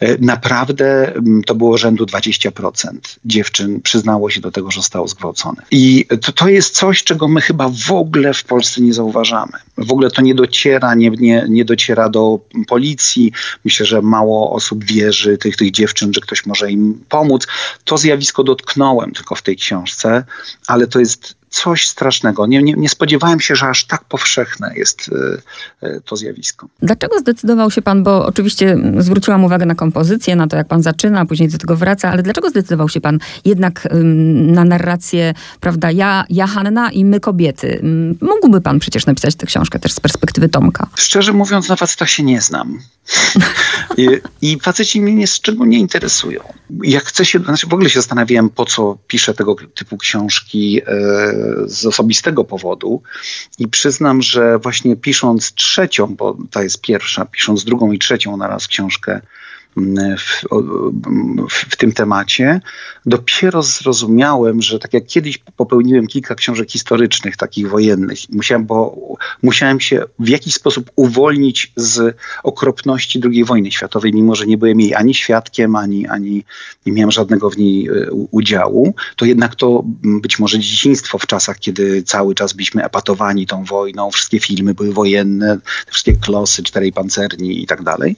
e, 0.00 0.18
naprawdę 0.18 1.12
to 1.46 1.54
było 1.54 1.78
rzędu 1.78 2.04
20% 2.04 3.18
dziewczyn 3.24 3.80
przyznało 3.80 4.30
się 4.30 4.40
do 4.40 4.50
tego, 4.50 4.70
że 4.70 4.80
zostało 4.80 5.08
zgwałcone. 5.08 5.62
I 5.70 6.06
to, 6.22 6.32
to 6.32 6.48
jest 6.48 6.74
coś, 6.74 7.04
czego 7.04 7.28
my 7.28 7.40
chyba 7.40 7.68
w 7.68 7.92
ogóle 7.92 8.34
w 8.34 8.44
Polsce 8.44 8.80
nie 8.80 8.92
zauważamy. 8.92 9.52
W 9.78 9.92
ogóle 9.92 10.10
to 10.10 10.22
nie 10.22 10.34
dociera, 10.34 10.94
nie, 10.94 11.10
nie, 11.10 11.46
nie 11.48 11.64
dociera 11.64 12.08
do 12.08 12.40
policji. 12.68 13.32
Myślę, 13.64 13.86
że 13.86 14.02
mało 14.02 14.52
osób 14.52 14.84
wierzy 14.84 15.38
tych, 15.38 15.56
tych 15.56 15.70
dziewczyn, 15.70 16.14
że 16.14 16.20
ktoś 16.20 16.46
może 16.46 16.70
im 16.70 17.04
pomóc. 17.08 17.46
To 17.84 17.98
zjawisko 17.98 18.44
dotknąłem 18.44 19.12
tylko 19.12 19.34
w 19.34 19.42
tej 19.42 19.56
książce, 19.56 20.24
ale 20.66 20.86
to 20.86 20.98
jest 20.98 21.37
coś 21.50 21.88
strasznego. 21.88 22.46
Nie, 22.46 22.62
nie, 22.62 22.72
nie, 22.72 22.88
spodziewałem 22.88 23.40
się, 23.40 23.56
że 23.56 23.68
aż 23.68 23.84
tak 23.84 24.04
powszechne 24.04 24.72
jest 24.76 25.08
y, 25.82 25.86
y, 25.86 26.00
to 26.04 26.16
zjawisko. 26.16 26.68
Dlaczego 26.82 27.18
zdecydował 27.18 27.70
się 27.70 27.82
pan, 27.82 28.02
bo 28.02 28.26
oczywiście 28.26 28.76
zwróciłam 28.98 29.44
uwagę 29.44 29.66
na 29.66 29.74
kompozycję, 29.74 30.36
na 30.36 30.46
to 30.46 30.56
jak 30.56 30.68
pan 30.68 30.82
zaczyna, 30.82 31.20
a 31.20 31.26
później 31.26 31.48
do 31.48 31.58
tego 31.58 31.76
wraca, 31.76 32.10
ale 32.10 32.22
dlaczego 32.22 32.50
zdecydował 32.50 32.88
się 32.88 33.00
pan 33.00 33.18
jednak 33.44 33.88
na 34.36 34.64
narrację, 34.64 35.34
prawda, 35.60 35.90
ja, 35.90 36.24
ja 36.30 36.46
Hanna 36.46 36.90
i 36.90 37.04
my 37.04 37.20
kobiety? 37.20 37.82
Mógłby 38.20 38.60
pan 38.60 38.78
przecież 38.78 39.06
napisać 39.06 39.34
tę 39.34 39.46
książkę 39.46 39.78
też 39.78 39.92
z 39.92 40.00
perspektywy 40.00 40.48
Tomka. 40.48 40.86
Szczerze 40.94 41.32
mówiąc, 41.32 41.68
na 41.68 41.76
facetach 41.76 42.10
się 42.10 42.22
nie 42.22 42.40
znam. 42.40 42.78
I, 43.96 44.08
I 44.42 44.58
faceci 44.60 45.00
mnie 45.00 45.26
z 45.26 45.40
czego 45.40 45.64
nie 45.64 45.78
interesują. 45.78 46.40
Jak 46.82 47.04
chcę 47.04 47.24
się, 47.24 47.38
znaczy 47.38 47.66
w 47.66 47.74
ogóle 47.74 47.90
się 47.90 48.00
zastanawiałem, 48.00 48.50
po 48.50 48.64
co 48.64 48.98
piszę 49.06 49.34
tego 49.34 49.56
typu 49.74 49.96
książki, 49.96 50.80
e, 50.80 50.84
z 51.66 51.86
osobistego 51.86 52.44
powodu 52.44 53.02
i 53.58 53.68
przyznam, 53.68 54.22
że 54.22 54.58
właśnie 54.58 54.96
pisząc 54.96 55.52
trzecią, 55.52 56.06
bo 56.06 56.36
ta 56.50 56.62
jest 56.62 56.80
pierwsza, 56.80 57.24
pisząc 57.24 57.64
drugą 57.64 57.92
i 57.92 57.98
trzecią 57.98 58.36
naraz 58.36 58.68
książkę 58.68 59.20
w, 60.18 60.44
w, 61.50 61.76
tym 61.76 61.92
temacie, 61.92 62.60
dopiero 63.06 63.62
zrozumiałem, 63.62 64.62
że 64.62 64.78
tak 64.78 64.94
jak 64.94 65.06
kiedyś 65.06 65.38
popełniłem 65.38 66.06
kilka 66.06 66.34
książek 66.34 66.70
historycznych, 66.70 67.36
takich 67.36 67.70
wojennych, 67.70 68.18
musiałem, 68.30 68.66
bo 68.66 68.96
musiałem 69.42 69.80
się 69.80 70.02
w 70.18 70.28
jakiś 70.28 70.54
sposób 70.54 70.90
uwolnić 70.96 71.72
z 71.76 72.16
okropności 72.42 73.20
II 73.24 73.44
wojny 73.44 73.72
światowej, 73.72 74.12
mimo 74.14 74.34
że 74.34 74.46
nie 74.46 74.58
byłem 74.58 74.80
jej 74.80 74.94
ani 74.94 75.14
świadkiem, 75.14 75.76
ani, 75.76 76.06
ani 76.06 76.44
nie 76.86 76.92
miałem 76.92 77.10
żadnego 77.10 77.50
w 77.50 77.58
niej 77.58 77.88
e, 77.88 78.10
udziału, 78.10 78.94
to 79.16 79.24
jednak 79.24 79.54
to 79.54 79.82
być 80.02 80.38
może 80.38 80.58
dzieciństwo 80.58 81.18
w 81.18 81.26
czasach, 81.26 81.58
kiedy 81.58 82.02
cały 82.02 82.34
czas 82.34 82.52
byliśmy 82.52 82.84
epatowani 82.84 83.46
tą 83.46 83.64
wojną, 83.64 84.10
wszystkie 84.10 84.40
filmy 84.40 84.74
były 84.74 84.92
wojenne, 84.92 85.58
wszystkie 85.86 86.16
klosy, 86.16 86.62
czterej 86.62 86.92
pancerni 86.92 87.62
i 87.62 87.66
tak 87.66 87.82
dalej 87.82 88.16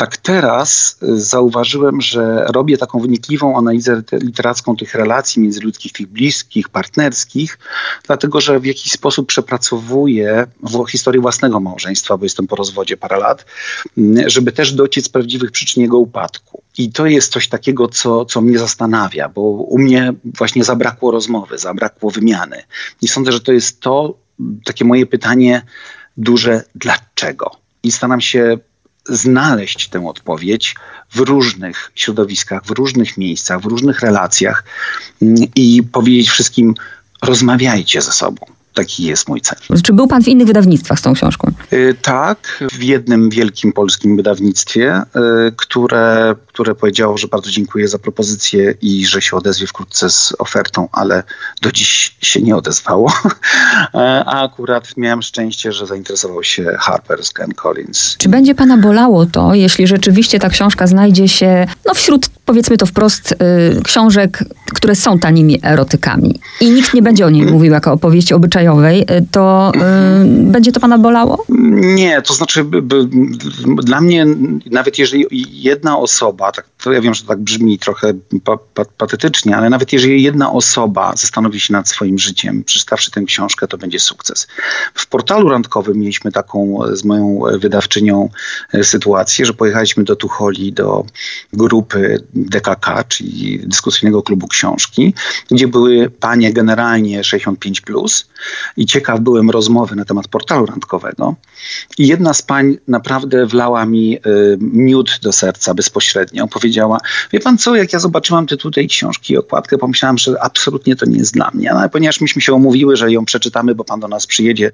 tak 0.00 0.16
teraz 0.16 0.98
y, 1.02 1.20
zauważyłem, 1.20 2.00
że 2.00 2.44
robię 2.48 2.78
taką 2.78 3.00
wnikliwą 3.00 3.58
analizę 3.58 4.02
literacką 4.12 4.76
tych 4.76 4.94
relacji 4.94 5.42
międzyludzkich, 5.42 5.92
tych 5.92 6.06
bliskich, 6.06 6.68
partnerskich, 6.68 7.58
dlatego 8.06 8.40
że 8.40 8.60
w 8.60 8.64
jakiś 8.64 8.92
sposób 8.92 9.26
przepracowuję 9.28 10.46
historię 10.88 11.20
własnego 11.20 11.60
małżeństwa, 11.60 12.16
bo 12.16 12.24
jestem 12.24 12.46
po 12.46 12.56
rozwodzie 12.56 12.96
parę 12.96 13.18
lat, 13.18 13.46
żeby 14.26 14.52
też 14.52 14.72
dociec 14.72 15.08
prawdziwych 15.08 15.50
przyczyn 15.50 15.82
jego 15.82 15.98
upadku. 15.98 16.62
I 16.78 16.92
to 16.92 17.06
jest 17.06 17.32
coś 17.32 17.48
takiego, 17.48 17.88
co, 17.88 18.24
co 18.24 18.40
mnie 18.40 18.58
zastanawia, 18.58 19.28
bo 19.28 19.40
u 19.42 19.78
mnie 19.78 20.12
właśnie 20.24 20.64
zabrakło 20.64 21.10
rozmowy, 21.10 21.58
zabrakło 21.58 22.10
wymiany. 22.10 22.62
I 23.02 23.08
sądzę, 23.08 23.32
że 23.32 23.40
to 23.40 23.52
jest 23.52 23.80
to 23.80 24.14
takie 24.64 24.84
moje 24.84 25.06
pytanie 25.06 25.62
duże, 26.16 26.64
dlaczego? 26.74 27.50
I 27.82 27.92
staram 27.92 28.20
się 28.20 28.58
znaleźć 29.10 29.88
tę 29.88 30.06
odpowiedź 30.06 30.74
w 31.10 31.18
różnych 31.20 31.92
środowiskach, 31.94 32.64
w 32.64 32.70
różnych 32.70 33.18
miejscach, 33.18 33.60
w 33.60 33.64
różnych 33.64 34.00
relacjach 34.00 34.64
mm, 35.22 35.36
i 35.54 35.82
powiedzieć 35.92 36.30
wszystkim, 36.30 36.74
rozmawiajcie 37.22 38.02
ze 38.02 38.12
sobą. 38.12 38.59
Taki 38.80 39.04
jest 39.04 39.28
mój 39.28 39.40
cel. 39.40 39.58
Czy 39.82 39.92
był 39.92 40.06
pan 40.06 40.22
w 40.22 40.28
innych 40.28 40.46
wydawnictwach 40.46 40.98
z 40.98 41.02
tą 41.02 41.14
książką? 41.14 41.52
Y, 41.72 41.96
tak, 42.02 42.64
w 42.72 42.82
jednym 42.82 43.30
wielkim 43.30 43.72
polskim 43.72 44.16
wydawnictwie, 44.16 45.02
y, 45.48 45.52
które, 45.56 46.34
które 46.46 46.74
powiedziało, 46.74 47.18
że 47.18 47.28
bardzo 47.28 47.50
dziękuję 47.50 47.88
za 47.88 47.98
propozycję 47.98 48.74
i 48.82 49.06
że 49.06 49.22
się 49.22 49.36
odezwie 49.36 49.66
wkrótce 49.66 50.10
z 50.10 50.32
ofertą, 50.38 50.88
ale 50.92 51.22
do 51.62 51.72
dziś 51.72 52.16
się 52.22 52.42
nie 52.42 52.56
odezwało. 52.56 53.12
A 54.26 54.44
akurat 54.44 54.96
miałem 54.96 55.22
szczęście, 55.22 55.72
że 55.72 55.86
zainteresował 55.86 56.42
się 56.42 56.62
Harper's 56.62 57.32
Ken 57.32 57.54
Collins. 57.54 58.16
Czy 58.18 58.28
będzie 58.28 58.54
pana 58.54 58.76
bolało 58.76 59.26
to, 59.26 59.54
jeśli 59.54 59.86
rzeczywiście 59.86 60.38
ta 60.38 60.48
książka 60.48 60.86
znajdzie 60.86 61.28
się 61.28 61.66
no, 61.86 61.94
wśród, 61.94 62.28
powiedzmy 62.44 62.76
to 62.76 62.86
wprost, 62.86 63.32
y, 63.32 63.82
książek, 63.82 64.44
które 64.74 64.94
są 64.94 65.18
tanimi 65.18 65.60
erotykami 65.62 66.40
i 66.60 66.70
nikt 66.70 66.94
nie 66.94 67.02
będzie 67.02 67.26
o 67.26 67.30
niej 67.30 67.46
mówił 67.46 67.72
jako 67.72 67.92
opowieści 67.92 68.34
obyczajowej? 68.34 68.69
Y, 68.78 69.26
to 69.30 69.72
y, 69.74 69.80
będzie 70.24 70.72
to 70.72 70.80
pana 70.80 70.98
bolało? 70.98 71.44
Nie, 71.80 72.22
to 72.22 72.34
znaczy 72.34 72.64
dla 73.82 74.00
mnie 74.00 74.26
nawet 74.70 74.98
jeżeli 74.98 75.26
jedna 75.62 75.98
osoba, 75.98 76.52
tak, 76.52 76.66
to 76.82 76.92
ja 76.92 77.00
wiem, 77.00 77.14
że 77.14 77.22
to 77.22 77.28
tak 77.28 77.38
brzmi 77.38 77.78
trochę 77.78 78.12
pa, 78.44 78.56
pa, 78.74 78.84
patetycznie, 78.84 79.56
ale 79.56 79.70
nawet 79.70 79.92
jeżeli 79.92 80.22
jedna 80.22 80.52
osoba 80.52 81.12
zastanowi 81.16 81.60
się 81.60 81.72
nad 81.72 81.88
swoim 81.88 82.18
życiem, 82.18 82.64
przeczytawszy 82.64 83.10
tę 83.10 83.22
książkę, 83.22 83.68
to 83.68 83.78
będzie 83.78 84.00
sukces. 84.00 84.46
W 84.94 85.06
portalu 85.06 85.48
randkowym 85.48 85.98
mieliśmy 85.98 86.32
taką 86.32 86.78
z 86.92 87.04
moją 87.04 87.40
wydawczynią 87.58 88.28
e, 88.72 88.84
sytuację, 88.84 89.46
że 89.46 89.54
pojechaliśmy 89.54 90.04
do 90.04 90.16
Tucholi, 90.16 90.72
do 90.72 91.04
grupy 91.52 92.24
DKK, 92.34 93.04
czyli 93.08 93.60
dyskusyjnego 93.66 94.22
klubu 94.22 94.48
książki, 94.48 95.14
gdzie 95.50 95.68
były 95.68 96.10
panie 96.10 96.52
generalnie 96.52 97.20
65+, 97.20 97.80
plus, 97.80 98.26
i 98.76 98.86
ciekaw 98.86 99.20
byłem 99.20 99.50
rozmowy 99.50 99.96
na 99.96 100.04
temat 100.04 100.28
portalu 100.28 100.66
randkowego. 100.66 101.34
I 101.98 102.06
jedna 102.06 102.34
z 102.34 102.42
pań 102.42 102.76
naprawdę 102.88 103.46
wlała 103.46 103.86
mi 103.86 104.16
y, 104.16 104.58
miód 104.60 105.18
do 105.22 105.32
serca 105.32 105.74
bezpośrednio. 105.74 106.48
Powiedziała, 106.48 106.98
wie 107.32 107.40
pan 107.40 107.58
co, 107.58 107.76
jak 107.76 107.92
ja 107.92 107.98
zobaczyłam 107.98 108.46
tytuł 108.46 108.70
tej 108.70 108.88
książki 108.88 109.32
i 109.32 109.36
okładkę, 109.36 109.78
pomyślałam, 109.78 110.18
że 110.18 110.42
absolutnie 110.42 110.96
to 110.96 111.06
nie 111.06 111.18
jest 111.18 111.34
dla 111.34 111.50
mnie. 111.54 111.70
No, 111.72 111.78
ale 111.78 111.88
ponieważ 111.88 112.20
myśmy 112.20 112.42
się 112.42 112.54
omówiły, 112.54 112.96
że 112.96 113.12
ją 113.12 113.24
przeczytamy, 113.24 113.74
bo 113.74 113.84
pan 113.84 114.00
do 114.00 114.08
nas 114.08 114.26
przyjedzie, 114.26 114.70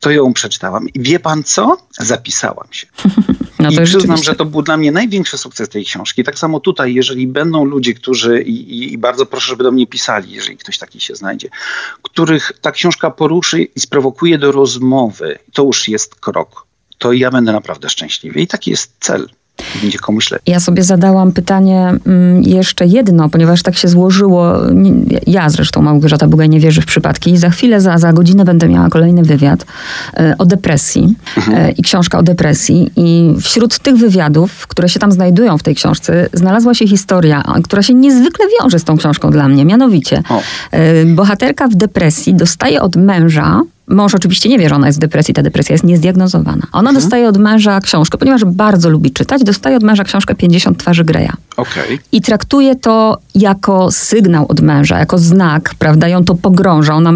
to 0.00 0.10
ją 0.10 0.32
przeczytałam. 0.32 0.88
I 0.88 1.00
wie 1.00 1.20
pan 1.20 1.44
co? 1.44 1.76
Zapisałam 1.98 2.68
się. 2.70 2.86
No 3.58 3.70
I 3.70 3.84
przyznam, 3.84 4.22
że 4.22 4.34
to 4.34 4.44
był 4.44 4.62
dla 4.62 4.76
mnie 4.76 4.92
największy 4.92 5.38
sukces 5.38 5.68
tej 5.68 5.84
książki. 5.84 6.24
Tak 6.24 6.38
samo 6.38 6.60
tutaj, 6.60 6.94
jeżeli 6.94 7.26
będą 7.26 7.64
ludzie, 7.64 7.94
którzy, 7.94 8.42
i, 8.42 8.92
i, 8.92 8.98
bardzo 8.98 9.26
proszę, 9.26 9.46
żeby 9.46 9.64
do 9.64 9.72
mnie 9.72 9.86
pisali, 9.86 10.32
jeżeli 10.32 10.56
ktoś 10.56 10.78
taki 10.78 11.00
się 11.00 11.14
znajdzie, 11.14 11.48
których 12.02 12.52
ta 12.60 12.72
książka 12.72 13.10
poruszy 13.10 13.62
i 13.62 13.80
sprowokuje 13.80 14.38
do 14.38 14.52
rozmowy, 14.52 15.38
to 15.52 15.64
już 15.64 15.88
jest 15.88 16.14
krok. 16.14 16.66
To 16.98 17.12
ja 17.12 17.30
będę 17.30 17.52
naprawdę 17.52 17.88
szczęśliwy. 17.88 18.40
I 18.40 18.46
taki 18.46 18.70
jest 18.70 18.92
cel 19.00 19.28
będzie 19.82 19.98
komuś 19.98 20.30
lepiej. 20.30 20.52
Ja 20.52 20.60
sobie 20.60 20.82
zadałam 20.82 21.32
pytanie 21.32 21.94
mm, 22.06 22.42
jeszcze 22.42 22.86
jedno, 22.86 23.28
ponieważ 23.28 23.62
tak 23.62 23.76
się 23.76 23.88
złożyło, 23.88 24.54
ja 25.26 25.50
zresztą 25.50 25.82
Małgorzata 25.82 26.26
Bugaj 26.26 26.48
nie 26.48 26.60
wierzy 26.60 26.80
w 26.80 26.86
przypadki. 26.86 27.36
Za 27.36 27.50
chwilę, 27.50 27.80
za, 27.80 27.98
za 27.98 28.12
godzinę 28.12 28.44
będę 28.44 28.68
miała 28.68 28.88
kolejny 28.88 29.22
wywiad 29.22 29.66
e, 30.14 30.34
o 30.38 30.46
depresji 30.46 31.14
mhm. 31.36 31.58
E, 31.58 31.70
i 31.70 31.82
książka 31.82 32.18
o 32.18 32.22
depresji. 32.22 32.90
I 32.96 33.34
wśród 33.40 33.78
tych 33.78 33.96
wywiadów, 33.96 34.66
które 34.66 34.88
się 34.88 35.00
tam 35.00 35.12
znajdują 35.12 35.58
w 35.58 35.62
tej 35.62 35.74
książce, 35.74 36.28
znalazła 36.32 36.74
się 36.74 36.88
historia, 36.88 37.42
która 37.64 37.82
się 37.82 37.94
niezwykle 37.94 38.46
wiąże 38.60 38.78
z 38.78 38.84
tą 38.84 38.96
książką 38.96 39.30
dla 39.30 39.48
mnie. 39.48 39.64
Mianowicie, 39.64 40.22
o. 40.28 40.42
E, 40.70 41.04
bohaterka 41.04 41.68
w 41.68 41.74
depresji 41.74 42.34
dostaje 42.34 42.82
od 42.82 42.96
męża 42.96 43.62
Mąż 43.88 44.14
oczywiście 44.14 44.48
nie 44.48 44.58
wie, 44.58 44.68
że 44.68 44.74
ona 44.74 44.86
jest 44.86 44.98
w 44.98 45.00
depresji, 45.00 45.34
ta 45.34 45.42
depresja 45.42 45.74
jest 45.74 45.84
niezdiagnozowana. 45.84 46.62
Ona 46.72 46.90
mhm. 46.90 46.94
dostaje 46.94 47.28
od 47.28 47.38
męża 47.38 47.80
książkę, 47.80 48.18
ponieważ 48.18 48.44
bardzo 48.44 48.90
lubi 48.90 49.10
czytać, 49.10 49.44
dostaje 49.44 49.76
od 49.76 49.82
męża 49.82 50.04
książkę 50.04 50.34
50 50.34 50.78
twarzy 50.78 51.04
Greya. 51.04 51.32
Okay. 51.56 51.98
I 52.12 52.20
traktuje 52.20 52.76
to 52.76 53.18
jako 53.34 53.90
sygnał 53.90 54.46
od 54.48 54.60
męża, 54.60 54.98
jako 54.98 55.18
znak, 55.18 55.74
prawda? 55.78 56.08
Ją 56.08 56.24
to 56.24 56.34
pogrąża. 56.34 56.94
Ona 56.94 57.12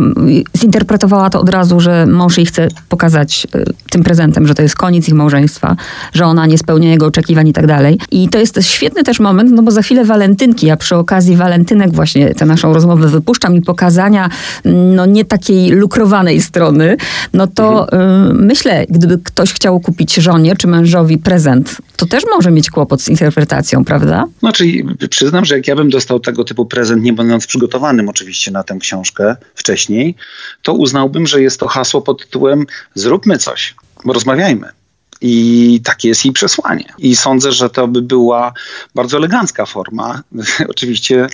zinterpretowała 0.56 1.30
to 1.30 1.40
od 1.40 1.48
razu, 1.48 1.80
że 1.80 2.06
mąż 2.06 2.36
jej 2.36 2.46
chce 2.46 2.68
pokazać 2.88 3.46
y, 3.54 3.64
tym 3.90 4.02
prezentem, 4.02 4.46
że 4.46 4.54
to 4.54 4.62
jest 4.62 4.76
koniec 4.76 5.08
ich 5.08 5.14
małżeństwa, 5.14 5.76
że 6.12 6.26
ona 6.26 6.46
nie 6.46 6.58
spełnia 6.58 6.90
jego 6.90 7.06
oczekiwań 7.06 7.48
i 7.48 7.52
tak 7.52 7.66
dalej. 7.66 7.98
I 8.10 8.28
to 8.28 8.38
jest 8.38 8.62
świetny 8.62 9.02
też 9.02 9.20
moment, 9.20 9.50
no 9.50 9.62
bo 9.62 9.70
za 9.70 9.82
chwilę 9.82 10.04
walentynki, 10.04 10.66
ja 10.66 10.76
przy 10.76 10.96
okazji 10.96 11.36
walentynek 11.36 11.92
właśnie 11.92 12.34
tę 12.34 12.46
naszą 12.46 12.74
rozmowę 12.74 13.08
wypuszczam 13.08 13.56
i 13.56 13.62
pokazania 13.62 14.28
no 14.64 15.06
nie 15.06 15.24
takiej 15.24 15.70
lukrowanej 15.70 16.42
strony 16.42 16.61
strony, 16.62 16.96
no 17.32 17.46
to 17.46 17.92
mhm. 17.92 18.30
y, 18.30 18.34
myślę, 18.34 18.86
gdyby 18.88 19.18
ktoś 19.18 19.52
chciał 19.52 19.80
kupić 19.80 20.14
żonie 20.14 20.56
czy 20.56 20.66
mężowi 20.68 21.18
prezent, 21.18 21.76
to 21.96 22.06
też 22.06 22.24
może 22.30 22.50
mieć 22.50 22.70
kłopot 22.70 23.02
z 23.02 23.08
interpretacją, 23.08 23.84
prawda? 23.84 24.24
Znaczy, 24.40 24.64
przyznam, 25.10 25.44
że 25.44 25.56
jak 25.56 25.68
ja 25.68 25.76
bym 25.76 25.90
dostał 25.90 26.20
tego 26.20 26.44
typu 26.44 26.66
prezent, 26.66 27.02
nie 27.02 27.12
będąc 27.12 27.46
przygotowanym 27.46 28.08
oczywiście 28.08 28.50
na 28.50 28.62
tę 28.62 28.76
książkę 28.80 29.36
wcześniej, 29.54 30.14
to 30.62 30.74
uznałbym, 30.74 31.26
że 31.26 31.42
jest 31.42 31.60
to 31.60 31.68
hasło 31.68 32.02
pod 32.02 32.22
tytułem 32.22 32.66
zróbmy 32.94 33.38
coś, 33.38 33.74
rozmawiajmy. 34.06 34.81
I 35.22 35.80
takie 35.84 36.08
jest 36.08 36.24
jej 36.24 36.32
przesłanie. 36.32 36.84
I 36.98 37.16
sądzę, 37.16 37.52
że 37.52 37.70
to 37.70 37.88
by 37.88 38.02
była 38.02 38.52
bardzo 38.94 39.16
elegancka 39.16 39.66
forma. 39.66 40.22
Oczywiście 40.68 41.26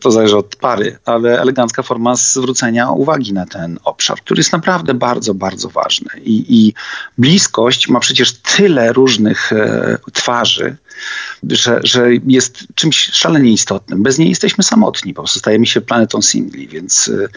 to 0.00 0.10
zależy 0.10 0.36
od 0.36 0.56
pary, 0.56 0.98
ale 1.04 1.40
elegancka 1.40 1.82
forma 1.82 2.14
zwrócenia 2.16 2.90
uwagi 2.90 3.32
na 3.32 3.46
ten 3.46 3.78
obszar, 3.84 4.20
który 4.20 4.40
jest 4.40 4.52
naprawdę 4.52 4.94
bardzo, 4.94 5.34
bardzo 5.34 5.68
ważny. 5.68 6.08
I, 6.20 6.44
i 6.48 6.74
bliskość 7.18 7.88
ma 7.88 8.00
przecież 8.00 8.32
tyle 8.32 8.92
różnych 8.92 9.52
e, 9.52 9.98
twarzy, 10.12 10.76
że, 11.50 11.80
że 11.82 12.08
jest 12.26 12.66
czymś 12.74 13.10
szalenie 13.12 13.52
istotnym. 13.52 14.02
Bez 14.02 14.18
niej 14.18 14.28
jesteśmy 14.28 14.64
samotni, 14.64 15.14
po 15.14 15.22
prostu 15.22 15.38
stajemy 15.38 15.66
się 15.66 15.80
planetą 15.80 16.22
singli, 16.22 16.68
więc. 16.68 17.10
E, 17.24 17.28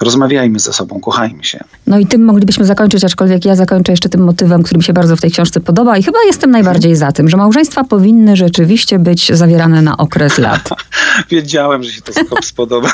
rozmawiajmy 0.00 0.58
ze 0.58 0.72
sobą, 0.72 1.00
kochajmy 1.00 1.44
się. 1.44 1.64
No 1.86 1.98
i 1.98 2.06
tym 2.06 2.24
moglibyśmy 2.24 2.64
zakończyć, 2.64 3.04
aczkolwiek 3.04 3.44
ja 3.44 3.56
zakończę 3.56 3.92
jeszcze 3.92 4.08
tym 4.08 4.24
motywem, 4.24 4.62
który 4.62 4.78
mi 4.78 4.84
się 4.84 4.92
bardzo 4.92 5.16
w 5.16 5.20
tej 5.20 5.30
książce 5.30 5.60
podoba 5.60 5.98
i 5.98 6.02
chyba 6.02 6.18
jestem 6.26 6.50
najbardziej 6.50 6.96
za 6.96 7.12
tym, 7.12 7.28
że 7.28 7.36
małżeństwa 7.36 7.84
powinny 7.84 8.36
rzeczywiście 8.36 8.98
być 8.98 9.32
zawierane 9.32 9.82
na 9.82 9.96
okres 9.96 10.38
lat. 10.38 10.68
Wiedziałem, 11.30 11.82
że 11.82 11.92
się 11.92 12.02
to 12.02 12.12
spodoba. 12.42 12.92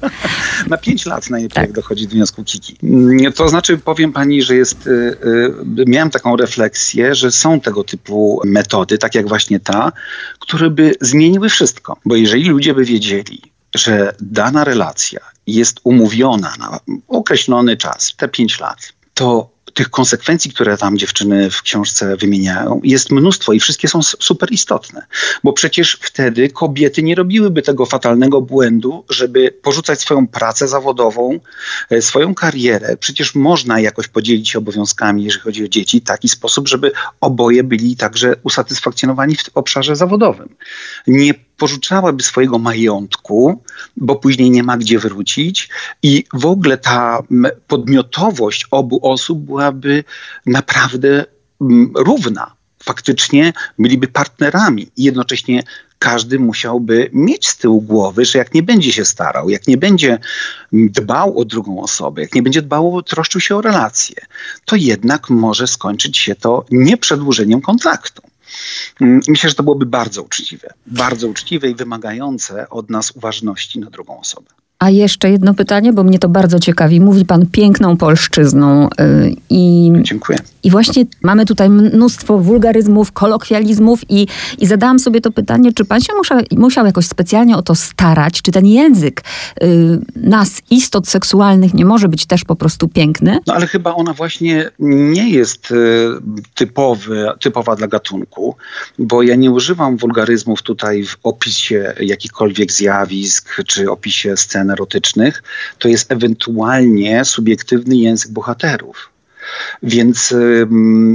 na 0.68 0.76
pięć 0.76 1.06
lat 1.06 1.30
najlepiej, 1.30 1.64
tak. 1.64 1.72
dochodzi 1.72 2.06
do 2.06 2.12
wniosku 2.12 2.44
Kiki. 2.44 2.76
To 3.34 3.48
znaczy, 3.48 3.78
powiem 3.78 4.12
pani, 4.12 4.42
że 4.42 4.56
jest, 4.56 4.86
y, 4.86 4.90
y, 4.90 5.84
miałem 5.86 6.10
taką 6.10 6.36
refleksję, 6.36 7.14
że 7.14 7.32
są 7.32 7.60
tego 7.60 7.84
typu 7.84 8.40
metody, 8.44 8.98
tak 8.98 9.14
jak 9.14 9.28
właśnie 9.28 9.60
ta, 9.60 9.92
które 10.38 10.70
by 10.70 10.94
zmieniły 11.00 11.48
wszystko. 11.48 11.96
Bo 12.04 12.16
jeżeli 12.16 12.48
ludzie 12.48 12.74
by 12.74 12.84
wiedzieli, 12.84 13.42
że 13.74 14.14
dana 14.20 14.64
relacja 14.64 15.20
jest 15.46 15.80
umówiona 15.84 16.54
na 16.58 16.80
określony 17.08 17.76
czas, 17.76 18.14
te 18.16 18.28
pięć 18.28 18.60
lat, 18.60 18.92
to 19.14 19.52
tych 19.74 19.90
konsekwencji, 19.90 20.50
które 20.50 20.76
tam 20.76 20.98
dziewczyny 20.98 21.50
w 21.50 21.62
książce 21.62 22.16
wymieniają, 22.16 22.80
jest 22.84 23.10
mnóstwo 23.10 23.52
i 23.52 23.60
wszystkie 23.60 23.88
są 23.88 24.02
super 24.02 24.52
istotne. 24.52 25.06
Bo 25.44 25.52
przecież 25.52 25.98
wtedy 26.00 26.48
kobiety 26.48 27.02
nie 27.02 27.14
robiłyby 27.14 27.62
tego 27.62 27.86
fatalnego 27.86 28.40
błędu, 28.40 29.04
żeby 29.10 29.54
porzucać 29.62 30.00
swoją 30.00 30.26
pracę 30.26 30.68
zawodową, 30.68 31.40
e, 31.90 32.02
swoją 32.02 32.34
karierę. 32.34 32.96
Przecież 32.96 33.34
można 33.34 33.80
jakoś 33.80 34.08
podzielić 34.08 34.50
się 34.50 34.58
obowiązkami, 34.58 35.24
jeżeli 35.24 35.42
chodzi 35.42 35.64
o 35.64 35.68
dzieci, 35.68 36.00
w 36.00 36.04
taki 36.04 36.28
sposób, 36.28 36.68
żeby 36.68 36.92
oboje 37.20 37.64
byli 37.64 37.96
także 37.96 38.36
usatysfakcjonowani 38.42 39.36
w 39.36 39.50
obszarze 39.54 39.96
zawodowym. 39.96 40.48
Nie 41.06 41.34
pożyczałaby 41.62 42.22
swojego 42.22 42.58
majątku, 42.58 43.62
bo 43.96 44.16
później 44.16 44.50
nie 44.50 44.62
ma 44.62 44.76
gdzie 44.76 44.98
wrócić 44.98 45.68
i 46.02 46.24
w 46.32 46.46
ogóle 46.46 46.78
ta 46.78 47.22
podmiotowość 47.66 48.66
obu 48.70 49.00
osób 49.02 49.38
byłaby 49.38 50.04
naprawdę 50.46 51.24
równa. 51.94 52.52
Faktycznie 52.82 53.52
byliby 53.78 54.08
partnerami 54.08 54.88
i 54.96 55.04
jednocześnie 55.04 55.62
każdy 55.98 56.38
musiałby 56.38 57.10
mieć 57.12 57.48
z 57.48 57.56
tyłu 57.56 57.80
głowy, 57.80 58.24
że 58.24 58.38
jak 58.38 58.54
nie 58.54 58.62
będzie 58.62 58.92
się 58.92 59.04
starał, 59.04 59.50
jak 59.50 59.68
nie 59.68 59.76
będzie 59.76 60.18
dbał 60.72 61.38
o 61.38 61.44
drugą 61.44 61.82
osobę, 61.82 62.22
jak 62.22 62.34
nie 62.34 62.42
będzie 62.42 62.62
dbał, 62.62 63.02
troszczył 63.02 63.40
się 63.40 63.56
o 63.56 63.60
relacje, 63.60 64.16
to 64.64 64.76
jednak 64.76 65.30
może 65.30 65.66
skończyć 65.66 66.18
się 66.18 66.34
to 66.34 66.64
nieprzedłużeniem 66.70 67.60
kontraktu. 67.60 68.31
Myślę, 69.00 69.50
że 69.50 69.54
to 69.54 69.62
byłoby 69.62 69.86
bardzo 69.86 70.22
uczciwe. 70.22 70.68
Bardzo 70.86 71.28
uczciwe 71.28 71.70
i 71.70 71.74
wymagające 71.74 72.68
od 72.68 72.90
nas 72.90 73.10
uważności 73.10 73.80
na 73.80 73.90
drugą 73.90 74.20
osobę. 74.20 74.46
A 74.78 74.90
jeszcze 74.90 75.30
jedno 75.30 75.54
pytanie, 75.54 75.92
bo 75.92 76.04
mnie 76.04 76.18
to 76.18 76.28
bardzo 76.28 76.58
ciekawi. 76.58 77.00
Mówi 77.00 77.24
pan 77.24 77.46
piękną 77.46 77.96
polszczyzną 77.96 78.88
yy, 78.98 79.36
i... 79.50 79.92
Dziękuję. 80.02 80.38
I 80.62 80.70
właśnie 80.70 81.04
mamy 81.22 81.46
tutaj 81.46 81.70
mnóstwo 81.70 82.38
wulgaryzmów, 82.38 83.12
kolokwializmów 83.12 84.00
i, 84.08 84.26
i 84.58 84.66
zadałam 84.66 84.98
sobie 84.98 85.20
to 85.20 85.30
pytanie, 85.30 85.72
czy 85.72 85.84
pan 85.84 86.00
się 86.00 86.14
musiał, 86.14 86.38
musiał 86.50 86.86
jakoś 86.86 87.06
specjalnie 87.06 87.56
o 87.56 87.62
to 87.62 87.74
starać, 87.74 88.42
czy 88.42 88.52
ten 88.52 88.66
język 88.66 89.20
y, 89.62 89.98
nas, 90.16 90.62
istot 90.70 91.08
seksualnych, 91.08 91.74
nie 91.74 91.84
może 91.84 92.08
być 92.08 92.26
też 92.26 92.44
po 92.44 92.56
prostu 92.56 92.88
piękny? 92.88 93.38
No 93.46 93.54
ale 93.54 93.66
chyba 93.66 93.94
ona 93.94 94.12
właśnie 94.12 94.70
nie 94.78 95.30
jest 95.30 95.70
y, 95.70 96.08
typowy, 96.54 97.26
typowa 97.40 97.76
dla 97.76 97.86
gatunku, 97.86 98.56
bo 98.98 99.22
ja 99.22 99.34
nie 99.34 99.50
używam 99.50 99.96
wulgaryzmów 99.96 100.62
tutaj 100.62 101.04
w 101.04 101.16
opisie 101.22 101.94
jakichkolwiek 102.00 102.72
zjawisk 102.72 103.56
czy 103.66 103.90
opisie 103.90 104.36
scen 104.36 104.70
erotycznych. 104.70 105.42
To 105.78 105.88
jest 105.88 106.12
ewentualnie 106.12 107.24
subiektywny 107.24 107.96
język 107.96 108.32
bohaterów. 108.32 109.12
Więc 109.82 110.34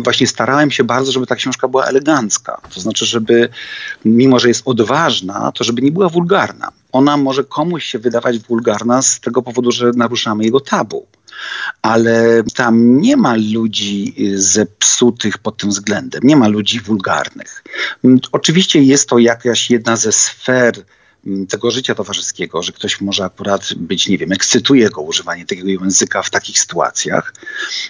właśnie 0.04 0.28
starałem 0.28 0.72
się 0.72 0.84
bardzo, 0.84 1.12
żeby 1.12 1.28
ta 1.28 1.36
książka 1.36 1.68
była 1.68 1.86
elegancka. 1.86 2.62
To 2.74 2.82
znaczy, 2.82 3.06
żeby 3.06 3.50
mimo, 4.06 4.40
że 4.40 4.48
jest 4.48 4.62
odważna, 4.66 5.52
to 5.52 5.64
żeby 5.64 5.82
nie 5.82 5.92
była 5.92 6.10
wulgarna. 6.10 6.70
Ona 6.92 7.18
może 7.18 7.44
komuś 7.44 7.86
się 7.86 8.00
wydawać 8.00 8.40
wulgarna 8.40 9.02
z 9.02 9.20
tego 9.20 9.42
powodu, 9.42 9.72
że 9.72 9.92
naruszamy 9.96 10.44
jego 10.44 10.60
tabu 10.60 11.08
ale 11.82 12.44
tam 12.56 13.02
nie 13.02 13.18
ma 13.18 13.36
ludzi 13.54 14.16
zepsutych 14.36 15.38
pod 15.38 15.58
tym 15.58 15.70
względem, 15.70 16.22
nie 16.24 16.36
ma 16.36 16.48
ludzi 16.48 16.80
wulgarnych. 16.80 17.64
Oczywiście 18.32 18.84
jest 18.84 19.10
to 19.10 19.20
jakaś 19.20 19.70
jedna 19.70 19.96
ze 19.96 20.12
sfer 20.12 20.74
tego 21.50 21.72
życia 21.72 21.96
towarzyskiego, 21.96 22.64
że 22.64 22.72
ktoś 22.72 23.02
może 23.02 23.26
akurat 23.26 23.74
być, 23.76 24.08
nie 24.08 24.18
wiem, 24.18 24.32
ekscytuje 24.32 24.90
go 24.90 25.02
używanie 25.02 25.46
tego 25.46 25.68
języka 25.68 26.22
w 26.22 26.30
takich 26.30 26.60
sytuacjach. 26.60 27.34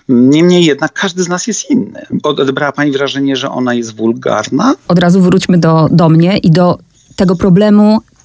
Niemniej 0.09 0.65
jednak 0.65 0.93
każdy 0.93 1.23
z 1.23 1.27
nas 1.27 1.47
jest 1.47 1.69
inny. 1.69 2.05
Odebrała 2.23 2.71
Pani 2.71 2.91
wrażenie, 2.91 3.35
że 3.35 3.49
ona 3.51 3.73
jest 3.73 3.95
wulgarna? 3.95 4.75
Od 4.88 4.99
razu 4.99 5.21
wróćmy 5.21 5.57
do, 5.57 5.88
do 5.91 6.09
mnie 6.09 6.38
i 6.38 6.51
do 6.51 6.77
tego 7.15 7.35
problemu 7.35 7.88
Mm, 7.88 8.16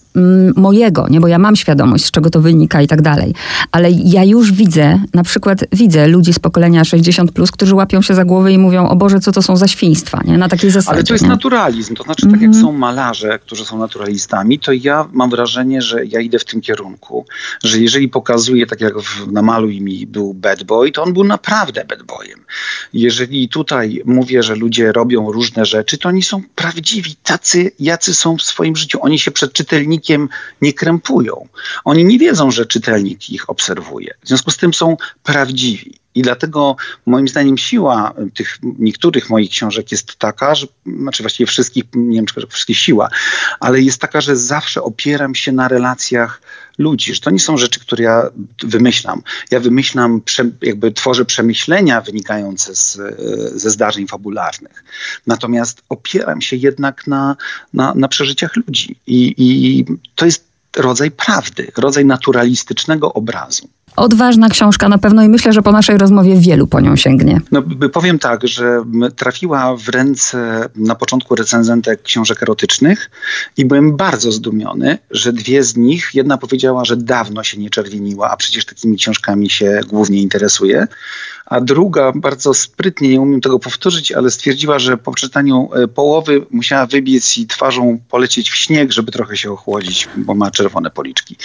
mojego, 0.56 1.06
nie? 1.10 1.20
bo 1.20 1.28
ja 1.28 1.38
mam 1.38 1.56
świadomość, 1.56 2.04
z 2.04 2.10
czego 2.10 2.30
to 2.30 2.40
wynika 2.40 2.82
i 2.82 2.86
tak 2.86 3.02
dalej. 3.02 3.34
Ale 3.72 3.90
ja 3.90 4.24
już 4.24 4.52
widzę, 4.52 5.00
na 5.14 5.22
przykład 5.22 5.64
widzę 5.72 6.08
ludzi 6.08 6.32
z 6.32 6.38
pokolenia 6.38 6.84
60, 6.84 7.32
plus, 7.32 7.50
którzy 7.50 7.74
łapią 7.74 8.02
się 8.02 8.14
za 8.14 8.24
głowę 8.24 8.52
i 8.52 8.58
mówią: 8.58 8.88
O 8.88 8.96
Boże, 8.96 9.20
co 9.20 9.32
to 9.32 9.42
są 9.42 9.56
za 9.56 9.68
świństwa, 9.68 10.20
nie? 10.24 10.38
Na 10.38 10.48
takiej 10.48 10.70
zasadzie. 10.70 10.94
Ale 10.94 11.04
to 11.04 11.14
jest 11.14 11.24
nie? 11.24 11.30
naturalizm. 11.30 11.94
To 11.94 12.02
znaczy, 12.02 12.22
tak 12.22 12.40
jak 12.40 12.42
mhm. 12.42 12.64
są 12.64 12.72
malarze, 12.72 13.38
którzy 13.38 13.64
są 13.64 13.78
naturalistami, 13.78 14.58
to 14.58 14.72
ja 14.72 15.08
mam 15.12 15.30
wrażenie, 15.30 15.82
że 15.82 16.04
ja 16.04 16.20
idę 16.20 16.38
w 16.38 16.44
tym 16.44 16.60
kierunku, 16.60 17.26
że 17.64 17.78
jeżeli 17.78 18.08
pokazuję, 18.08 18.66
tak 18.66 18.80
jak 18.80 18.98
w, 18.98 19.32
na 19.32 19.42
Maluj 19.42 19.80
mi 19.80 20.06
był 20.06 20.34
bad 20.34 20.62
boy, 20.62 20.92
to 20.92 21.02
on 21.02 21.12
był 21.12 21.24
naprawdę 21.24 21.84
bad 21.84 22.02
boyem. 22.02 22.44
Jeżeli 22.92 23.48
tutaj 23.48 24.02
mówię, 24.04 24.42
że 24.42 24.54
ludzie 24.54 24.92
robią 24.92 25.32
różne 25.32 25.64
rzeczy, 25.64 25.98
to 25.98 26.08
oni 26.08 26.22
są 26.22 26.42
prawdziwi, 26.54 27.16
tacy, 27.22 27.70
jacy 27.80 28.14
są 28.14 28.36
w 28.36 28.42
swoim 28.42 28.76
życiu. 28.76 28.98
Oni 29.02 29.18
się 29.18 29.30
przed 29.30 29.52
czytelnikiem 29.52 30.01
czytelnikiem 30.03 30.28
nie 30.62 30.72
krępują. 30.72 31.48
Oni 31.84 32.05
nie 32.05 32.18
wiedzą, 32.18 32.50
że 32.50 32.66
czytelnik 32.66 33.30
ich 33.30 33.50
obserwuje. 33.50 34.14
W 34.24 34.28
związku 34.28 34.50
z 34.50 34.57
tym 34.57 34.74
są 34.74 34.96
prawdziwi. 35.22 36.01
I 36.14 36.22
dlatego 36.22 36.76
moim 37.06 37.28
zdaniem 37.28 37.58
siła 37.58 38.14
tych 38.34 38.58
niektórych 38.62 39.30
moich 39.30 39.50
książek 39.50 39.92
jest 39.92 40.16
taka, 40.16 40.54
że 40.54 40.66
znaczy 40.86 41.22
właściwie 41.22 41.46
wszystkich, 41.46 41.84
nie 41.94 42.16
wiem 42.16 42.26
czy 42.26 42.74
siła, 42.74 43.08
ale 43.60 43.80
jest 43.80 44.00
taka, 44.00 44.20
że 44.20 44.36
zawsze 44.36 44.82
opieram 44.82 45.34
się 45.34 45.52
na 45.52 45.68
relacjach 45.68 46.42
ludzi, 46.78 47.14
że 47.14 47.20
to 47.20 47.30
nie 47.30 47.40
są 47.40 47.56
rzeczy, 47.56 47.80
które 47.80 48.04
ja 48.04 48.30
wymyślam. 48.62 49.22
Ja 49.50 49.60
wymyślam, 49.60 50.20
jakby 50.62 50.92
tworzę 50.92 51.24
przemyślenia 51.24 52.00
wynikające 52.00 52.74
z, 52.74 52.98
ze 53.54 53.70
zdarzeń 53.70 54.06
fabularnych. 54.06 54.84
Natomiast 55.26 55.82
opieram 55.88 56.40
się 56.40 56.56
jednak 56.56 57.06
na, 57.06 57.36
na, 57.74 57.94
na 57.94 58.08
przeżyciach 58.08 58.56
ludzi. 58.56 58.96
I, 59.06 59.34
I 59.38 59.84
to 60.14 60.24
jest 60.24 60.52
rodzaj 60.76 61.10
prawdy, 61.10 61.72
rodzaj 61.76 62.04
naturalistycznego 62.04 63.12
obrazu. 63.12 63.68
Odważna 63.97 64.49
książka 64.49 64.88
na 64.88 64.99
pewno 64.99 65.22
i 65.22 65.28
myślę, 65.28 65.53
że 65.53 65.62
po 65.62 65.72
naszej 65.72 65.99
rozmowie 65.99 66.36
wielu 66.36 66.66
po 66.66 66.80
nią 66.80 66.97
sięgnie. 66.97 67.40
No, 67.53 67.62
powiem 67.93 68.18
tak, 68.18 68.49
że 68.49 68.84
trafiła 69.16 69.76
w 69.76 69.88
ręce 69.88 70.68
na 70.76 70.95
początku 70.95 71.34
recenzentek 71.34 72.03
książek 72.03 72.43
erotycznych 72.43 73.11
i 73.57 73.64
byłem 73.64 73.97
bardzo 73.97 74.32
zdumiony, 74.32 74.99
że 75.11 75.32
dwie 75.32 75.62
z 75.62 75.76
nich, 75.76 76.11
jedna 76.14 76.38
powiedziała, 76.38 76.84
że 76.84 76.97
dawno 76.97 77.43
się 77.43 77.59
nie 77.59 77.70
czerwieniła, 77.70 78.30
a 78.30 78.36
przecież 78.36 78.64
takimi 78.64 78.97
książkami 78.97 79.51
się 79.51 79.80
głównie 79.88 80.22
interesuje, 80.22 80.86
a 81.47 81.61
druga 81.61 82.12
bardzo 82.14 82.55
sprytnie, 82.55 83.09
nie 83.09 83.20
umiem 83.20 83.40
tego 83.40 83.59
powtórzyć, 83.59 84.12
ale 84.12 84.30
stwierdziła, 84.30 84.78
że 84.78 84.97
po 84.97 85.12
przeczytaniu 85.12 85.68
e, 85.74 85.88
połowy 85.88 86.47
musiała 86.51 86.86
wybiec 86.86 87.38
i 87.38 87.47
twarzą 87.47 87.99
polecieć 88.09 88.51
w 88.51 88.57
śnieg, 88.57 88.93
żeby 88.93 89.12
trochę 89.12 89.36
się 89.36 89.53
ochłodzić, 89.53 90.09
bo 90.16 90.34
ma 90.34 90.51
czerwone 90.51 90.90
policzki. 90.90 91.36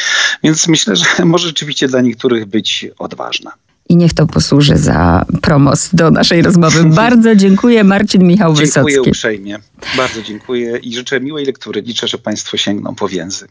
Więc 0.44 0.68
myślę, 0.68 0.96
że 0.96 1.06
może 1.26 1.48
rzeczywiście 1.48 1.88
dla 1.88 2.02
niektórych 2.02 2.46
być 2.46 2.88
odważna. 3.00 3.52
I 3.90 3.96
niech 3.96 4.14
to 4.14 4.28
posłuży 4.28 4.78
za 4.78 5.26
promos 5.42 5.90
do 5.94 6.12
naszej 6.12 6.42
rozmowy. 6.42 6.84
Bardzo 7.06 7.36
dziękuję, 7.36 7.84
Marcin 7.84 8.24
Michał 8.24 8.50
dziękuję 8.50 8.68
Wysocki. 8.68 8.92
Dziękuję 8.94 9.12
uprzejmie. 9.12 9.60
Bardzo 9.98 10.22
dziękuję 10.22 10.78
i 10.78 10.96
życzę 10.96 11.22
miłej 11.22 11.46
lektury. 11.46 11.82
Liczę, 11.82 12.08
że 12.08 12.18
Państwo 12.18 12.58
sięgną 12.58 12.96
po 12.96 13.08
więzy. 13.08 13.46